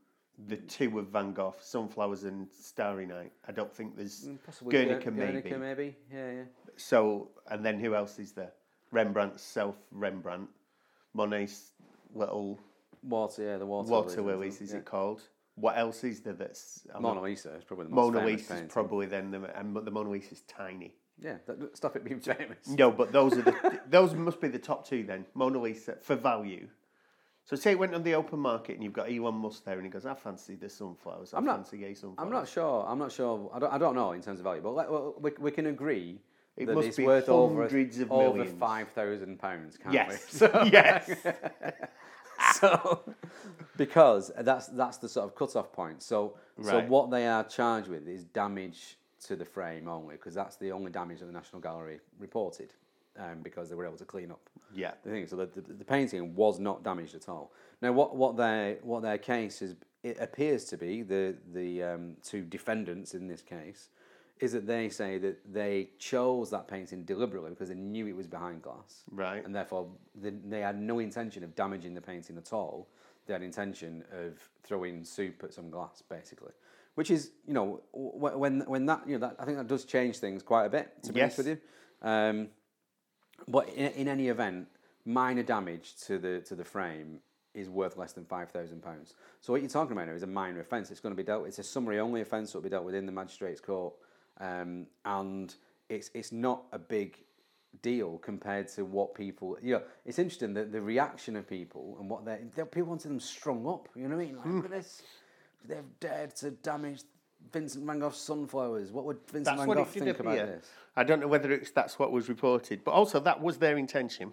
the 0.49 0.57
two 0.57 0.99
of 0.99 1.09
Van 1.09 1.33
Gogh, 1.33 1.55
Sunflowers 1.61 2.25
and 2.25 2.49
Starry 2.51 3.07
Night. 3.07 3.33
I 3.47 3.53
don't 3.53 3.73
think 3.73 3.97
there's 3.97 4.27
Mm, 4.27 4.39
possibly 4.45 4.73
Guernica, 4.73 5.05
Guer- 5.05 5.11
maybe. 5.13 5.33
Guernica, 5.43 5.59
maybe. 5.59 5.97
Yeah, 6.13 6.31
yeah. 6.33 6.43
So, 6.77 7.31
and 7.49 7.65
then 7.65 7.79
who 7.79 7.95
else 7.95 8.19
is 8.19 8.33
there? 8.33 8.53
Rembrandt's 8.91 9.43
self 9.43 9.77
Rembrandt, 9.93 10.49
Monet's 11.15 11.73
little 12.15 12.61
Water, 13.03 13.43
yeah, 13.43 13.59
the 13.59 13.67
water. 13.67 13.91
water 13.91 14.23
lilies, 14.23 14.61
is 14.61 14.73
yeah. 14.73 14.79
it 14.79 14.85
called? 14.87 15.21
What 15.57 15.77
else 15.79 16.03
is 16.05 16.21
there 16.23 16.33
that's 16.33 16.87
I'm 16.95 17.03
Mona 17.03 17.21
Lisa 17.23 17.55
is 17.55 17.63
probably 17.65 17.85
the 17.87 17.91
most 17.93 18.13
Mona 18.15 18.27
Lisa's 18.27 18.49
painting. 18.49 18.69
probably 18.69 19.07
then 19.07 19.31
the 19.31 19.57
and 19.57 19.77
the 19.77 19.91
Mona 19.91 20.11
Lisa's 20.11 20.41
tiny. 20.49 20.95
Yeah, 21.21 21.37
that, 21.47 21.77
stop 21.77 21.97
it 21.97 22.05
being 22.05 22.21
famous. 22.21 22.67
No, 22.69 22.91
but 22.91 23.13
those 23.13 23.35
are 23.35 23.43
the 23.43 23.81
those 23.89 24.15
must 24.15 24.41
be 24.41 24.49
the 24.49 24.59
top 24.59 24.87
two 24.87 25.05
then. 25.05 25.25
Mona 25.35 25.59
Lisa 25.61 25.97
for 26.03 26.17
value. 26.17 26.67
So 27.45 27.57
say 27.57 27.73
it 27.73 27.79
went 27.79 27.95
on 27.95 28.03
the 28.03 28.15
open 28.15 28.39
market 28.39 28.75
and 28.75 28.83
you've 28.83 28.95
got 28.95 29.11
Elon 29.11 29.35
Musk 29.35 29.65
there 29.65 29.75
and 29.75 29.85
he 29.85 29.91
goes, 29.91 30.07
I 30.07 30.15
fancy 30.15 30.55
the 30.55 30.69
sunflowers. 30.69 31.35
I 31.35 31.39
I'm 31.39 31.45
not- 31.45 31.57
fancy 31.57 31.77
gay 31.79 31.95
sunflowers. 31.95 32.27
I'm 32.27 32.33
not 32.33 32.49
sure. 32.49 32.85
I'm 32.89 32.99
not 32.99 33.13
sure. 33.13 33.51
I 33.55 33.59
don't. 33.59 33.73
I 33.73 33.79
don't 33.79 33.95
know 33.95 34.13
in 34.13 34.23
terms 34.23 34.41
of 34.41 34.45
value, 34.45 34.63
but 34.63 34.71
let, 34.75 34.91
well, 34.91 35.15
we, 35.21 35.31
we 35.39 35.51
can 35.51 35.67
agree 35.67 36.21
It 36.57 36.67
that 36.67 36.75
must 36.75 36.89
it's 36.89 36.97
be 36.97 37.05
worth 37.05 37.29
over 37.29 37.63
hundreds 37.63 38.01
of 38.01 38.11
over 38.11 38.45
five 38.47 38.89
thousand 38.89 39.39
pounds. 39.39 39.77
Can't 39.77 39.95
Yes. 39.95 40.11
we? 40.33 40.39
So, 40.39 40.65
yes. 40.73 41.11
so 42.55 43.01
because 43.77 44.31
that's 44.41 44.67
that's 44.69 44.99
the 44.99 45.09
sort 45.09 45.27
of 45.27 45.35
cut-off 45.35 45.73
point. 45.73 46.03
So 46.03 46.37
so 46.63 46.81
what 46.83 47.11
they 47.11 47.27
are 47.27 47.45
charged 47.45 47.89
with 47.89 48.09
is 48.09 48.25
damage 48.25 48.97
to 49.25 49.37
the 49.37 49.45
frame 49.45 49.89
only, 49.89 50.17
because 50.17 50.35
that's 50.35 50.57
the 50.57 50.73
only 50.73 50.91
damage 50.91 51.21
that 51.21 51.27
the 51.27 51.33
National 51.33 51.61
Gallery 51.61 52.01
reported, 52.19 52.73
um, 53.19 53.41
because 53.43 53.69
they 53.69 53.75
were 53.75 53.87
able 53.87 53.97
to 53.97 54.05
clean 54.05 54.31
up 54.31 54.49
Yeah. 54.75 54.93
the 55.05 55.11
thing. 55.11 55.27
So 55.27 55.37
the, 55.37 55.47
the, 55.47 55.61
the 55.73 55.85
painting 55.85 56.35
was 56.35 56.59
not 56.59 56.83
damaged 56.83 57.15
at 57.15 57.29
all. 57.29 57.53
Now, 57.83 57.93
what, 57.93 58.17
what 58.17 58.37
their 58.37 58.77
what 58.83 59.03
their 59.03 59.19
case 59.19 59.63
is, 59.63 59.75
it 60.03 60.19
appears 60.21 60.65
to 60.67 60.77
be 60.77 61.03
the 61.03 61.37
the 61.53 61.83
um, 61.83 62.17
two 62.23 62.43
defendants 62.43 63.15
in 63.15 63.27
this 63.27 63.43
case, 63.43 63.89
is 64.41 64.53
that 64.53 64.67
they 64.67 64.89
say 64.89 65.17
that 65.19 65.53
they 65.53 65.91
chose 65.99 66.51
that 66.51 66.69
painting 66.69 67.05
deliberately 67.05 67.51
because 67.51 67.69
they 67.69 67.75
knew 67.75 68.07
it 68.07 68.17
was 68.17 68.27
behind 68.27 68.63
glass, 68.63 69.05
Right. 69.11 69.45
and 69.45 69.55
therefore 69.55 69.89
they, 70.15 70.31
they 70.31 70.61
had 70.61 70.79
no 70.81 70.99
intention 70.99 71.45
of 71.45 71.55
damaging 71.55 71.95
the 71.95 72.01
painting 72.03 72.37
at 72.37 72.53
all. 72.53 72.89
They 73.27 73.33
had 73.33 73.43
intention 73.43 74.05
of 74.13 74.39
throwing 74.65 75.03
soup 75.03 75.43
at 75.45 75.55
some 75.55 75.71
glass, 75.71 76.03
basically. 76.11 76.53
Which 76.95 77.11
is, 77.11 77.33
you 77.47 77.55
know, 77.55 77.83
when 77.93 78.61
when 78.61 78.87
that 78.87 79.03
you 79.07 79.19
know 79.19 79.27
that 79.27 79.37
I 79.39 79.45
think 79.45 79.59
that 79.59 79.67
does 79.67 79.85
change 79.85 80.19
things 80.19 80.43
quite 80.43 80.67
a 80.67 80.71
bit. 80.71 81.03
To 81.05 81.13
be 81.13 81.23
honest 81.23 81.39
with 81.39 81.49
you, 81.49 81.59
um, 82.03 82.49
but 83.49 83.69
in, 83.71 83.93
in 83.93 84.09
any 84.09 84.29
event, 84.29 84.69
minor 85.05 85.43
damage 85.43 85.97
to 86.07 86.19
the 86.19 86.41
to 86.43 86.55
the 86.55 86.65
frame 86.65 87.21
is 87.55 87.69
worth 87.69 87.97
less 87.97 88.13
than 88.13 88.25
five 88.25 88.51
thousand 88.51 88.83
pounds. 88.83 89.15
So 89.41 89.53
what 89.53 89.63
you're 89.63 89.71
talking 89.71 89.93
about 89.93 90.09
now 90.09 90.15
is 90.15 90.23
a 90.23 90.29
minor 90.29 90.61
offence. 90.61 90.91
It's 90.91 91.01
going 91.01 91.15
to 91.15 91.17
be 91.17 91.27
dealt. 91.27 91.47
It's 91.47 91.59
a 91.59 91.65
summary 91.65 91.99
only 91.99 92.21
offence 92.21 92.53
that 92.53 92.59
will 92.59 92.65
be 92.65 92.71
dealt 92.71 92.85
with 92.85 92.95
in 92.95 93.07
the 93.07 93.13
magistrates' 93.13 93.61
court, 93.61 93.95
um, 94.41 94.87
and 95.05 95.55
it's 95.89 96.11
it's 96.15 96.33
not 96.33 96.65
a 96.73 96.79
big 96.79 97.19
deal 97.83 98.19
compared 98.19 98.69
to 98.69 98.85
what 98.85 99.15
people. 99.15 99.57
You 99.63 99.75
know, 99.75 99.83
it's 100.05 100.19
interesting 100.19 100.55
that 100.55 100.73
the 100.73 100.81
reaction 100.81 101.37
of 101.37 101.49
people 101.49 101.97
and 102.01 102.09
what 102.09 102.25
they 102.25 102.39
they 102.55 102.63
people 102.65 102.91
wanted 102.91 103.09
them 103.09 103.21
strung 103.21 103.67
up. 103.67 103.89
You 103.95 104.09
know 104.09 104.17
what 104.17 104.23
I 104.23 104.27
mean? 104.27 104.37
Like, 104.37 104.47
look 104.47 104.65
at 104.67 104.71
this. 104.71 105.03
They've 105.67 105.99
dared 106.01 106.35
to 106.37 106.51
damage 106.51 107.03
Vincent 107.53 107.85
Van 107.87 107.99
Gogh's 107.99 108.17
sunflowers. 108.19 108.93
What 108.93 109.05
would 109.05 109.19
Vincent 109.31 109.57
That's 109.57 109.67
Van 109.67 109.77
Gogh 109.77 109.85
think 109.85 110.19
about 110.19 110.33
appear. 110.33 110.47
this? 110.47 110.71
I 110.97 111.05
don't 111.05 111.21
know 111.21 111.29
whether 111.29 111.51
it's 111.53 111.71
that's 111.71 111.99
what 111.99 112.13
was 112.13 112.29
reported, 112.29 112.85
but 112.85 112.93
also 112.93 113.21
that 113.21 113.41
was 113.41 113.59
their 113.59 113.77
intention 113.77 114.33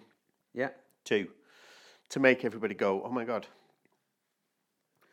Yeah. 0.54 0.70
To 1.06 1.28
to 2.10 2.20
make 2.20 2.44
everybody 2.44 2.74
go, 2.74 3.02
"Oh 3.02 3.10
my 3.10 3.24
god." 3.24 3.46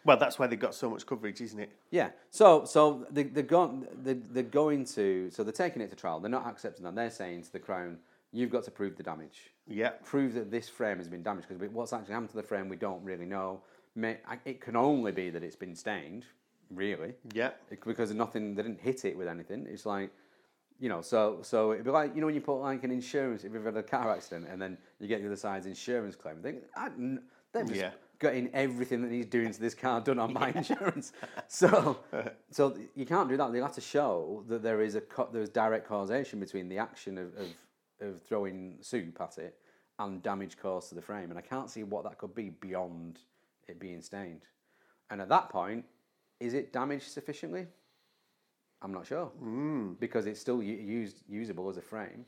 Well, 0.06 0.18
that's 0.18 0.40
why 0.40 0.48
they 0.48 0.56
got 0.56 0.74
so 0.74 0.90
much 0.90 1.06
coverage, 1.06 1.42
isn't 1.42 1.60
it? 1.60 1.72
Yeah. 1.92 2.12
So 2.30 2.66
so 2.66 3.06
they 3.12 3.24
they're 3.24 3.44
going 3.44 3.88
they 4.02 4.14
they're 4.14 4.44
going 4.44 4.86
to 4.86 5.30
so 5.32 5.44
they're 5.44 5.52
taking 5.52 5.82
it 5.82 5.90
to 5.90 5.96
trial. 5.96 6.20
They're 6.20 6.32
not 6.32 6.48
accepting 6.48 6.84
that. 6.86 6.96
They're 6.96 7.10
saying 7.12 7.44
to 7.44 7.52
the 7.52 7.60
Crown, 7.60 7.98
you've 8.32 8.50
got 8.50 8.64
to 8.64 8.72
prove 8.72 8.96
the 8.96 9.04
damage. 9.04 9.52
Yeah. 9.68 9.90
Prove 10.04 10.34
that 10.36 10.52
this 10.52 10.70
frame 10.70 10.98
has 10.98 11.08
been 11.08 11.24
damaged 11.24 11.48
because 11.50 11.70
what's 11.72 11.94
actually 11.94 12.14
happened 12.14 12.30
to 12.32 12.38
the 12.38 12.44
frame 12.44 12.70
we 12.70 12.76
don't 12.78 13.04
really 13.04 13.26
know. 13.26 13.62
May, 14.00 14.18
I- 14.28 14.40
it 14.46 14.62
can 14.62 14.76
only 14.76 15.12
be 15.12 15.30
that 15.30 15.44
it's 15.44 15.56
been 15.56 15.76
stained, 15.76 16.26
really, 16.72 17.14
Yeah. 17.34 17.52
It- 17.70 17.84
because 17.84 18.14
nothing 18.14 18.56
they 18.56 18.64
didn't 18.64 18.80
hit 18.82 19.06
it 19.06 19.18
with 19.18 19.28
anything. 19.28 19.68
It's 19.68 19.86
like. 19.86 20.12
You 20.82 20.88
know, 20.88 21.02
so 21.02 21.40
so 21.42 21.74
it'd 21.74 21.84
be 21.84 21.92
like 21.92 22.16
you 22.16 22.22
know 22.22 22.28
when 22.28 22.36
you 22.36 22.40
put 22.40 22.56
like 22.62 22.86
an 22.86 22.92
insurance 22.92 23.44
if 23.44 23.52
you've 23.52 23.66
had 23.66 23.76
a 23.76 23.84
car 23.84 24.12
accident 24.14 24.48
and 24.50 24.62
then 24.62 24.78
you 25.02 25.10
get 25.10 25.20
the 25.20 25.28
other 25.28 25.36
side's 25.36 25.66
insurance 25.66 26.16
claim. 26.16 26.38
I, 26.74 26.90
they're 27.52 27.66
just 27.66 27.76
Yeah. 27.76 27.92
getting 28.18 28.50
everything 28.54 29.02
that 29.02 29.12
he's 29.12 29.26
doing 29.26 29.52
to 29.52 29.60
this 29.60 29.74
car 29.76 30.00
done 30.00 30.20
on 30.20 30.32
my 30.32 30.52
insurance. 30.56 31.12
So, 31.50 32.00
so 32.50 32.78
you 32.96 33.06
can't 33.06 33.28
do 33.28 33.36
that. 33.36 33.52
They 33.52 33.60
have 33.60 33.74
to 33.74 33.82
show 33.82 34.46
that 34.48 34.64
there 34.64 34.80
is 34.82 34.96
a 34.96 35.02
co- 35.02 35.28
there's 35.34 35.50
direct 35.50 35.86
causation 35.86 36.40
between 36.40 36.70
the 36.70 36.78
action 36.78 37.18
of, 37.18 37.36
of 37.36 37.48
of 38.00 38.22
throwing 38.24 38.78
soup 38.80 39.20
at 39.20 39.38
it 39.38 39.58
and 40.00 40.24
damage 40.24 40.56
caused 40.58 40.88
to 40.90 40.96
the 40.96 41.02
frame, 41.02 41.30
and 41.30 41.38
I 41.38 41.42
can't 41.42 41.70
see 41.70 41.84
what 41.84 42.06
that 42.06 42.18
could 42.18 42.34
be 42.34 42.52
beyond 42.52 43.20
it 43.70 43.80
being 43.80 44.02
stained. 44.02 44.42
And 45.10 45.22
at 45.22 45.30
that 45.30 45.50
point, 45.50 45.86
is 46.40 46.54
it 46.54 46.74
damaged 46.74 47.12
sufficiently? 47.12 47.68
I'm 48.82 48.94
not 48.94 49.06
sure 49.06 49.30
because 50.00 50.26
it's 50.26 50.40
still 50.40 50.64
u- 50.64 50.74
used 50.76 51.22
usable 51.28 51.70
as 51.70 51.78
a 51.78 51.82
frame. 51.82 52.26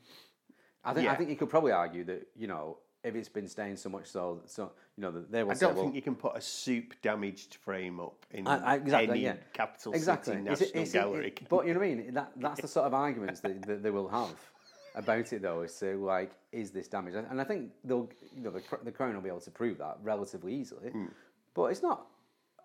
I 0.84 0.92
think 0.92 1.08
I 1.08 1.14
think 1.14 1.30
you 1.30 1.36
could 1.36 1.48
probably 1.48 1.72
argue 1.72 2.04
that 2.04 2.26
you 2.36 2.46
know 2.46 2.78
if 3.02 3.14
it's 3.14 3.28
been 3.28 3.48
stained 3.48 3.78
so 3.78 3.88
much 3.88 4.06
so 4.06 4.42
so 4.44 4.72
you 4.96 5.02
know 5.02 5.10
that 5.12 5.32
they 5.32 5.42
will 5.42 5.52
I 5.52 5.54
don't 5.54 5.74
well, 5.74 5.84
think 5.84 5.94
you 5.94 6.02
can 6.02 6.14
put 6.14 6.36
a 6.36 6.40
soup 6.42 6.92
damaged 7.02 7.54
frame 7.54 7.98
up 8.00 8.26
in 8.32 8.46
I- 8.46 8.72
I- 8.72 8.74
exactly, 8.76 9.10
any 9.10 9.20
yeah. 9.24 9.36
capital 9.54 9.94
exactly 9.94 10.34
city 10.34 10.42
national 10.44 10.68
it's- 10.68 10.92
gallery. 10.92 11.28
it- 11.28 11.48
but 11.48 11.66
you 11.66 11.72
know 11.72 11.80
what 11.80 11.86
I 11.88 11.94
mean. 11.94 12.14
That 12.14 12.32
that's 12.36 12.60
the 12.60 12.68
sort 12.68 12.86
of 12.86 12.92
arguments 12.94 13.40
that, 13.40 13.62
that 13.62 13.82
they 13.82 13.90
will 13.90 14.08
have 14.08 14.36
about 14.94 15.32
it 15.32 15.40
though, 15.40 15.62
is 15.62 15.74
to 15.78 15.96
like, 16.04 16.32
is 16.52 16.70
this 16.70 16.86
damage? 16.88 17.14
And 17.14 17.40
I 17.40 17.44
think 17.44 17.70
they'll 17.82 18.10
you 18.36 18.42
know 18.42 18.50
the 18.50 18.62
the 18.84 18.92
crown 18.92 19.14
will 19.14 19.22
be 19.22 19.30
able 19.30 19.40
to 19.40 19.50
prove 19.50 19.78
that 19.78 19.96
relatively 20.02 20.54
easily. 20.54 20.90
Hmm. 20.90 21.06
But 21.54 21.64
it's 21.66 21.82
not. 21.82 22.06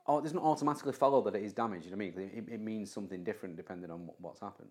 Oh, 0.07 0.19
it 0.19 0.23
doesn't 0.23 0.39
automatically 0.39 0.93
follow 0.93 1.21
that 1.23 1.35
it 1.35 1.43
is 1.43 1.53
damaged. 1.53 1.85
You 1.85 1.91
know 1.91 1.97
what 1.97 2.13
I 2.15 2.17
mean? 2.17 2.31
It, 2.47 2.53
it 2.53 2.61
means 2.61 2.91
something 2.91 3.23
different 3.23 3.57
depending 3.57 3.91
on 3.91 4.07
what, 4.07 4.19
what's 4.21 4.39
happened. 4.39 4.69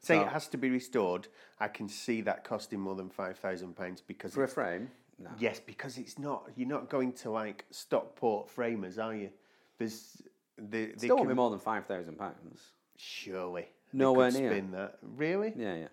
Say 0.00 0.16
So- 0.16 0.22
it 0.22 0.28
has 0.28 0.48
to 0.48 0.56
be 0.56 0.70
restored. 0.70 1.28
I 1.60 1.68
can 1.68 1.88
see 1.88 2.20
that 2.22 2.42
costing 2.44 2.80
more 2.80 2.96
than 2.96 3.08
five 3.08 3.38
thousand 3.38 3.76
pounds 3.76 4.00
because 4.00 4.34
For 4.34 4.42
a 4.44 4.48
frame, 4.48 4.90
no. 5.18 5.30
yes, 5.38 5.60
because 5.60 5.98
it's 5.98 6.18
not. 6.18 6.50
You're 6.56 6.68
not 6.68 6.90
going 6.90 7.12
to 7.14 7.30
like 7.30 7.64
Stockport 7.70 8.50
framers, 8.50 8.98
are 8.98 9.14
you? 9.14 9.30
There's 9.78 10.20
the 10.58 10.86
they 10.86 10.92
Still 10.96 11.16
won't 11.16 11.28
can, 11.28 11.36
be 11.36 11.40
more 11.40 11.50
than 11.50 11.60
five 11.60 11.86
thousand 11.86 12.18
pounds. 12.18 12.60
surely 12.96 13.68
Nowhere 13.92 14.30
near. 14.32 14.50
Spin 14.50 14.70
that 14.72 14.98
really? 15.02 15.52
Yeah, 15.56 15.74
yeah. 15.76 15.88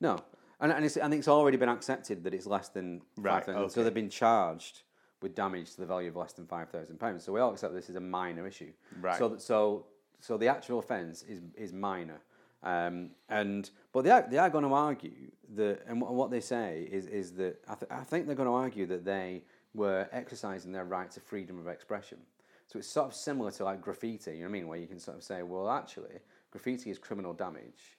No, 0.00 0.18
and, 0.60 0.72
and 0.72 0.84
it's, 0.84 0.96
I 0.96 1.02
think 1.08 1.18
it's 1.20 1.28
already 1.28 1.56
been 1.58 1.68
accepted 1.68 2.22
that 2.24 2.32
it's 2.32 2.46
less 2.46 2.68
than 2.68 3.02
Right, 3.18 3.44
five 3.44 3.54
thousand. 3.54 3.70
So 3.70 3.84
they've 3.84 3.92
been 3.92 4.08
charged 4.10 4.82
with 5.22 5.34
damage 5.34 5.72
to 5.74 5.80
the 5.80 5.86
value 5.86 6.08
of 6.08 6.16
less 6.16 6.32
than 6.32 6.46
five 6.46 6.68
thousand 6.70 6.98
pounds. 7.00 7.24
So 7.24 7.32
we 7.32 7.40
all 7.40 7.52
accept 7.52 7.74
this 7.74 7.90
is 7.90 7.96
a 7.96 8.00
minor 8.00 8.46
issue. 8.46 8.72
Right. 9.00 9.18
So 9.18 9.28
that- 9.28 9.42
so 9.42 9.86
so 10.20 10.36
the 10.36 10.48
actual 10.48 10.78
offence 10.78 11.22
is 11.24 11.40
is 11.56 11.72
minor. 11.72 12.20
Um, 12.62 13.10
and 13.28 13.70
but 13.92 14.02
they 14.02 14.10
are, 14.10 14.26
they 14.28 14.36
are 14.38 14.50
going 14.50 14.64
to 14.64 14.74
argue 14.74 15.30
that, 15.54 15.80
and 15.86 16.00
what, 16.00 16.28
they 16.32 16.40
say 16.40 16.88
is 16.90 17.06
is 17.06 17.32
that 17.34 17.56
I, 17.68 17.74
th- 17.76 17.90
I 17.92 18.02
think 18.02 18.26
they're 18.26 18.34
going 18.34 18.48
to 18.48 18.52
argue 18.54 18.84
that 18.86 19.04
they 19.04 19.44
were 19.74 20.08
exercising 20.10 20.72
their 20.72 20.84
right 20.84 21.08
to 21.12 21.20
freedom 21.20 21.60
of 21.60 21.68
expression. 21.68 22.18
So 22.66 22.80
it's 22.80 22.88
sort 22.88 23.06
of 23.06 23.14
similar 23.14 23.52
to 23.52 23.64
like 23.64 23.80
graffiti, 23.80 24.32
you 24.32 24.36
know 24.38 24.42
what 24.46 24.48
I 24.48 24.52
mean, 24.52 24.66
where 24.68 24.78
you 24.78 24.88
can 24.88 24.98
sort 24.98 25.16
of 25.18 25.22
say, 25.22 25.42
well, 25.44 25.70
actually, 25.70 26.18
graffiti 26.50 26.90
is 26.90 26.98
criminal 26.98 27.32
damage, 27.32 27.96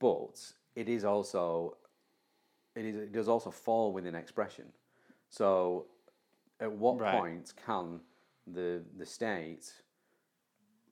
but 0.00 0.40
it 0.74 0.88
is 0.88 1.04
also 1.04 1.76
it 2.74 2.84
is 2.84 2.96
it 2.96 3.12
does 3.12 3.28
also 3.28 3.50
fall 3.52 3.92
within 3.92 4.16
expression. 4.16 4.64
So, 5.30 5.86
at 6.60 6.70
what 6.72 6.98
Right. 7.00 7.18
point 7.20 7.52
can 7.64 8.00
the 8.46 8.82
the 8.96 9.06
state 9.06 9.72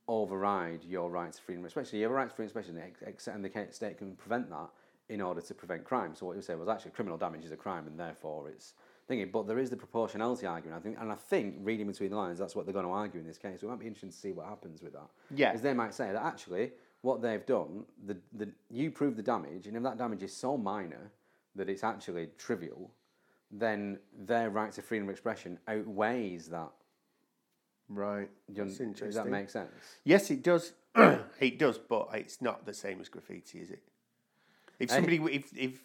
override 0.09 0.85
your 0.85 1.11
right 1.11 1.33
to 1.33 1.43
freedom 1.43 1.63
of 1.65 1.67
expression? 1.67 1.99
You 1.99 2.05
have 2.05 2.13
a 2.13 2.15
right 2.15 2.29
to 2.29 2.35
freedom 2.35 2.51
of 2.57 2.57
expression, 2.57 2.79
ex- 2.81 3.03
ex- 3.05 3.29
and 3.29 3.45
the 3.45 3.67
state 3.73 3.99
can 3.99 4.15
prevent 4.17 4.49
that 4.51 4.71
in 5.09 5.21
order 5.21 5.41
to 5.41 5.55
prevent 5.55 5.85
crime. 5.85 6.15
So 6.15 6.27
what 6.27 6.37
you 6.37 6.43
say 6.43 6.55
was 6.55 6.69
actually 6.69 6.93
criminal 6.93 7.17
damage 7.19 7.45
is 7.45 7.53
a 7.53 7.57
crime, 7.57 7.87
and 7.87 7.99
therefore 7.99 8.49
it's 8.49 8.75
thinking. 9.09 9.31
But 9.31 9.47
there 9.47 9.59
is 9.59 9.71
the 9.71 9.77
proportionality 9.77 10.47
argument, 10.47 10.81
I 10.81 10.83
think, 10.83 10.99
and 11.01 11.11
I 11.11 11.15
think 11.15 11.57
reading 11.61 11.87
between 11.87 12.11
the 12.11 12.17
lines, 12.17 12.39
that's 12.39 12.55
what 12.57 12.67
they're 12.67 12.73
going 12.73 12.87
to 12.87 12.93
argue 12.93 13.21
in 13.21 13.27
this 13.27 13.39
case. 13.39 13.61
So 13.61 13.67
it 13.67 13.71
might 13.71 13.79
be 13.81 13.87
interesting 13.87 14.11
to 14.11 14.17
see 14.17 14.33
what 14.33 14.47
happens 14.47 14.83
with 14.83 14.93
that. 14.95 15.09
Yeah. 15.35 15.51
because 15.51 15.63
they 15.63 15.75
might 15.75 15.95
say 15.95 16.13
that 16.13 16.23
actually 16.25 16.73
what 17.03 17.23
they've 17.23 17.45
done, 17.47 17.85
the, 18.05 18.17
the 18.33 18.49
you 18.71 18.91
prove 18.91 19.17
the 19.17 19.23
damage, 19.23 19.67
and 19.69 19.77
if 19.77 19.83
that 19.85 19.97
damage 19.99 20.23
is 20.23 20.33
so 20.37 20.57
minor 20.57 21.13
that 21.55 21.69
it's 21.69 21.85
actually 21.85 22.29
trivial, 22.37 22.91
then 23.51 23.99
their 24.17 24.51
right 24.51 24.73
to 24.73 24.83
freedom 24.83 25.09
of 25.09 25.13
expression 25.13 25.59
outweighs 25.69 26.49
that. 26.49 26.71
Right. 27.89 28.29
That's 28.49 28.79
Does 28.79 29.15
that 29.15 29.29
make 29.29 29.49
sense? 29.49 29.71
Yes, 30.05 30.31
it 30.31 30.43
does. 30.43 30.73
it 31.41 31.59
does, 31.59 31.79
but 31.79 32.09
it's 32.15 32.43
not 32.43 32.67
the 32.67 32.75
same 32.75 33.01
as 33.01 33.09
graffiti, 33.09 33.61
is 33.61 33.71
it? 33.71 33.83
If 34.79 34.91
Any- 34.91 35.17
somebody, 35.17 35.37
if 35.37 35.57
if 35.57 35.83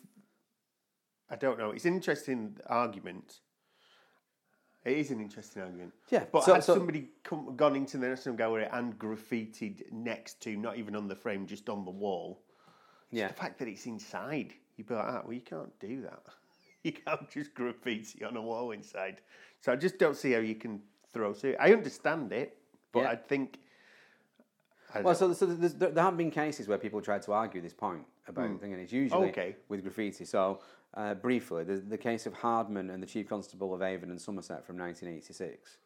I 1.30 1.36
don't 1.36 1.60
know, 1.60 1.71
it's 1.71 1.86
an 1.86 1.93
interesting 1.93 2.58
argument. 2.65 3.39
It 4.84 4.97
is 4.97 5.12
an 5.12 5.21
interesting 5.21 5.62
argument. 5.62 5.93
Yeah, 6.10 6.26
but 6.32 6.43
so- 6.43 6.56
has 6.56 6.65
so- 6.65 6.76
somebody 6.76 7.10
come, 7.24 7.56
gone 7.56 7.76
into 7.76 7.97
the 7.97 8.08
National 8.08 8.36
Gallery 8.36 8.67
and 8.71 8.97
graffitied 8.97 9.91
next 9.91 10.41
to, 10.41 10.58
not 10.58 10.78
even 10.78 10.95
on 10.95 11.08
the 11.08 11.15
frame, 11.15 11.45
just 11.45 11.69
on 11.69 11.86
the 11.86 11.91
wall? 11.91 12.41
Yeah. 13.12 13.28
The 13.28 13.34
fact 13.36 13.60
that 13.60 13.67
it's 13.67 13.86
inside, 13.86 14.54
you'd 14.76 14.88
be 14.88 14.95
like, 14.95 15.06
ah, 15.06 15.21
well, 15.24 15.34
you 15.34 15.41
can't 15.41 15.78
do 15.80 16.02
that. 16.02 16.24
You 16.84 16.94
can't 16.94 17.30
just 17.30 17.54
graffiti 17.54 18.24
on 18.24 18.36
a 18.36 18.41
wall 18.41 18.72
inside. 18.72 19.22
So 19.62 19.72
I 19.72 19.76
just 19.76 20.00
don't 20.00 20.15
see 20.17 20.32
how 20.32 20.39
you 20.39 20.56
can 20.56 20.82
throw 21.13 21.34
through. 21.34 21.56
I 21.60 21.74
understand 21.74 22.32
it, 22.34 22.58
but 22.91 23.02
Yeah. 23.02 23.10
I 23.12 23.15
think. 23.15 23.60
I 24.94 25.02
Well, 25.02 25.15
so, 25.15 25.32
so 25.34 25.46
there, 25.46 25.89
there 25.91 26.04
have 26.04 26.17
been 26.17 26.32
cases 26.32 26.67
where 26.67 26.78
people 26.78 27.00
tried 27.02 27.22
to 27.24 27.34
argue 27.34 27.62
this 27.62 27.74
point 27.74 28.06
about 28.28 28.52
the 28.52 28.58
thing, 28.58 28.74
and 28.74 28.82
it's 28.82 28.91
usually 28.91 29.30
Okay. 29.30 29.56
with 29.70 29.84
graffiti. 29.84 30.26
So, 30.26 30.60
uh, 30.96 31.13
briefly, 31.13 31.63
the, 31.63 31.76
the 31.78 31.98
case 31.98 32.26
of 32.26 32.34
Hardman 32.34 32.89
and 32.89 33.02
the 33.02 33.08
Chief 33.08 33.28
Constable 33.30 33.74
of 33.74 33.82
Avon 33.82 34.10
and 34.10 34.20
Somerset 34.20 34.65
from 34.65 34.78
1986. 34.78 35.78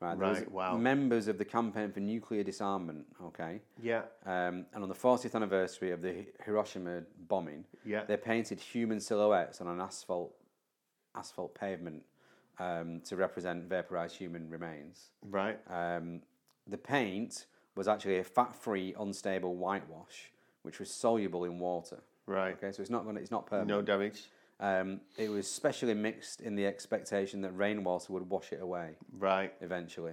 Right, 0.00 0.18
there 0.18 0.32
Right, 0.32 0.50
wow. 0.50 0.76
Members 0.78 1.28
of 1.28 1.36
the 1.36 1.44
Campaign 1.44 1.92
for 1.92 2.00
Nuclear 2.00 2.42
Disarmament, 2.42 3.06
okay? 3.22 3.60
yeah, 3.82 4.02
Um, 4.24 4.64
and 4.72 4.82
on 4.82 4.88
the 4.88 4.94
40th 4.94 5.34
anniversary 5.34 5.90
of 5.90 6.00
the 6.00 6.26
Hiroshima 6.44 7.02
bombing, 7.28 7.66
Yeah. 7.84 8.04
they 8.04 8.16
painted 8.16 8.60
human 8.60 8.98
silhouettes 9.00 9.60
on 9.60 9.68
an 9.68 9.78
asphalt 9.80 10.34
asphalt 11.16 11.54
pavement 11.54 12.02
um, 12.58 13.00
to 13.06 13.16
represent 13.16 13.64
vaporized 13.68 14.16
human 14.16 14.48
remains. 14.48 15.10
right. 15.22 15.58
Um, 15.68 16.22
the 16.66 16.78
paint 16.78 17.46
was 17.74 17.88
actually 17.88 18.18
a 18.18 18.24
fat-free, 18.24 18.94
unstable 18.98 19.56
whitewash, 19.56 20.30
which 20.62 20.78
was 20.78 20.90
soluble 20.90 21.44
in 21.44 21.58
water. 21.58 22.02
Right. 22.26 22.54
Okay, 22.56 22.70
so 22.70 22.80
it's 22.82 22.90
not 22.90 23.04
going 23.04 23.16
it's 23.16 23.30
not 23.30 23.46
permanent. 23.46 23.68
No 23.68 23.82
damage. 23.82 24.24
Um, 24.60 25.00
it 25.16 25.30
was 25.30 25.50
specially 25.50 25.94
mixed 25.94 26.42
in 26.42 26.54
the 26.54 26.66
expectation 26.66 27.40
that 27.40 27.52
rainwater 27.56 28.12
would 28.12 28.28
wash 28.28 28.52
it 28.52 28.60
away 28.60 28.90
Right. 29.18 29.54
eventually. 29.62 30.12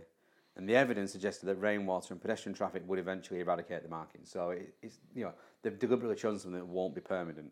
And 0.55 0.67
the 0.67 0.75
evidence 0.75 1.12
suggested 1.12 1.45
that 1.47 1.55
rainwater 1.57 2.13
and 2.13 2.21
pedestrian 2.21 2.55
traffic 2.55 2.81
would 2.88 2.97
eventually 2.97 3.41
eradicate 3.41 3.83
the 3.83 3.89
markings. 3.89 4.31
So 4.31 4.51
it, 4.51 4.73
it's 4.81 4.99
you 5.13 5.25
know 5.25 5.33
they've 5.62 5.77
deliberately 5.77 6.15
chosen 6.15 6.39
something 6.39 6.60
that 6.60 6.65
won't 6.65 6.95
be 6.95 7.01
permanent. 7.01 7.51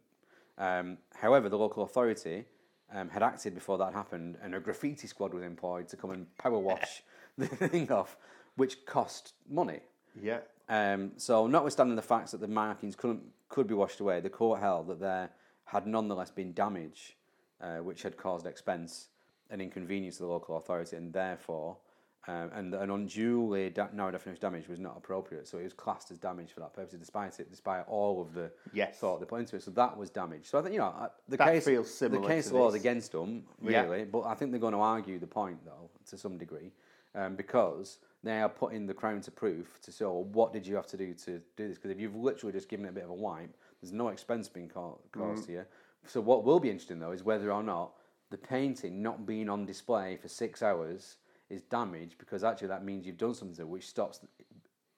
Um, 0.58 0.98
however, 1.14 1.50
the 1.50 1.58
local 1.58 1.84
authority 1.84 2.46
um, 2.94 3.10
had 3.10 3.24
acted 3.24 3.54
before 3.56 3.78
that 3.78 3.94
happened, 3.94 4.38
and 4.42 4.56
a 4.56 4.60
graffiti 4.60 5.08
squad 5.08 5.34
was 5.34 5.44
employed 5.44 5.88
to 5.90 5.98
come 5.98 6.12
and 6.12 6.38
power 6.38 6.60
wash 6.60 7.04
the 7.38 7.48
thing 7.48 7.92
off, 7.92 8.18
which 8.56 8.86
cost 8.86 9.34
money. 9.50 9.80
Yeah. 10.22 10.40
Um, 10.70 11.12
so, 11.18 11.48
notwithstanding 11.48 11.96
the 11.96 12.02
facts 12.02 12.32
that 12.32 12.42
the 12.42 12.48
markings 12.48 12.96
couldn't 12.96 13.24
could 13.50 13.68
be 13.68 13.74
washed 13.74 14.00
away, 14.00 14.20
the 14.20 14.30
court 14.30 14.60
held 14.60 14.88
that 14.88 15.00
there 15.00 15.30
had 15.66 15.86
nonetheless 15.88 16.32
been 16.32 16.54
damage, 16.54 17.16
uh, 17.62 17.78
which 17.78 18.04
had 18.04 18.18
caused 18.18 18.46
expense 18.46 19.10
and 19.50 19.62
inconvenience 19.62 20.18
to 20.18 20.24
the 20.24 20.30
local 20.30 20.58
authority, 20.58 20.96
and 20.96 21.14
therefore, 21.14 21.78
um, 22.28 22.50
and 22.56 22.74
an 22.74 22.90
unduly 22.90 23.70
da- 23.70 23.88
narrow 23.94 24.12
definition 24.12 24.34
of 24.38 24.40
damage 24.52 24.68
was 24.68 24.80
not 24.80 24.98
appropriate. 24.98 25.48
So 25.48 25.58
it 25.60 25.64
was 25.64 25.74
classed 25.74 26.10
as 26.12 26.18
damage 26.18 26.52
for 26.52 26.60
that 26.62 26.74
purpose, 26.74 26.98
despite 27.00 27.40
it, 27.40 27.52
despite 27.52 27.86
all 27.88 28.22
of 28.22 28.34
the 28.34 28.52
Yes. 28.74 28.98
thought 28.98 29.20
they 29.20 29.26
put 29.26 29.40
into 29.42 29.56
it. 29.56 29.64
So 29.64 29.72
that 29.72 29.96
was 29.96 30.10
damage. 30.10 30.48
So 30.48 30.58
I 30.58 30.62
think 30.64 30.74
you 30.74 30.80
know 30.80 31.10
the 31.28 31.38
That 31.38 31.48
case 31.48 31.66
feels 31.66 31.94
similar 31.94 32.22
The 32.22 32.28
case 32.28 32.52
law 32.52 32.68
is 32.70 32.74
against 32.74 33.12
them, 33.12 33.46
Yeah. 33.62 33.84
really, 33.84 34.06
but 34.06 34.22
I 34.22 34.34
think 34.34 34.52
they're 34.52 34.60
going 34.60 34.74
to 34.74 34.80
argue 34.80 35.20
the 35.20 35.28
point 35.28 35.64
though 35.66 35.90
to 36.10 36.18
some 36.18 36.38
degree, 36.38 36.72
um, 37.14 37.36
because 37.36 38.00
they 38.24 38.42
are 38.42 38.50
putting 38.50 38.88
the 38.88 38.94
crown 38.94 39.22
to 39.22 39.32
proof 39.32 39.80
to 39.84 39.92
show 39.92 40.12
well, 40.14 40.24
what 40.24 40.52
did 40.52 40.66
you 40.66 40.76
have 40.76 40.88
to 40.88 40.98
do 40.98 41.14
to 41.14 41.38
do 41.56 41.68
this? 41.68 41.78
Because 41.78 41.92
if 41.92 42.00
you've 42.00 42.16
literally 42.16 42.54
just 42.54 42.70
given 42.70 42.86
it 42.88 42.90
a 42.90 42.94
bit 42.94 43.04
of 43.04 43.12
a 43.12 43.14
wipe, 43.14 43.56
there's 43.82 43.94
no 43.94 44.08
expense 44.08 44.50
being 44.50 44.68
ca- 44.68 44.96
caused 45.12 45.44
Mm. 45.44 45.46
to 45.46 45.52
you. 45.52 45.66
So 46.08 46.22
what 46.22 46.44
will 46.44 46.60
be 46.60 46.70
interesting 46.72 46.98
though 47.00 47.12
is 47.12 47.24
whether 47.24 47.52
or 47.52 47.62
not 47.62 47.94
the 48.32 48.38
painting 48.40 49.04
not 49.04 49.28
being 49.28 49.48
on 49.48 49.66
display 49.66 50.18
for 50.18 50.28
six 50.28 50.64
hours 50.64 51.18
is 51.50 51.62
damaged 51.62 52.18
because 52.18 52.44
actually 52.44 52.68
that 52.68 52.84
means 52.84 53.06
you've 53.06 53.18
done 53.18 53.34
something 53.34 53.70
which 53.70 53.88
stops. 53.88 54.20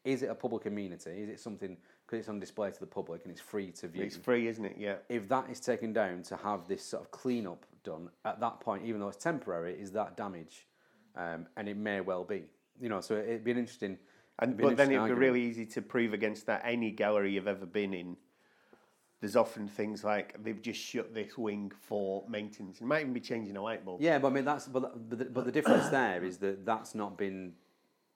Is 0.03 0.23
it 0.23 0.29
a 0.29 0.35
public 0.35 0.65
amenity? 0.65 1.11
Is 1.11 1.29
it 1.29 1.39
something 1.39 1.77
because 2.05 2.19
it's 2.19 2.29
on 2.29 2.39
display 2.39 2.71
to 2.71 2.79
the 2.79 2.87
public 2.87 3.23
and 3.23 3.31
it's 3.31 3.41
free 3.41 3.71
to 3.71 3.87
view? 3.87 4.03
It's 4.03 4.15
free, 4.15 4.47
isn't 4.47 4.63
it? 4.63 4.75
Yeah. 4.77 4.95
if 5.09 5.27
that 5.27 5.49
is 5.49 5.59
taken 5.59 5.91
down 5.91 6.21
to 6.23 6.37
have 6.37 6.67
this 6.67 6.83
sort 6.83 7.03
of 7.03 7.11
cleanup 7.11 7.65
done 7.83 8.09
at 8.23 8.39
that 8.39 8.59
point, 8.59 8.85
even 8.85 9.01
though 9.01 9.09
it's 9.09 9.17
temporary, 9.17 9.79
is 9.79 9.91
that 9.91 10.15
damage? 10.15 10.67
Um, 11.15 11.47
and 11.57 11.67
it 11.67 11.75
may 11.77 11.99
well 12.01 12.23
be. 12.23 12.45
You 12.79 12.89
know, 12.89 13.01
so 13.01 13.15
it'd 13.15 13.43
be 13.43 13.51
an 13.51 13.57
interesting. 13.57 13.97
And 14.39 14.51
it'd 14.51 14.57
be 14.57 14.63
an 14.63 14.69
but 14.69 14.77
then 14.77 14.87
it'd 14.87 14.97
be 14.97 14.97
argument. 14.99 15.21
really 15.21 15.41
easy 15.41 15.65
to 15.65 15.81
prove 15.81 16.13
against 16.13 16.45
that. 16.45 16.61
Any 16.63 16.91
gallery 16.91 17.33
you've 17.33 17.47
ever 17.47 17.65
been 17.65 17.93
in, 17.93 18.15
there's 19.19 19.35
often 19.35 19.67
things 19.67 20.03
like 20.03 20.35
they've 20.43 20.61
just 20.61 20.79
shut 20.79 21.13
this 21.13 21.37
wing 21.37 21.71
for 21.81 22.23
maintenance. 22.29 22.81
It 22.81 22.85
might 22.85 23.01
even 23.01 23.13
be 23.13 23.19
changing 23.19 23.57
a 23.57 23.61
light 23.61 23.83
bulb. 23.83 24.01
Yeah, 24.01 24.19
but 24.19 24.27
I 24.27 24.31
mean 24.31 24.45
that's 24.45 24.67
but 24.67 25.09
but 25.09 25.17
the, 25.19 25.25
but 25.25 25.45
the 25.45 25.51
difference 25.51 25.89
there 25.89 26.23
is 26.23 26.37
that 26.37 26.65
that's 26.65 26.93
not 26.93 27.17
been 27.17 27.53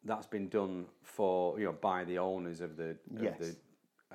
that's 0.04 0.28
been 0.28 0.48
done 0.50 0.86
for 1.04 1.60
you 1.60 1.66
know 1.66 1.74
by 1.74 2.04
the 2.04 2.20
owners 2.20 2.62
of 2.62 2.78
the 2.78 2.92
of 3.18 3.24
Yes. 3.24 3.38
the 3.40 3.56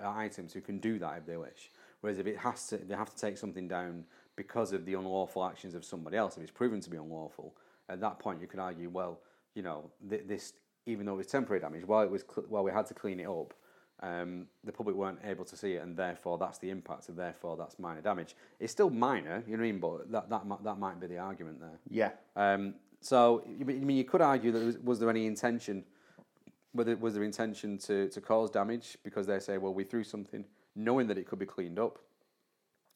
items 0.05 0.53
who 0.53 0.61
can 0.61 0.79
do 0.79 0.99
that 0.99 1.19
if 1.19 1.27
they 1.27 1.37
wish. 1.37 1.71
Whereas 2.03 2.19
if 2.19 2.27
it 2.27 2.37
has 2.39 2.67
to, 2.69 2.77
they 2.77 2.95
have 2.95 3.13
to 3.15 3.17
take 3.21 3.39
something 3.39 3.67
down 3.67 4.05
because 4.37 4.73
of 4.73 4.85
the 4.85 4.95
unlawful 4.95 5.45
actions 5.45 5.75
of 5.75 5.85
somebody 5.85 6.17
else. 6.19 6.37
If 6.37 6.43
it's 6.43 6.53
proven 6.53 6.81
to 6.83 6.91
be 6.91 6.99
unlawful, 6.99 7.57
at 7.89 8.01
that 8.01 8.19
point 8.19 8.41
you 8.41 8.47
could 8.47 8.61
argue, 8.61 8.91
well, 8.91 9.21
you 9.55 9.63
know, 9.63 9.91
th- 10.09 10.25
this 10.27 10.53
even 10.85 11.07
though 11.07 11.15
it 11.15 11.17
was 11.17 11.27
temporary 11.27 11.61
damage, 11.61 11.85
while 11.85 12.03
it 12.03 12.11
was 12.11 12.23
cl- 12.23 12.47
while 12.49 12.63
we 12.63 12.71
had 12.71 12.87
to 12.87 12.95
clean 12.95 13.19
it 13.19 13.27
up, 13.27 13.55
um, 14.01 14.47
the 14.65 14.73
public 14.73 14.95
weren't 14.95 15.21
able 15.25 15.45
to 15.45 15.57
see 15.57 15.75
it, 15.75 15.83
and 15.83 15.97
therefore 15.97 16.39
that's 16.39 16.59
the 16.59 16.71
impact, 16.71 17.09
and 17.09 17.19
therefore 17.19 17.57
that's 17.57 17.79
minor 17.79 18.01
damage. 18.01 18.37
It's 18.61 18.73
still 18.73 18.91
minor, 18.91 19.43
you 19.47 19.57
know 19.57 19.63
what 19.63 19.69
I 19.69 19.73
mean? 19.73 19.81
But 19.81 20.13
that 20.13 20.31
that 20.31 20.65
that 20.65 20.79
might 20.79 21.01
be 21.01 21.07
the 21.07 21.19
argument 21.19 21.61
there. 21.61 21.79
Yeah. 21.89 22.11
Um, 22.37 22.75
so, 23.01 23.45
you 23.47 23.61
I 23.61 23.85
mean, 23.85 23.97
you 23.97 24.05
could 24.05 24.21
argue 24.21 24.53
that 24.53 24.65
was, 24.65 24.79
was 24.79 24.99
there 24.99 25.11
any 25.11 25.27
intention, 25.27 25.85
whether 26.73 26.97
was 26.97 27.15
there 27.15 27.23
intention 27.23 27.79
to, 27.79 28.09
to 28.09 28.21
cause 28.21 28.51
damage 28.51 28.99
because 29.05 29.27
they 29.27 29.39
say, 29.39 29.59
well, 29.59 29.73
we 29.73 29.85
threw 29.85 30.05
something 30.05 30.45
knowing 30.75 31.07
that 31.07 31.19
it 31.19 31.27
could 31.27 31.39
be 31.39 31.47
cleaned 31.47 31.79
up. 31.79 31.99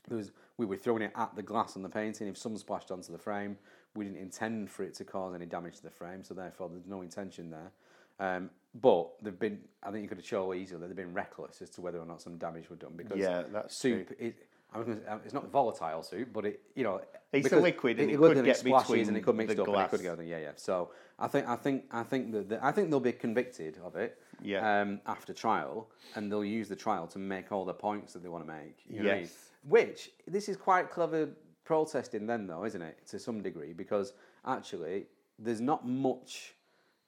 There 0.08 0.18
was, 0.18 0.32
we 0.56 0.66
were 0.66 0.76
throwing 0.76 1.02
it 1.02 1.12
at 1.14 1.34
the 1.36 1.42
glass 1.42 1.76
on 1.76 1.82
the 1.82 1.88
painting. 1.88 2.26
If 2.28 2.36
some 2.36 2.56
splashed 2.56 2.90
onto 2.90 3.12
the 3.12 3.18
frame, 3.18 3.56
we 3.94 4.04
didn't 4.04 4.18
intend 4.20 4.70
for 4.70 4.82
it 4.82 4.94
to 4.94 5.04
cause 5.04 5.34
any 5.34 5.46
damage 5.46 5.76
to 5.76 5.82
the 5.82 5.90
frame, 5.90 6.22
so 6.24 6.34
therefore 6.34 6.68
there's 6.68 6.86
no 6.86 7.02
intention 7.02 7.50
there. 7.50 7.70
Um, 8.18 8.50
but 8.74 9.10
they've 9.22 9.38
been, 9.38 9.60
I 9.82 9.90
think 9.90 10.02
you 10.02 10.08
could 10.08 10.18
have 10.18 10.26
show 10.26 10.54
easily 10.54 10.80
that 10.80 10.86
they've 10.88 10.96
been 10.96 11.14
reckless 11.14 11.60
as 11.62 11.70
to 11.70 11.80
whether 11.80 11.98
or 11.98 12.06
not 12.06 12.22
some 12.22 12.36
damage 12.38 12.70
was 12.70 12.78
done 12.78 12.92
because 12.96 13.18
Yeah, 13.18 13.42
that's 13.52 13.76
soup. 13.76 14.12
It, 14.18 14.46
I 14.72 14.78
was 14.78 14.86
gonna, 14.86 15.00
say, 15.00 15.12
it's 15.24 15.34
not 15.34 15.50
volatile 15.50 16.02
soup, 16.02 16.28
but 16.32 16.44
it, 16.46 16.60
you 16.76 16.84
know, 16.84 17.00
It's 17.32 17.50
a 17.52 17.56
liquid 17.58 17.98
and 17.98 18.10
it 18.10 18.20
liquid 18.20 18.36
could 18.36 18.44
get 18.44 18.58
splashes 18.58 18.88
between 18.88 19.08
and 19.08 19.16
it 19.16 19.24
could 19.24 19.36
mix 19.36 19.58
up 19.58 19.66
and 19.66 19.76
it 19.76 19.90
could 19.90 20.02
go. 20.02 20.16
Yeah, 20.22 20.38
yeah. 20.38 20.50
So 20.54 20.90
I 21.18 21.26
think, 21.26 21.48
I 21.48 21.56
think, 21.56 21.84
I 21.90 22.04
think 22.04 22.32
that 22.32 22.48
the, 22.48 22.64
I 22.64 22.70
think 22.70 22.90
they'll 22.90 23.00
be 23.00 23.12
convicted 23.12 23.78
of 23.84 23.96
it. 23.96 24.18
Yeah. 24.42 24.80
Um, 24.80 25.00
after 25.06 25.34
trial, 25.34 25.90
and 26.14 26.30
they'll 26.32 26.44
use 26.44 26.68
the 26.68 26.76
trial 26.76 27.06
to 27.08 27.18
make 27.18 27.52
all 27.52 27.64
the 27.66 27.74
points 27.74 28.14
that 28.14 28.22
they 28.22 28.28
want 28.30 28.46
to 28.46 28.52
make. 28.52 28.78
You 28.88 29.00
know 29.00 29.04
what 29.04 29.12
I 29.12 29.14
mean? 29.16 29.24
Yes. 29.24 29.50
Which 29.68 30.10
this 30.26 30.48
is 30.48 30.56
quite 30.56 30.90
clever 30.90 31.28
protesting, 31.64 32.26
then, 32.26 32.46
though, 32.46 32.64
isn't 32.64 32.80
it? 32.80 33.06
To 33.08 33.18
some 33.18 33.42
degree, 33.42 33.74
because 33.74 34.14
actually 34.46 35.06
there's 35.38 35.60
not 35.60 35.86
much 35.86 36.54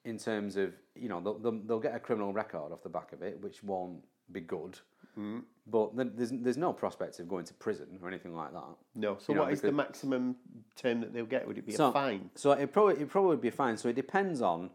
in 0.05 0.17
terms 0.17 0.57
of 0.57 0.73
you 0.95 1.09
know 1.09 1.19
they'll, 1.21 1.39
they'll, 1.39 1.59
they'll 1.65 1.79
get 1.79 1.95
a 1.95 1.99
criminal 1.99 2.33
record 2.33 2.71
off 2.71 2.83
the 2.83 2.89
back 2.89 3.13
of 3.13 3.21
it, 3.21 3.41
which 3.41 3.63
won't 3.63 4.03
be 4.31 4.41
good. 4.41 4.79
Mm. 5.17 5.43
But 5.67 5.91
there's 5.95 6.31
there's 6.31 6.57
no 6.57 6.73
prospect 6.73 7.19
of 7.19 7.27
going 7.29 7.45
to 7.45 7.53
prison 7.53 7.99
or 8.01 8.07
anything 8.07 8.35
like 8.35 8.51
that. 8.53 8.63
No. 8.95 9.17
So 9.19 9.31
You 9.31 9.37
know, 9.37 9.43
what 9.43 9.53
is 9.53 9.61
the 9.61 9.71
maximum 9.71 10.35
term 10.75 11.01
that 11.01 11.13
they'll 11.13 11.25
get? 11.25 11.47
Would 11.47 11.57
it 11.57 11.65
be 11.65 11.73
So- 11.73 11.89
a 11.89 11.93
fine? 11.93 12.29
So 12.35 12.51
it 12.51 12.71
probably 12.71 12.95
it 12.95 13.09
probably 13.09 13.29
would 13.29 13.41
be 13.41 13.47
a 13.49 13.51
fine. 13.51 13.77
So 13.77 13.89
it 13.89 13.95
depends 13.95 14.41
on, 14.41 14.71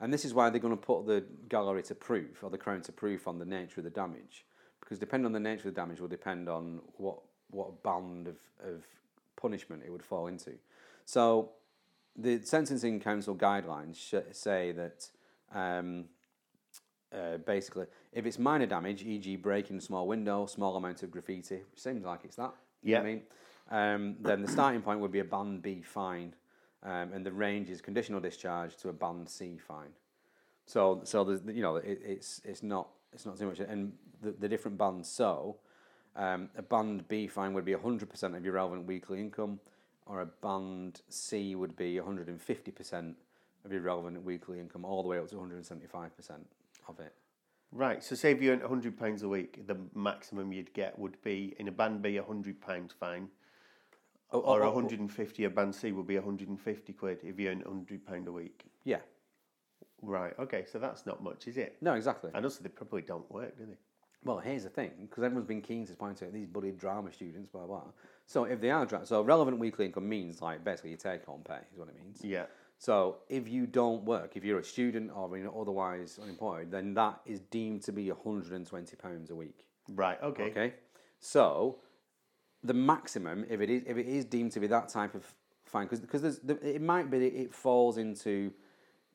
and 0.00 0.12
this 0.12 0.24
is 0.24 0.32
why 0.32 0.48
they're 0.48 0.60
going 0.60 0.76
to 0.76 0.80
put 0.80 1.06
the 1.06 1.24
gallery 1.48 1.82
to 1.84 1.94
proof 1.94 2.42
or 2.42 2.50
the 2.50 2.58
crown 2.58 2.82
to 2.82 2.92
proof 2.92 3.26
on 3.26 3.38
the 3.38 3.44
nature 3.44 3.80
of 3.80 3.84
the 3.84 3.90
damage, 3.90 4.46
because 4.80 4.98
depending 4.98 5.26
on 5.26 5.32
the 5.32 5.40
nature 5.40 5.68
of 5.68 5.74
the 5.74 5.80
damage 5.80 6.00
will 6.00 6.08
depend 6.08 6.48
on 6.48 6.80
what 6.96 7.18
what 7.50 7.82
band 7.82 8.28
of, 8.28 8.36
of 8.64 8.84
punishment 9.36 9.82
it 9.84 9.90
would 9.90 10.04
fall 10.04 10.28
into. 10.28 10.52
So 11.04 11.50
the 12.16 12.40
sentencing 12.42 13.00
council 13.00 13.34
guidelines 13.34 13.96
sh- 13.96 14.34
say 14.34 14.72
that. 14.72 15.10
Um, 15.52 16.06
uh, 17.12 17.38
basically, 17.38 17.86
if 18.12 18.24
it's 18.24 18.38
minor 18.38 18.66
damage, 18.66 19.02
e.g., 19.02 19.34
breaking 19.34 19.78
a 19.78 19.80
small 19.80 20.06
window, 20.06 20.46
small 20.46 20.76
amount 20.76 21.02
of 21.02 21.10
graffiti, 21.10 21.56
which 21.56 21.80
seems 21.80 22.04
like 22.04 22.20
it's 22.22 22.36
that. 22.36 22.54
you 22.84 22.94
know 22.94 23.00
I 23.00 23.04
mean, 23.04 23.22
um, 23.70 24.16
then 24.20 24.42
the 24.42 24.48
starting 24.48 24.80
point 24.80 25.00
would 25.00 25.10
be 25.10 25.18
a 25.18 25.24
band 25.24 25.62
B 25.62 25.82
fine, 25.82 26.34
um, 26.84 27.12
and 27.12 27.26
the 27.26 27.32
range 27.32 27.68
is 27.68 27.80
conditional 27.80 28.20
discharge 28.20 28.76
to 28.78 28.88
a 28.88 28.92
band 28.92 29.28
C 29.28 29.58
fine. 29.58 29.90
So, 30.66 31.00
so 31.04 31.24
there's, 31.24 31.40
you 31.46 31.62
know, 31.62 31.76
it, 31.76 32.00
it's 32.04 32.40
it's 32.44 32.62
not 32.62 32.88
it's 33.12 33.26
not 33.26 33.38
too 33.38 33.46
much. 33.46 33.60
And 33.60 33.92
the, 34.22 34.32
the 34.32 34.48
different 34.48 34.78
bands. 34.78 35.08
So, 35.08 35.56
um, 36.16 36.48
a 36.56 36.62
band 36.62 37.08
B 37.08 37.26
fine 37.26 37.54
would 37.54 37.64
be 37.64 37.74
100% 37.74 38.36
of 38.36 38.44
your 38.44 38.54
relevant 38.54 38.86
weekly 38.86 39.20
income, 39.20 39.60
or 40.10 40.22
a 40.22 40.26
band 40.26 41.02
C 41.08 41.54
would 41.54 41.76
be 41.76 41.94
150% 41.94 43.14
of 43.64 43.72
your 43.72 43.80
relevant 43.80 44.24
weekly 44.24 44.58
income, 44.58 44.84
all 44.84 45.02
the 45.02 45.08
way 45.08 45.18
up 45.18 45.28
to 45.28 45.36
175% 45.36 46.10
of 46.88 46.98
it. 46.98 47.14
Right. 47.70 48.02
So 48.02 48.16
say 48.16 48.32
if 48.32 48.42
you 48.42 48.50
earned 48.50 48.62
hundred 48.62 48.98
pounds 48.98 49.22
a 49.22 49.28
week, 49.28 49.68
the 49.68 49.76
maximum 49.94 50.52
you'd 50.52 50.74
get 50.74 50.98
would 50.98 51.22
be 51.22 51.54
in 51.60 51.68
a 51.68 51.72
band 51.72 52.02
B 52.02 52.16
hundred 52.16 52.60
pounds 52.60 52.92
fine, 52.98 53.28
Oh, 54.32 54.42
oh 54.42 54.54
or 54.54 54.62
oh, 54.62 54.70
oh, 54.70 54.74
150 54.74 55.44
a 55.44 55.50
band 55.50 55.74
C 55.74 55.92
would 55.92 56.06
be 56.06 56.16
150 56.16 56.92
quid 56.94 57.18
if 57.22 57.38
you 57.38 57.48
earn 57.48 57.60
100 57.60 58.04
pound 58.04 58.26
a 58.26 58.32
week. 58.32 58.64
Yeah. 58.84 58.98
Right. 60.02 60.32
Okay. 60.38 60.64
So 60.70 60.80
that's 60.80 61.06
not 61.06 61.22
much, 61.22 61.46
is 61.46 61.56
it? 61.56 61.76
No, 61.80 61.94
exactly. 61.94 62.30
And 62.34 62.44
also 62.44 62.62
they 62.62 62.68
probably 62.68 63.02
don't 63.02 63.30
work, 63.30 63.56
do 63.56 63.66
they? 63.66 63.78
Well, 64.24 64.38
here's 64.38 64.64
the 64.64 64.70
thing, 64.70 64.90
because 65.00 65.24
everyone's 65.24 65.48
been 65.48 65.62
keen 65.62 65.86
to 65.86 65.94
point 65.94 66.22
out 66.22 66.32
these 66.32 66.46
bloody 66.46 66.72
drama 66.72 67.10
students, 67.12 67.48
blah 67.48 67.66
blah. 67.66 67.84
So 68.30 68.44
if 68.44 68.60
they 68.60 68.70
are 68.70 68.86
so 69.02 69.22
relevant 69.22 69.58
weekly 69.58 69.86
income 69.86 70.08
means 70.08 70.40
like 70.40 70.62
basically 70.62 70.90
your 70.90 70.98
take 70.98 71.24
home 71.24 71.42
pay 71.42 71.58
is 71.72 71.76
what 71.76 71.88
it 71.88 71.96
means. 71.96 72.20
Yeah. 72.22 72.44
So 72.78 73.16
if 73.28 73.48
you 73.48 73.66
don't 73.66 74.04
work, 74.04 74.36
if 74.36 74.44
you're 74.44 74.60
a 74.60 74.64
student 74.64 75.10
or 75.12 75.36
you 75.36 75.42
know, 75.42 75.60
otherwise 75.60 76.16
unemployed, 76.22 76.70
then 76.70 76.94
that 76.94 77.22
is 77.26 77.40
deemed 77.40 77.82
to 77.82 77.92
be 77.92 78.08
120 78.08 78.94
pounds 78.94 79.30
a 79.30 79.34
week. 79.34 79.64
Right. 79.88 80.16
Okay. 80.22 80.44
Okay. 80.44 80.74
So 81.18 81.78
the 82.62 82.72
maximum, 82.72 83.46
if 83.50 83.60
it 83.60 83.68
is 83.68 83.82
if 83.84 83.96
it 83.96 84.06
is 84.06 84.24
deemed 84.26 84.52
to 84.52 84.60
be 84.60 84.68
that 84.68 84.88
type 84.88 85.16
of 85.16 85.26
fine, 85.64 85.86
because 85.86 85.98
because 85.98 86.22
there's 86.22 86.38
the, 86.38 86.54
it 86.64 86.82
might 86.82 87.10
be 87.10 87.18
that 87.18 87.34
it 87.36 87.52
falls 87.52 87.98
into. 87.98 88.52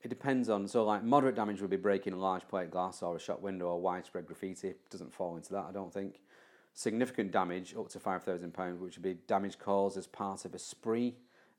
It 0.03 0.09
depends 0.09 0.49
on 0.49 0.67
so 0.67 0.83
like 0.83 1.05
moderate 1.05 1.35
damage 1.35 1.61
would 1.61 1.71
be 1.71 1.77
breaking 1.77 2.11
a 2.11 2.17
large 2.17 2.45
plate 2.49 2.69
glass 2.69 3.01
or 3.01 3.15
a 3.15 3.19
shop 3.19 3.41
window 3.41 3.67
or 3.67 3.79
widespread 3.79 4.25
graffiti. 4.25 4.73
Doesn't 4.91 5.13
fall 5.13 5.37
into 5.37 5.53
that, 5.53 5.67
I 5.69 5.71
don't 5.71 5.93
think. 5.93 6.19
Significant 6.77 7.31
damage 7.31 7.73
up 7.77 7.87
to 7.89 7.99
five 7.99 8.23
thousand 8.23 8.53
pounds, 8.53 8.79
which 8.81 8.97
would 8.97 9.03
be 9.03 9.13
damage 9.27 9.57
caused 9.57 9.97
as 9.97 10.07
part 10.07 10.43
of 10.45 10.53
a 10.53 10.59
spree. 10.59 11.15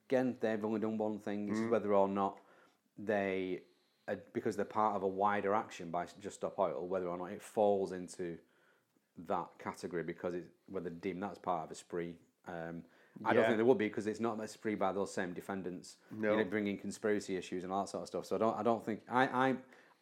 Again, 0.09 0.37
they've 0.41 0.65
only 0.65 0.79
done 0.79 0.99
one 0.99 1.19
thing. 1.19 1.49
It's 1.49 1.59
whether 1.71 1.93
or 1.95 2.07
not 2.07 2.39
they, 2.99 3.63
uh, 4.07 4.17
because 4.33 4.55
they're 4.55 4.65
part 4.65 4.95
of 4.95 5.03
a 5.03 5.09
wider 5.09 5.55
action 5.55 5.91
by 5.91 6.07
Just 6.21 6.37
Stop 6.37 6.59
Oil, 6.59 6.87
whether 6.87 7.09
or 7.09 7.17
not 7.19 7.33
it 7.33 7.43
falls 7.43 7.93
into 7.93 8.37
that 9.27 9.47
category 9.59 10.03
because 10.03 10.35
it's 10.35 10.49
whether 10.69 10.91
deemed 10.91 11.23
that's 11.23 11.39
part 11.39 11.65
of 11.65 11.71
a 11.71 11.75
spree. 11.75 12.15
Um, 12.47 12.83
I 13.25 13.33
don't 13.33 13.47
think 13.47 13.57
there 13.57 13.65
would 13.65 13.79
be 13.79 13.89
because 13.89 14.07
it's 14.07 14.21
not 14.21 14.39
a 14.39 14.47
spree 14.47 14.75
by 14.75 14.93
those 14.93 15.13
same 15.13 15.33
defendants. 15.33 15.97
No. 16.11 16.33
You 16.33 16.37
know, 16.39 16.45
bringing 16.45 16.77
conspiracy 16.77 17.37
issues 17.37 17.65
and 17.65 17.73
all 17.73 17.85
that 17.85 17.89
sort 17.89 18.03
of 18.03 18.09
stuff. 18.09 18.27
So 18.27 18.37
I 18.37 18.39
don't. 18.39 18.59
I 18.59 18.63
don't 18.63 18.85
think. 18.85 19.01
I. 19.11 19.25
I. 19.27 19.57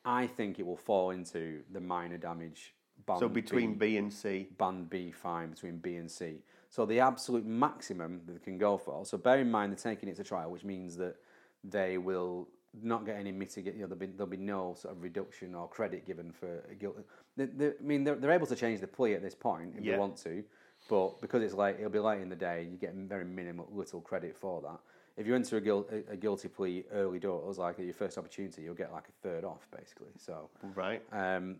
I 0.05 0.27
think 0.27 0.59
it 0.59 0.67
will 0.67 0.77
fall 0.77 1.11
into 1.11 1.63
the 1.73 1.81
minor 1.81 2.19
damage. 2.19 2.75
Band 3.07 3.19
So 3.21 3.29
between 3.29 3.75
B, 3.75 3.87
B 3.91 3.97
and 3.99 4.13
C. 4.13 4.49
band 4.59 4.89
B 4.89 5.11
fine 5.13 5.51
between 5.51 5.79
B 5.79 5.97
and 5.97 6.11
C. 6.11 6.37
So 6.71 6.87
the 6.87 7.01
absolute 7.01 7.45
maximum 7.45 8.23
that 8.27 8.33
they 8.33 8.39
can 8.39 8.59
go 8.59 8.77
for. 8.79 9.05
So 9.05 9.19
bear 9.19 9.39
in 9.41 9.51
mind 9.51 9.73
they're 9.73 9.93
taking 9.93 10.09
it 10.09 10.17
to 10.17 10.25
trial, 10.25 10.51
which 10.51 10.65
means 10.65 10.97
that 10.97 11.17
they 11.63 11.99
will 11.99 12.49
not 12.83 13.07
get 13.07 13.17
any 13.17 13.31
mitigate. 13.31 13.75
You 13.75 13.83
know, 13.83 13.87
there'll 13.87 14.01
be 14.01 14.07
there'll 14.07 14.27
be 14.27 14.37
no 14.37 14.75
sort 14.77 14.97
of 14.97 15.03
reduction 15.03 15.55
or 15.55 15.69
credit 15.69 16.07
given 16.07 16.33
for 16.33 16.65
a 16.71 16.75
guilt. 16.75 16.97
They, 17.37 17.47
they, 17.47 17.69
I 17.69 17.83
mean, 17.83 18.05
they're, 18.05 18.17
they're 18.17 18.33
able 18.33 18.47
to 18.49 18.57
change 18.57 18.81
the 18.81 18.87
plea 18.87 19.15
at 19.15 19.23
this 19.23 19.35
point 19.35 19.75
if 19.77 19.85
Yeah. 19.85 19.93
they 19.93 19.99
want 19.99 20.17
to, 20.19 20.43
but 20.89 21.21
because 21.21 21.43
it's 21.43 21.55
late, 21.55 21.77
it'll 21.79 21.91
be 21.91 21.99
late 21.99 22.21
in 22.21 22.29
the 22.29 22.37
day. 22.37 22.67
You 22.71 22.77
get 22.77 22.95
very 22.95 23.25
minimal 23.25 23.69
little 23.73 24.01
credit 24.01 24.35
for 24.37 24.61
that. 24.63 24.81
If 25.17 25.29
you 25.29 25.35
enter 25.37 25.59
a, 25.59 25.61
guilt, 25.61 25.89
a, 25.93 26.13
a 26.13 26.17
guilty 26.17 26.49
plea 26.49 26.85
early 26.93 27.21
doors, 27.21 27.59
like 27.59 27.79
at 27.79 27.85
your 27.85 27.95
first 27.95 28.19
opportunity, 28.19 28.63
you'll 28.63 28.75
get 28.75 28.91
like 28.93 29.07
a 29.09 29.13
third 29.23 29.45
off 29.45 29.69
basically. 29.77 30.09
So. 30.17 30.49
Right. 30.75 31.03
Um, 31.13 31.57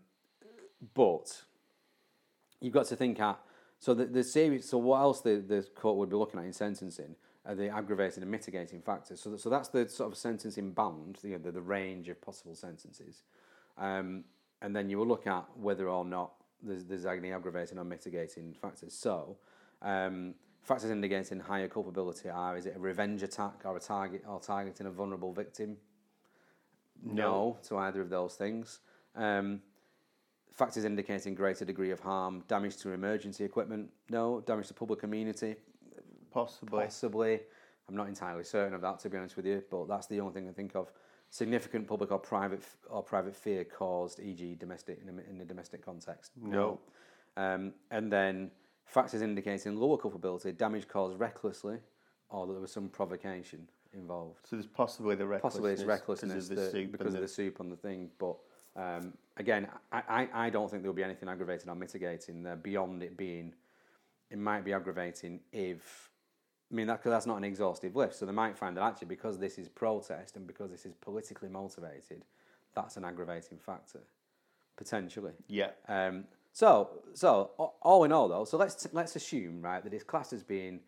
but 0.93 1.43
you've 2.59 2.73
got 2.73 2.85
to 2.87 2.95
think 2.95 3.19
at 3.19 3.39
so 3.79 3.93
the, 3.93 4.05
the 4.05 4.23
series. 4.23 4.69
So 4.69 4.77
what 4.77 4.99
else 4.99 5.21
the, 5.21 5.43
the 5.45 5.65
court 5.75 5.97
would 5.97 6.09
be 6.09 6.15
looking 6.15 6.39
at 6.39 6.45
in 6.45 6.53
sentencing 6.53 7.15
are 7.45 7.55
the 7.55 7.69
aggravating 7.69 8.23
and 8.23 8.31
mitigating 8.31 8.81
factors. 8.81 9.21
So 9.21 9.29
that, 9.31 9.39
so 9.39 9.49
that's 9.49 9.69
the 9.69 9.87
sort 9.87 10.11
of 10.11 10.17
sentencing 10.17 10.71
band, 10.71 11.19
you 11.21 11.31
know, 11.31 11.37
the, 11.37 11.51
the 11.51 11.61
range 11.61 12.09
of 12.09 12.19
possible 12.21 12.55
sentences, 12.55 13.23
um, 13.77 14.23
and 14.61 14.75
then 14.75 14.89
you 14.89 14.97
will 14.97 15.07
look 15.07 15.27
at 15.27 15.45
whether 15.55 15.89
or 15.89 16.05
not 16.05 16.31
there's, 16.63 16.85
there's 16.85 17.05
any 17.05 17.31
aggravating 17.31 17.77
or 17.77 17.83
mitigating 17.83 18.53
factors. 18.53 18.93
So. 18.93 19.37
Um, 19.81 20.35
Factors 20.65 20.89
indicating 20.89 21.39
higher 21.39 21.67
culpability 21.67 22.27
are: 22.27 22.57
is 22.57 22.65
it 22.65 22.75
a 22.75 22.79
revenge 22.79 23.21
attack 23.21 23.61
or 23.65 23.77
a 23.77 23.79
target 23.79 24.23
or 24.27 24.39
targeting 24.39 24.87
a 24.87 24.89
vulnerable 24.89 25.31
victim? 25.31 25.77
No, 27.03 27.59
to 27.67 27.77
either 27.77 28.01
of 28.01 28.09
those 28.09 28.33
things. 28.33 28.79
Um, 29.15 29.61
factors 30.55 30.85
indicating 30.85 31.35
greater 31.35 31.65
degree 31.65 31.91
of 31.91 31.99
harm, 31.99 32.43
damage 32.47 32.77
to 32.77 32.91
emergency 32.91 33.43
equipment, 33.43 33.89
no. 34.09 34.41
Damage 34.41 34.67
to 34.69 34.73
public 34.73 35.03
amenity, 35.03 35.55
Possibly. 36.31 36.83
possibly. 36.83 37.39
I'm 37.87 37.95
not 37.95 38.07
entirely 38.07 38.43
certain 38.43 38.73
of 38.73 38.81
that, 38.81 38.99
to 38.99 39.09
be 39.09 39.17
honest 39.17 39.35
with 39.35 39.45
you, 39.45 39.63
but 39.69 39.87
that's 39.87 40.07
the 40.07 40.19
only 40.19 40.33
thing 40.33 40.49
I 40.49 40.51
think 40.53 40.75
of. 40.75 40.91
Significant 41.29 41.87
public 41.87 42.11
or 42.11 42.17
private 42.19 42.63
or 42.89 43.03
private 43.03 43.35
fear 43.35 43.63
caused, 43.63 44.19
e.g., 44.19 44.55
domestic 44.55 44.99
in 45.01 45.09
a, 45.09 45.29
in 45.29 45.41
a 45.41 45.45
domestic 45.45 45.83
context. 45.85 46.31
No. 46.41 46.79
Um, 47.37 47.73
and 47.91 48.11
then 48.11 48.49
factors 48.85 49.21
indicating 49.21 49.75
lower 49.75 49.97
culpability, 49.97 50.51
damage 50.53 50.87
caused 50.87 51.19
recklessly, 51.19 51.77
or 52.29 52.47
that 52.47 52.53
there 52.53 52.61
was 52.61 52.71
some 52.71 52.87
provocation 52.89 53.67
involved 53.93 54.39
So 54.47 54.55
there's 54.55 54.65
possibly 54.67 55.15
the 55.15 55.25
recklessness. 55.25 55.53
possibly 55.53 55.71
it's 55.73 55.83
recklessness 55.83 56.31
because 56.33 56.49
of 56.49 56.55
the 56.55 56.61
that- 56.63 56.71
soup 56.71 56.91
because 56.91 57.13
of 57.13 57.21
the 57.21 57.27
soup 57.27 57.59
on 57.59 57.69
the 57.69 57.75
thing. 57.75 58.09
But 58.17 58.37
um, 58.75 59.13
again, 59.37 59.67
I, 59.91 60.01
I, 60.07 60.45
I 60.45 60.49
don't 60.49 60.69
think 60.69 60.83
there 60.83 60.91
will 60.91 60.95
be 60.95 61.03
anything 61.03 61.29
aggravating 61.29 61.69
or 61.69 61.75
mitigating 61.75 62.43
there 62.43 62.55
beyond 62.55 63.03
it 63.03 63.17
being. 63.17 63.53
It 64.29 64.37
might 64.37 64.65
be 64.65 64.73
aggravating 64.73 65.39
if. 65.51 66.09
I 66.71 66.75
mean, 66.75 66.87
that, 66.87 67.03
cause 67.03 67.11
that's 67.11 67.27
not 67.27 67.37
an 67.37 67.43
exhaustive 67.43 67.95
list. 67.95 68.17
So 68.19 68.25
they 68.25 68.31
might 68.31 68.57
find 68.57 68.75
that 68.75 68.83
actually, 68.83 69.07
because 69.07 69.37
this 69.37 69.59
is 69.59 69.69
protest 69.69 70.35
and 70.35 70.47
because 70.47 70.71
this 70.71 70.85
is 70.85 70.95
politically 70.95 71.47
motivated, 71.47 72.25
that's 72.73 72.97
an 72.97 73.05
aggravating 73.05 73.59
factor, 73.59 74.01
potentially. 74.75 75.33
Yeah. 75.47 75.69
Um, 75.87 76.25
so, 76.53 76.89
so 77.13 77.51
all 77.81 78.03
in 78.03 78.11
all, 78.11 78.27
though, 78.27 78.45
so 78.45 78.57
let's 78.57 78.87
let's 78.93 79.15
assume 79.15 79.61
right 79.61 79.83
that 79.83 79.93
it's 79.93 80.03
classed 80.03 80.33
as 80.33 80.41
being, 80.41 80.79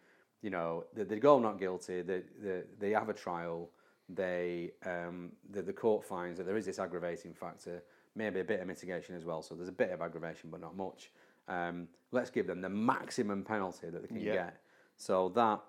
you 0.42 0.50
know, 0.50 0.86
that 0.96 1.10
they 1.10 1.20
go 1.20 1.38
not 1.40 1.60
guilty, 1.60 2.02
that 2.02 2.26
they, 2.42 2.62
they 2.80 2.92
have 2.92 3.10
a 3.10 3.14
trial, 3.14 3.70
they 4.10 4.72
um, 4.86 5.32
the, 5.50 5.62
the 5.62 5.74
court 5.74 6.06
finds 6.06 6.38
that 6.38 6.46
there 6.46 6.58
is 6.58 6.66
this 6.66 6.80
aggravating 6.80 7.34
factor, 7.34 7.84
maybe 8.16 8.40
a 8.40 8.44
bit 8.44 8.60
of 8.60 8.68
mitigation 8.68 9.16
as 9.16 9.26
well. 9.26 9.42
So 9.42 9.56
there's 9.56 9.70
a 9.70 9.74
bit 9.74 9.92
of 9.92 10.02
aggravation, 10.02 10.50
but 10.50 10.62
not 10.62 10.76
much. 10.76 11.12
Um, 11.48 11.88
let's 12.12 12.30
give 12.30 12.48
them 12.48 12.62
the 12.62 12.70
maximum 12.70 13.44
penalty 13.44 13.90
that 13.90 14.02
they 14.02 14.08
can 14.08 14.24
get. 14.24 14.62
So 14.98 15.30
that 15.30 15.62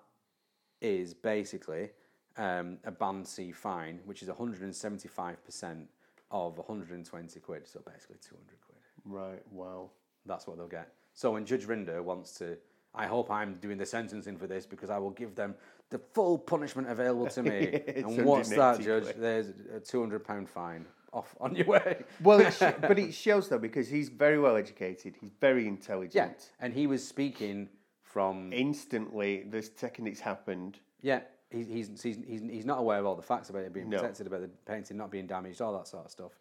is 0.81 1.13
basically 1.13 1.89
um, 2.37 2.77
a 2.83 2.91
band 2.91 3.27
C 3.27 3.51
fine, 3.51 3.99
which 4.05 4.23
is 4.23 4.29
175% 4.29 5.85
of 6.31 6.57
120 6.57 7.39
quid, 7.39 7.67
so 7.67 7.81
basically 7.85 8.17
200 8.21 8.61
quid. 8.65 8.77
Right. 9.05 9.43
Wow. 9.51 9.89
That's 10.25 10.47
what 10.47 10.57
they'll 10.57 10.67
get. 10.67 10.93
So 11.13 11.31
when 11.31 11.45
Judge 11.45 11.65
Rinder 11.65 12.01
wants 12.03 12.33
to, 12.35 12.57
I 12.93 13.07
hope 13.07 13.29
I'm 13.29 13.55
doing 13.55 13.77
the 13.77 13.85
sentencing 13.85 14.37
for 14.37 14.47
this 14.47 14.65
because 14.65 14.89
I 14.89 14.97
will 14.97 15.11
give 15.11 15.35
them 15.35 15.55
the 15.89 15.99
full 15.99 16.37
punishment 16.37 16.89
available 16.89 17.27
to 17.27 17.43
me. 17.43 17.81
And 17.95 18.23
what's 18.25 18.49
that, 18.49 18.79
Judge? 18.81 19.03
quid. 19.03 19.15
There's 19.19 19.49
a 19.73 19.79
200 19.79 20.23
pound 20.23 20.49
fine 20.49 20.85
off 21.11 21.35
on 21.41 21.55
your 21.55 21.65
way. 21.65 22.03
Well, 22.21 22.39
it 22.41 22.53
sh- 22.59 22.77
but 22.81 22.99
it 22.99 23.13
shows 23.13 23.49
though 23.49 23.57
because 23.57 23.89
he's 23.89 24.09
very 24.09 24.39
well 24.39 24.55
educated. 24.55 25.15
He's 25.19 25.31
very 25.41 25.67
intelligent. 25.67 26.13
Yeah, 26.15 26.29
and 26.59 26.73
he 26.73 26.85
was 26.87 27.05
speaking 27.07 27.69
from 28.03 28.51
Instantly, 28.53 29.43
the 29.49 29.61
second 29.61 30.07
it's 30.07 30.19
happened, 30.19 30.79
Yeah, 31.01 31.19
he's, 31.51 31.67
he's, 31.67 32.01
he's, 32.01 32.17
he's, 32.27 32.41
he's 32.41 32.65
not 32.65 32.79
aware 32.79 32.97
of 32.99 33.05
all 33.05 33.15
the 33.15 33.21
facts 33.21 33.49
about 33.51 33.61
it 33.63 33.71
being 33.73 33.87
No. 33.89 33.97
protected, 33.99 34.25
about 34.25 34.41
the 34.41 34.49
painting 34.65 34.97
not 34.97 35.11
being 35.11 35.27
damaged, 35.27 35.61
all 35.61 35.73
that 35.77 35.87
sort 35.87 36.05
of 36.05 36.11
stuff. 36.11 36.31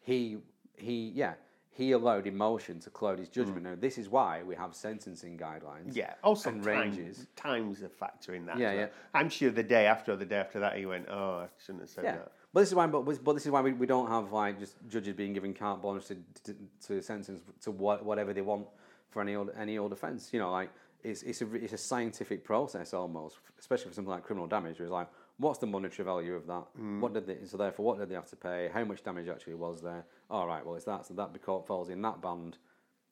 He, 0.00 0.36
he, 0.74 1.12
yeah, 1.14 1.34
he 1.76 1.92
allowed 1.92 2.26
emotion 2.26 2.80
to 2.80 2.90
cloud 2.90 3.18
his 3.18 3.28
judgment. 3.28 3.62
Now, 3.64 3.74
this 3.78 3.98
is 3.98 4.08
why 4.08 4.42
we 4.42 4.54
have 4.56 4.74
sentencing 4.74 5.36
guidelines. 5.36 5.88
Mm. 5.92 5.96
yeah. 5.96 6.14
Also, 6.24 6.48
And 6.50 6.62
time, 6.62 6.80
ranges. 6.80 7.26
time's 7.36 7.82
a 7.82 7.88
factor 7.88 8.34
in 8.34 8.46
that. 8.46 8.58
Yeah, 8.58 8.68
well. 8.70 8.76
yeah. 8.78 8.86
I'm 9.12 9.28
sure 9.28 9.50
the 9.50 9.62
day 9.62 9.86
after 9.86 10.12
or 10.12 10.16
the 10.16 10.24
day 10.24 10.38
after 10.38 10.60
that, 10.60 10.76
he 10.78 10.86
went, 10.86 11.06
"Oh, 11.10 11.40
I 11.44 11.48
shouldn't 11.62 11.82
have 11.82 11.90
said 11.90 12.04
Yeah, 12.04 12.12
that." 12.12 12.32
but 12.52 12.60
this 12.60 12.70
is 12.70 12.74
why, 12.74 12.86
but, 12.86 13.02
but 13.22 13.32
this 13.34 13.44
is 13.44 13.52
why 13.52 13.60
we, 13.60 13.72
we 13.74 13.86
don't 13.86 14.08
have 14.08 14.32
like 14.32 14.58
just 14.58 14.76
judges 14.88 15.14
being 15.14 15.34
given 15.34 15.52
carte 15.52 15.82
blanche 15.82 16.06
to, 16.06 16.16
to, 16.44 16.56
to 16.86 17.02
sentence 17.02 17.40
to 17.62 17.70
what, 17.70 18.04
whatever 18.04 18.32
they 18.32 18.40
want 18.42 18.66
for 19.10 19.20
any 19.20 19.34
old 19.34 19.50
any 19.58 19.76
old 19.76 19.92
offence. 19.92 20.30
You 20.32 20.40
know, 20.40 20.50
like 20.50 20.70
it's 21.04 21.22
it's 21.22 21.42
a 21.42 21.54
it's 21.56 21.74
a 21.74 21.78
scientific 21.78 22.42
process 22.42 22.94
almost, 22.94 23.36
especially 23.58 23.88
for 23.90 23.94
something 23.94 24.10
like 24.10 24.22
criminal 24.24 24.46
damage. 24.46 24.78
Where 24.78 24.86
it's 24.86 24.92
like, 24.92 25.08
what's 25.38 25.58
the 25.58 25.66
monetary 25.66 26.04
value 26.04 26.34
of 26.34 26.46
that? 26.46 26.64
What 27.00 27.12
did 27.12 27.26
they 27.26 27.38
so 27.44 27.56
therefore 27.56 27.84
what 27.86 27.98
did 27.98 28.08
they 28.08 28.14
have 28.14 28.30
to 28.30 28.36
pay? 28.36 28.70
How 28.72 28.84
much 28.84 29.02
damage 29.02 29.28
actually 29.28 29.54
was 29.54 29.82
there? 29.82 30.04
All 30.30 30.46
right, 30.46 30.64
well 30.64 30.76
it's 30.76 30.84
that 30.84 31.06
so 31.06 31.14
that 31.14 31.32
because 31.32 31.64
falls 31.66 31.88
in 31.88 32.02
that 32.02 32.20
band. 32.20 32.58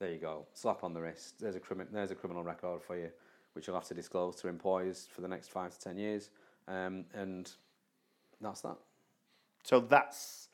There 0.01 0.11
you 0.11 0.19
go, 0.19 0.47
slap 0.53 0.83
on 0.85 0.93
the 0.93 1.01
wrist. 1.01 1.41
There's 1.41 1.57
a 1.57 1.61
there's 1.93 2.11
a 2.11 2.15
criminal 2.15 2.43
record 2.43 2.83
for 2.83 2.97
you, 2.97 3.11
which 3.53 3.67
you'll 3.67 3.77
have 3.77 3.87
to 3.89 3.95
disclose 3.95 4.37
to 4.37 4.49
employers 4.49 5.09
for 5.11 5.21
the 5.21 5.29
next 5.29 5.49
five 5.49 5.73
to 5.73 5.79
ten 5.79 5.97
years, 5.97 6.31
um, 6.67 7.05
and 7.15 7.51
that's 8.41 8.61
that. 8.63 8.77
So 9.63 9.81
that's 9.81 10.49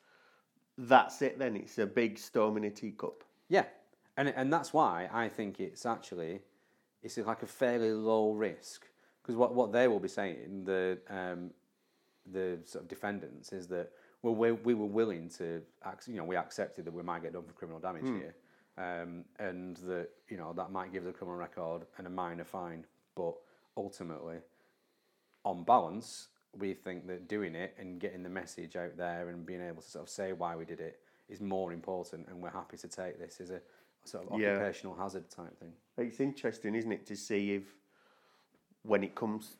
that's 0.77 1.21
it. 1.21 1.39
Then 1.39 1.55
it's 1.55 1.77
a 1.79 1.85
big 1.87 2.17
storm 2.19 2.57
in 2.57 2.65
a 2.65 2.69
teacup. 2.69 3.23
Yeah, 3.49 3.65
and 4.15 4.29
and 4.29 4.53
that's 4.53 4.73
why 4.73 5.09
I 5.11 5.27
think 5.27 5.59
it's 5.59 5.85
actually 5.85 6.41
it's 7.01 7.17
like 7.17 7.41
a 7.41 7.47
fairly 7.47 7.91
low 7.91 8.31
risk 8.33 8.87
because 9.21 9.35
what 9.35 9.55
what 9.55 9.71
they 9.71 9.87
will 9.87 9.99
be 9.99 10.07
saying 10.07 10.63
the 10.65 10.99
um, 11.09 11.51
the 12.31 12.59
sort 12.65 12.83
of 12.83 12.87
defendants 12.89 13.51
is 13.53 13.67
that 13.67 13.91
well 14.21 14.35
we 14.35 14.51
we 14.51 14.73
were 14.73 14.85
willing 14.85 15.29
to 15.29 15.61
ac- 15.85 16.11
you 16.11 16.17
know 16.17 16.23
we 16.23 16.35
accepted 16.35 16.85
that 16.85 16.93
we 16.93 17.01
might 17.03 17.21
get 17.23 17.33
done 17.33 17.43
for 17.43 17.53
criminal 17.53 17.79
damage 17.79 18.05
here. 18.05 18.35
Um, 18.77 19.25
and 19.37 19.75
that 19.77 20.09
you 20.29 20.37
know 20.37 20.53
that 20.53 20.71
might 20.71 20.93
give 20.93 21.03
us 21.05 21.09
a 21.09 21.13
criminal 21.13 21.37
record 21.37 21.85
and 21.97 22.07
a 22.07 22.09
minor 22.09 22.45
fine, 22.45 22.85
but 23.15 23.35
ultimately, 23.75 24.37
on 25.43 25.63
balance, 25.65 26.29
we 26.57 26.73
think 26.73 27.05
that 27.07 27.27
doing 27.27 27.53
it 27.53 27.75
and 27.77 27.99
getting 27.99 28.23
the 28.23 28.29
message 28.29 28.77
out 28.77 28.95
there 28.95 29.27
and 29.29 29.45
being 29.45 29.61
able 29.61 29.81
to 29.81 29.89
sort 29.89 30.03
of 30.03 30.09
say 30.09 30.31
why 30.31 30.55
we 30.55 30.63
did 30.63 30.79
it 30.79 30.99
is 31.27 31.41
more 31.41 31.73
important, 31.73 32.27
and 32.29 32.41
we're 32.41 32.49
happy 32.49 32.77
to 32.77 32.87
take 32.87 33.19
this 33.19 33.41
as 33.41 33.49
a 33.49 33.61
sort 34.05 34.25
of 34.31 34.39
Yeah. 34.39 34.53
occupational 34.53 34.95
hazard 34.95 35.29
type 35.29 35.55
thing. 35.59 35.73
It's 35.97 36.21
interesting, 36.21 36.73
isn't 36.73 36.91
it, 36.93 37.05
to 37.07 37.15
see 37.17 37.53
if 37.55 37.75
when 38.83 39.03
it 39.03 39.15
comes 39.15 39.57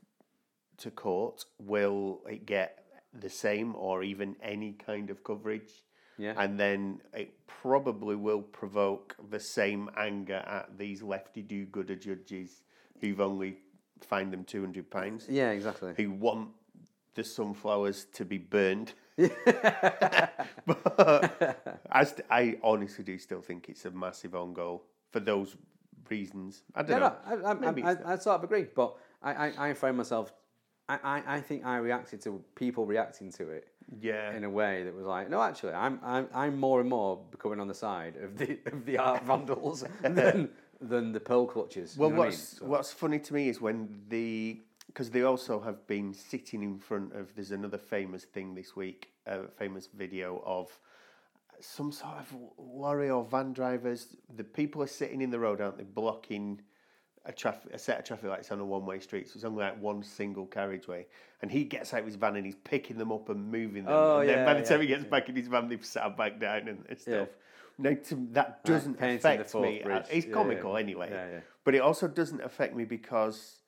to 0.82 0.92
court, 0.92 1.46
will 1.60 2.22
it 2.30 2.46
get 2.46 2.84
the 3.14 3.30
same 3.30 3.76
or 3.76 4.04
even 4.04 4.36
any 4.42 4.74
kind 4.74 5.10
of 5.10 5.24
coverage? 5.24 5.72
Yeah. 6.18 6.34
And 6.38 6.60
then 6.60 7.02
it 7.14 7.34
probably 7.48 8.16
will 8.16 8.42
provoke 8.42 9.16
the 9.30 9.40
same 9.40 9.90
anger 9.98 10.44
at 10.46 10.78
these 10.78 11.02
lefty 11.02 11.42
do 11.42 11.66
gooder 11.66 11.96
judges 11.96 12.62
who've 13.00 13.22
only 13.22 13.58
fined 14.02 14.32
them 14.34 14.44
two 14.44 14.62
hundred 14.62 14.90
pounds, 14.92 15.28
Yeah, 15.30 15.52
exactly. 15.52 15.94
who 15.98 16.12
want 16.12 16.50
the 17.16 17.24
sunflowers 17.24 18.06
to 18.14 18.26
be 18.26 18.38
burned. 18.38 18.94
but 19.18 19.32
I, 21.92 22.04
st- 22.04 22.26
I 22.30 22.58
honestly 22.64 23.04
do 23.04 23.18
still 23.18 23.42
think 23.42 23.70
it's 23.70 23.86
a 23.86 23.92
massive 23.92 24.36
on 24.36 24.54
goal 24.54 24.84
for 25.12 25.20
those 25.20 25.56
reasons. 26.10 26.64
I 26.76 26.84
don't 26.84 27.00
No, 27.00 27.10
know. 27.10 27.16
no, 27.54 27.84
I, 27.84 27.90
I, 27.90 27.94
I, 27.94 28.14
I 28.14 28.18
sort 28.18 28.36
of 28.38 28.44
agree, 28.44 28.68
but 28.76 28.96
I, 29.22 29.34
I, 29.48 29.70
I 29.70 29.74
find 29.74 29.98
myself, 29.98 30.34
I, 30.92 31.00
I, 31.18 31.36
I 31.38 31.42
think 31.42 31.66
I 31.66 31.78
reacted 31.78 32.22
to 32.22 32.44
people 32.56 32.86
reacting 32.86 33.32
to 33.34 33.50
it 33.50 33.68
Yeah. 34.02 34.36
in 34.36 34.44
a 34.44 34.50
way 34.50 34.84
that 34.84 34.94
was 34.96 35.06
like, 35.06 35.30
no, 35.30 35.42
actually, 35.42 35.74
I'm, 35.74 36.00
I'm, 36.04 36.28
I'm 36.34 36.58
more 36.58 36.80
and 36.82 36.90
more 36.90 37.20
becoming 37.32 37.60
on 37.60 37.68
the 37.68 37.74
side 37.74 38.16
of 38.18 38.38
the, 38.38 38.60
of 38.66 38.86
the 38.86 38.98
art 38.98 39.24
vandals 39.30 39.84
than, 40.02 40.50
than 40.82 41.12
the 41.12 41.20
pearl 41.20 41.46
clutches. 41.46 41.96
you 41.96 42.02
Well, 42.02 42.10
know 42.10 42.18
what 42.18 42.24
I 42.24 42.30
mean? 42.30 42.38
what's 42.40 42.58
So- 42.60 42.66
what's 42.66 42.92
funny 42.92 43.20
to 43.20 43.34
me 43.34 43.50
is 43.50 43.62
when 43.62 43.78
the 44.10 44.62
because 44.88 45.10
they 45.10 45.22
also 45.24 45.62
have 45.62 45.88
been 45.88 46.14
sitting 46.14 46.64
in 46.64 46.78
front 46.78 47.14
of. 47.14 47.34
There's 47.34 47.52
another 47.52 47.78
famous 47.78 48.26
thing 48.26 48.56
this 48.56 48.76
week, 48.76 49.12
a 49.26 49.48
famous 49.48 49.88
video 49.88 50.44
of 50.46 50.68
some 51.62 51.94
sort 51.94 52.16
of 52.18 52.36
lorry 52.58 53.10
or 53.10 53.24
van 53.24 53.54
drivers. 53.54 54.18
The 54.36 54.44
people 54.44 54.84
are 54.84 54.88
sitting 54.88 55.22
in 55.22 55.30
the 55.30 55.40
road, 55.40 55.62
aren't 55.62 55.78
they, 55.78 55.86
blocking 55.86 56.60
a 57.26 57.32
traffic 57.32 57.74
a 57.74 57.78
set 57.78 58.00
of 58.00 58.06
traffic 58.06 58.30
lights 58.30 58.52
on 58.52 58.60
a 58.60 58.66
one 58.66 58.86
way 58.86 59.00
street. 59.00 59.28
So 59.28 59.34
it's 59.36 59.44
only 59.44 59.64
like 59.64 59.80
one 59.80 60.04
single 60.04 60.46
carriageway, 60.46 61.06
and 61.42 61.52
he 61.52 61.64
gets 61.64 61.94
out 61.94 62.02
of 62.02 62.06
his 62.06 62.16
van 62.16 62.36
and 62.36 62.46
he's 62.46 62.56
picking 62.56 62.98
them 62.98 63.12
up 63.12 63.30
and 63.30 63.52
moving 63.52 63.86
them. 63.86 63.94
Oh, 63.94 64.20
and 64.20 64.30
then 64.30 64.46
by 64.46 64.54
the 64.56 64.62
yeah, 64.62 64.66
time 64.66 64.82
he 64.82 64.88
gets 64.88 65.04
back 65.04 65.30
in 65.30 65.36
his 65.36 65.48
van, 65.48 65.68
they've 65.68 65.86
sat 65.86 66.18
back 66.18 66.40
down 66.40 66.68
and, 66.68 67.00
stuff. 67.00 67.30
Now, 67.78 67.94
to, 67.94 68.28
that 68.32 68.64
doesn't 68.64 69.02
affect 69.02 69.56
me. 69.56 69.82
bridge. 69.84 70.06
It's 70.12 70.28
comical 70.32 70.74
yeah. 70.74 70.80
anyway. 70.80 71.10
Yeah, 71.12 71.28
yeah. 71.32 71.40
But 71.64 71.76
it 71.76 71.82
also 71.82 72.08
doesn't 72.08 72.42
affect 72.42 72.76
me 72.76 72.86
because, 72.86 73.62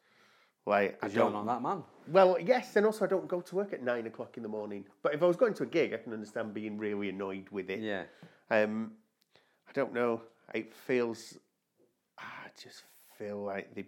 like, 0.65 0.97
I 1.01 1.07
don't. 1.07 1.33
not 1.33 1.45
that 1.45 1.61
man. 1.61 1.83
Well, 2.07 2.37
yes, 2.39 2.75
and 2.75 2.85
also 2.85 3.05
I 3.05 3.07
don't 3.07 3.27
go 3.27 3.41
to 3.41 3.55
work 3.55 3.73
at 3.73 3.81
nine 3.81 4.07
o'clock 4.07 4.35
in 4.37 4.43
the 4.43 4.49
morning. 4.49 4.85
But 5.01 5.13
if 5.13 5.23
I 5.23 5.25
was 5.25 5.37
going 5.37 5.53
to 5.55 5.63
a 5.63 5.67
gig, 5.67 5.93
I 5.93 5.97
can 5.97 6.13
understand 6.13 6.53
being 6.53 6.77
really 6.77 7.09
annoyed 7.09 7.47
with 7.49 7.69
it. 7.69 7.79
Yeah. 7.79 8.03
Um, 8.49 8.93
I 9.67 9.71
don't 9.73 9.93
know. 9.93 10.21
It 10.53 10.73
feels. 10.73 11.37
I 12.17 12.49
just 12.61 12.83
feel 13.23 13.43
like 13.43 13.73
they. 13.75 13.85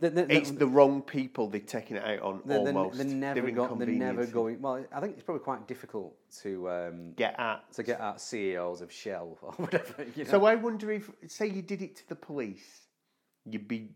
The, 0.00 0.34
It's 0.34 0.50
the 0.50 0.66
wrong 0.66 1.02
people 1.02 1.48
they're 1.48 1.60
taking 1.60 1.98
it 1.98 2.04
out 2.04 2.20
on. 2.20 2.40
almost. 2.48 2.96
they're 2.96 3.06
never 3.06 3.40
They're 3.42 3.50
go, 3.50 3.74
they're 3.74 3.86
never 3.86 4.24
going. 4.24 4.62
Well, 4.62 4.84
I 4.90 5.00
think 5.00 5.14
it's 5.14 5.22
probably 5.22 5.44
quite 5.44 5.68
difficult 5.68 6.14
to 6.42 6.70
um, 6.70 7.12
Get 7.16 7.38
at. 7.38 7.70
to 7.74 7.82
get 7.82 8.00
at 8.00 8.18
CEOs 8.18 8.80
of 8.80 8.90
Shell 8.90 9.36
or 9.42 9.52
whatever. 9.52 10.06
You 10.16 10.24
know? 10.24 10.30
So 10.30 10.44
I 10.46 10.54
wonder 10.54 10.90
if, 10.90 11.10
say, 11.26 11.48
you 11.48 11.60
did 11.60 11.82
it 11.82 11.96
to 11.96 12.08
the 12.08 12.14
police, 12.14 12.86
you'd 13.44 13.68
be. 13.68 13.90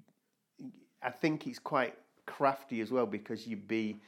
I 1.03 1.11
think 1.11 1.47
it's 1.47 1.59
quite 1.59 1.95
crafty 2.27 2.81
as 2.83 2.91
well 2.91 3.07
because 3.07 3.47
you'd 3.47 3.67
be. 3.67 4.01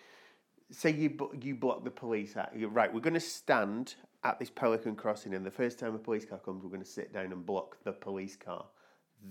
Say 0.70 0.91
you 0.91 1.30
you 1.41 1.55
block 1.55 1.84
the 1.84 1.91
police 1.91 2.37
out. 2.37 2.51
You're 2.55 2.68
right. 2.68 2.93
We're 2.93 3.01
going 3.01 3.14
to 3.14 3.20
stand 3.20 3.95
at 4.22 4.39
this 4.39 4.51
Pelican 4.51 4.97
crossing, 4.97 5.32
and 5.32 5.47
the 5.47 5.51
first 5.51 5.78
time 5.78 5.95
a 5.95 5.99
police 5.99 6.26
car 6.26 6.39
comes, 6.41 6.62
we're 6.62 6.70
going 6.70 6.82
to 6.82 6.89
sit 6.89 7.12
down 7.14 7.32
and 7.32 7.47
block 7.47 7.76
the 7.84 7.93
police 7.93 8.37
car. 8.37 8.66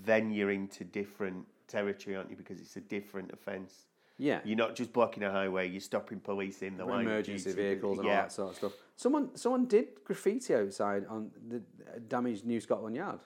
Then 0.05 0.31
you're 0.31 0.51
into 0.51 0.83
different 0.83 1.45
territory, 1.67 2.15
aren't 2.15 2.29
you? 2.29 2.35
Because 2.35 2.59
it's 2.59 2.75
a 2.75 2.81
different 2.81 3.31
offence. 3.31 3.87
yeah. 4.17 4.39
You're 4.45 4.57
not 4.57 4.75
just 4.75 4.93
blocking 4.93 5.23
a 5.23 5.31
highway. 5.31 5.67
You're 5.69 5.81
stopping 5.81 6.19
police 6.19 6.61
in 6.61 6.77
the 6.77 6.85
of 6.85 7.01
emergency 7.01 7.51
vehicles 7.53 7.97
and 7.99 8.07
yeah. 8.07 8.15
all 8.15 8.21
that 8.23 8.31
sort 8.31 8.49
of 8.51 8.55
stuff. 8.57 8.71
Someone 8.95 9.35
someone 9.35 9.65
did 9.65 10.03
graffiti 10.03 10.53
outside 10.55 11.05
on 11.07 11.31
the 11.49 11.61
damaged 12.07 12.45
New 12.45 12.59
Scotland 12.61 12.95
Yard. 12.95 13.19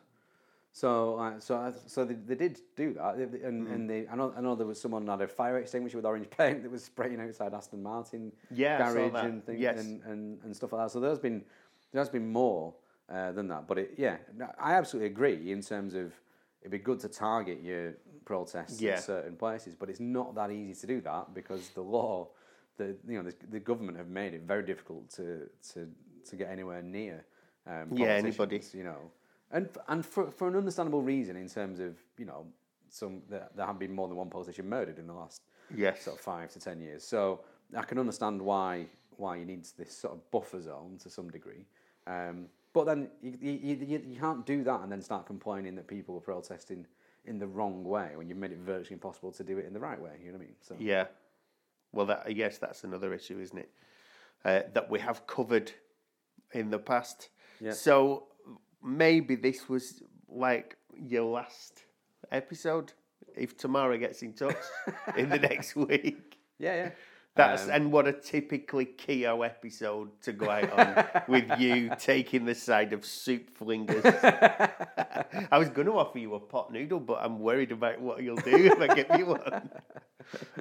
So 0.72 1.18
uh, 1.18 1.40
so 1.40 1.56
I- 1.58 1.74
so 1.88 2.06
they, 2.06 2.14
they 2.14 2.36
did 2.36 2.60
do 2.76 2.94
that, 2.94 3.16
and 3.16 3.68
Hmm. 3.68 3.74
and 3.74 3.90
they 3.90 4.08
I 4.08 4.16
know 4.16 4.34
I 4.38 4.42
know 4.42 4.56
there 4.56 4.68
was 4.68 4.80
someone 4.80 5.08
had 5.08 5.22
a 5.22 5.28
fire 5.28 5.58
extinguisher 5.58 5.98
with 5.98 6.06
orange 6.06 6.30
paint 6.38 6.62
that 6.64 6.72
was 6.72 6.84
spraying 6.84 7.20
outside 7.20 7.54
Aston 7.54 7.82
Martin 7.82 8.32
Yeah, 8.52 8.78
garage 8.78 9.26
and 9.26 9.44
things 9.46 9.60
Yes. 9.60 9.80
and, 9.80 10.02
and, 10.04 10.40
and 10.44 10.56
stuff 10.56 10.72
like 10.74 10.86
that. 10.86 10.92
So 10.92 11.00
there's 11.00 11.20
been 11.20 11.44
there's 11.92 12.10
been 12.10 12.32
more 12.32 12.76
uh, 13.10 13.32
than 13.32 13.48
that, 13.48 13.68
but 13.68 13.80
it, 13.80 13.94
yeah, 13.98 14.18
I 14.60 14.76
absolutely 14.76 15.08
agree 15.08 15.52
in 15.52 15.62
terms 15.62 15.96
of 15.96 16.14
it'd 16.62 16.72
be 16.72 16.78
good 16.78 17.00
to 17.02 17.10
target 17.10 17.62
your 17.62 17.94
protests 18.26 18.82
Yeah. 18.82 18.96
in 18.96 19.02
certain 19.02 19.36
places, 19.36 19.76
but 19.76 19.90
it's 19.90 20.00
not 20.00 20.36
that 20.36 20.52
easy 20.52 20.74
to 20.82 20.88
do 20.88 21.02
that 21.02 21.34
because 21.34 21.70
the 21.70 21.82
law, 21.82 22.28
the 22.78 22.96
you 23.08 23.22
know 23.22 23.24
the, 23.24 23.36
the 23.50 23.60
government 23.60 23.98
have 23.98 24.08
made 24.10 24.34
it 24.34 24.42
very 24.42 24.64
difficult 24.64 25.10
to 25.12 25.50
to, 25.74 25.88
to 26.30 26.36
get 26.36 26.50
anywhere 26.50 26.82
near. 26.82 27.26
Um, 27.68 27.90
Yeah, 27.96 28.08
anybody. 28.10 28.62
you 28.74 28.84
know, 28.84 29.12
and 29.52 29.70
and 29.88 30.06
for 30.06 30.32
for 30.32 30.48
an 30.48 30.56
understandable 30.56 31.02
reason 31.02 31.36
in 31.36 31.48
terms 31.48 31.80
of 31.80 31.98
you 32.18 32.26
know 32.26 32.46
some 32.90 33.22
there, 33.30 33.50
there 33.56 33.66
have 33.66 33.80
been 33.80 33.94
more 33.94 34.08
than 34.08 34.18
one 34.18 34.30
politician 34.30 34.68
murdered 34.68 35.00
in 35.00 35.08
the 35.08 35.14
last 35.14 35.42
Yes. 35.76 36.04
sort 36.04 36.18
of 36.18 36.22
five 36.22 36.52
to 36.54 36.60
ten 36.60 36.82
years. 36.82 37.04
So 37.04 37.42
I 37.76 37.84
can 37.84 38.00
understand 38.00 38.42
why 38.42 38.88
why 39.18 39.36
you 39.36 39.46
need 39.46 39.66
this 39.78 39.96
sort 39.96 40.14
of 40.14 40.32
buffer 40.32 40.62
zone 40.62 40.98
to 41.04 41.10
some 41.10 41.30
degree. 41.30 41.66
Um, 42.08 42.48
but 42.74 42.86
then 42.86 43.10
you, 43.22 43.34
you, 43.42 43.76
you, 43.76 44.04
you 44.08 44.20
can't 44.20 44.46
do 44.46 44.64
that 44.64 44.82
and 44.82 44.92
then 44.92 45.02
start 45.02 45.26
complaining 45.26 45.76
that 45.76 45.88
people 45.88 46.16
are 46.18 46.22
protesting 46.22 46.86
in 47.26 47.40
the 47.40 47.48
wrong 47.48 47.84
way 47.84 48.12
when 48.16 48.28
you've 48.28 48.38
made 48.38 48.52
it 48.52 48.60
virtually 48.60 48.94
impossible 48.94 49.32
to 49.32 49.44
do 49.44 49.58
it 49.58 49.66
in 49.66 49.74
the 49.74 49.80
right 49.80 50.00
way. 50.00 50.12
You 50.20 50.32
know 50.32 50.38
what 50.38 50.44
I 50.44 50.46
mean? 50.46 50.56
So 50.62 50.76
Yeah. 50.80 51.06
Well, 51.92 52.06
that 52.06 52.24
I 52.26 52.34
guess 52.34 52.58
that's 52.58 52.84
another 52.84 53.14
issue, 53.14 53.40
isn't 53.40 53.58
it? 53.58 53.72
Uh, 54.46 54.62
that 54.74 54.90
we 54.90 55.00
have 55.00 55.26
covered 55.28 55.72
in 56.54 56.70
the 56.70 56.80
past. 56.80 57.30
Yeah. 57.60 57.72
So 57.72 58.28
maybe 58.84 59.36
this 59.36 59.68
was 59.68 60.02
like 60.28 60.78
your 60.96 61.24
last 61.24 61.84
episode. 62.32 62.94
If 63.36 63.58
Tamara 63.58 63.98
gets 63.98 64.22
in 64.22 64.34
touch 64.34 64.58
in 65.18 65.30
the 65.30 65.40
next 65.40 65.76
week, 65.76 66.38
yeah, 66.58 66.76
yeah. 66.76 66.90
That's 67.36 67.66
Um, 67.66 67.72
and 67.72 67.92
what 67.92 68.08
a 68.08 68.14
typically 68.14 68.86
Kehoe 68.86 69.42
episode 69.42 70.10
to 70.24 70.34
go 70.34 70.50
out 70.50 70.72
on 70.72 71.24
with 71.28 71.60
you 71.60 71.92
taking 71.98 72.46
the 72.46 72.56
side 72.56 72.92
of 72.92 73.06
soup 73.06 73.58
flingers. 73.58 74.04
I 75.52 75.58
was 75.58 75.70
going 75.70 75.88
to 75.88 75.94
offer 75.94 76.20
you 76.20 76.36
a 76.36 76.40
pot 76.40 76.72
noodle, 76.74 77.00
but 77.00 77.20
I'm 77.22 77.40
worried 77.40 77.72
about 77.72 78.02
what 78.02 78.22
you'll 78.24 78.36
do 78.38 78.52
if 78.56 78.80
I 78.80 78.94
get 78.94 79.18
you 79.18 79.28
one. 79.28 79.70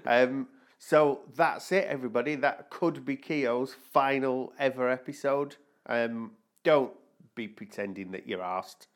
Um, 0.07 0.49
so 0.79 1.21
that's 1.37 1.73
it, 1.73 1.85
everybody. 1.89 2.37
That 2.37 2.71
could 2.71 3.05
be 3.05 3.17
Kehoe's 3.17 3.75
final 3.93 4.55
ever 4.59 4.89
episode. 4.89 5.57
Um, 5.85 6.31
don't 6.65 6.93
be 7.35 7.49
pretending 7.49 8.13
that 8.13 8.27
you're 8.27 8.43
asked. 8.43 8.87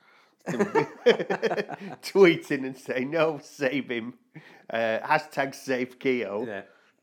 Tweeting 2.03 2.65
and 2.65 2.77
saying 2.77 3.11
no, 3.11 3.41
save 3.43 3.91
him. 3.91 4.15
Uh, 4.71 4.99
hashtag 5.01 5.55
save 5.55 5.99
Kehoe. 5.99 6.47
yeah. 6.47 6.63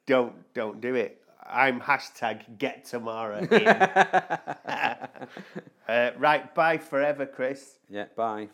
Don't 0.09 0.33
don't 0.55 0.81
do 0.81 0.95
it. 0.95 1.21
I'm 1.47 1.79
hashtag 1.79 2.57
get 2.57 2.85
Tamara 2.85 3.41
in. 3.51 3.67
uh, 5.87 6.11
right, 6.17 6.55
bye 6.55 6.79
forever, 6.79 7.27
Chris. 7.27 7.77
Yeah. 7.87 8.05
Bye. 8.15 8.49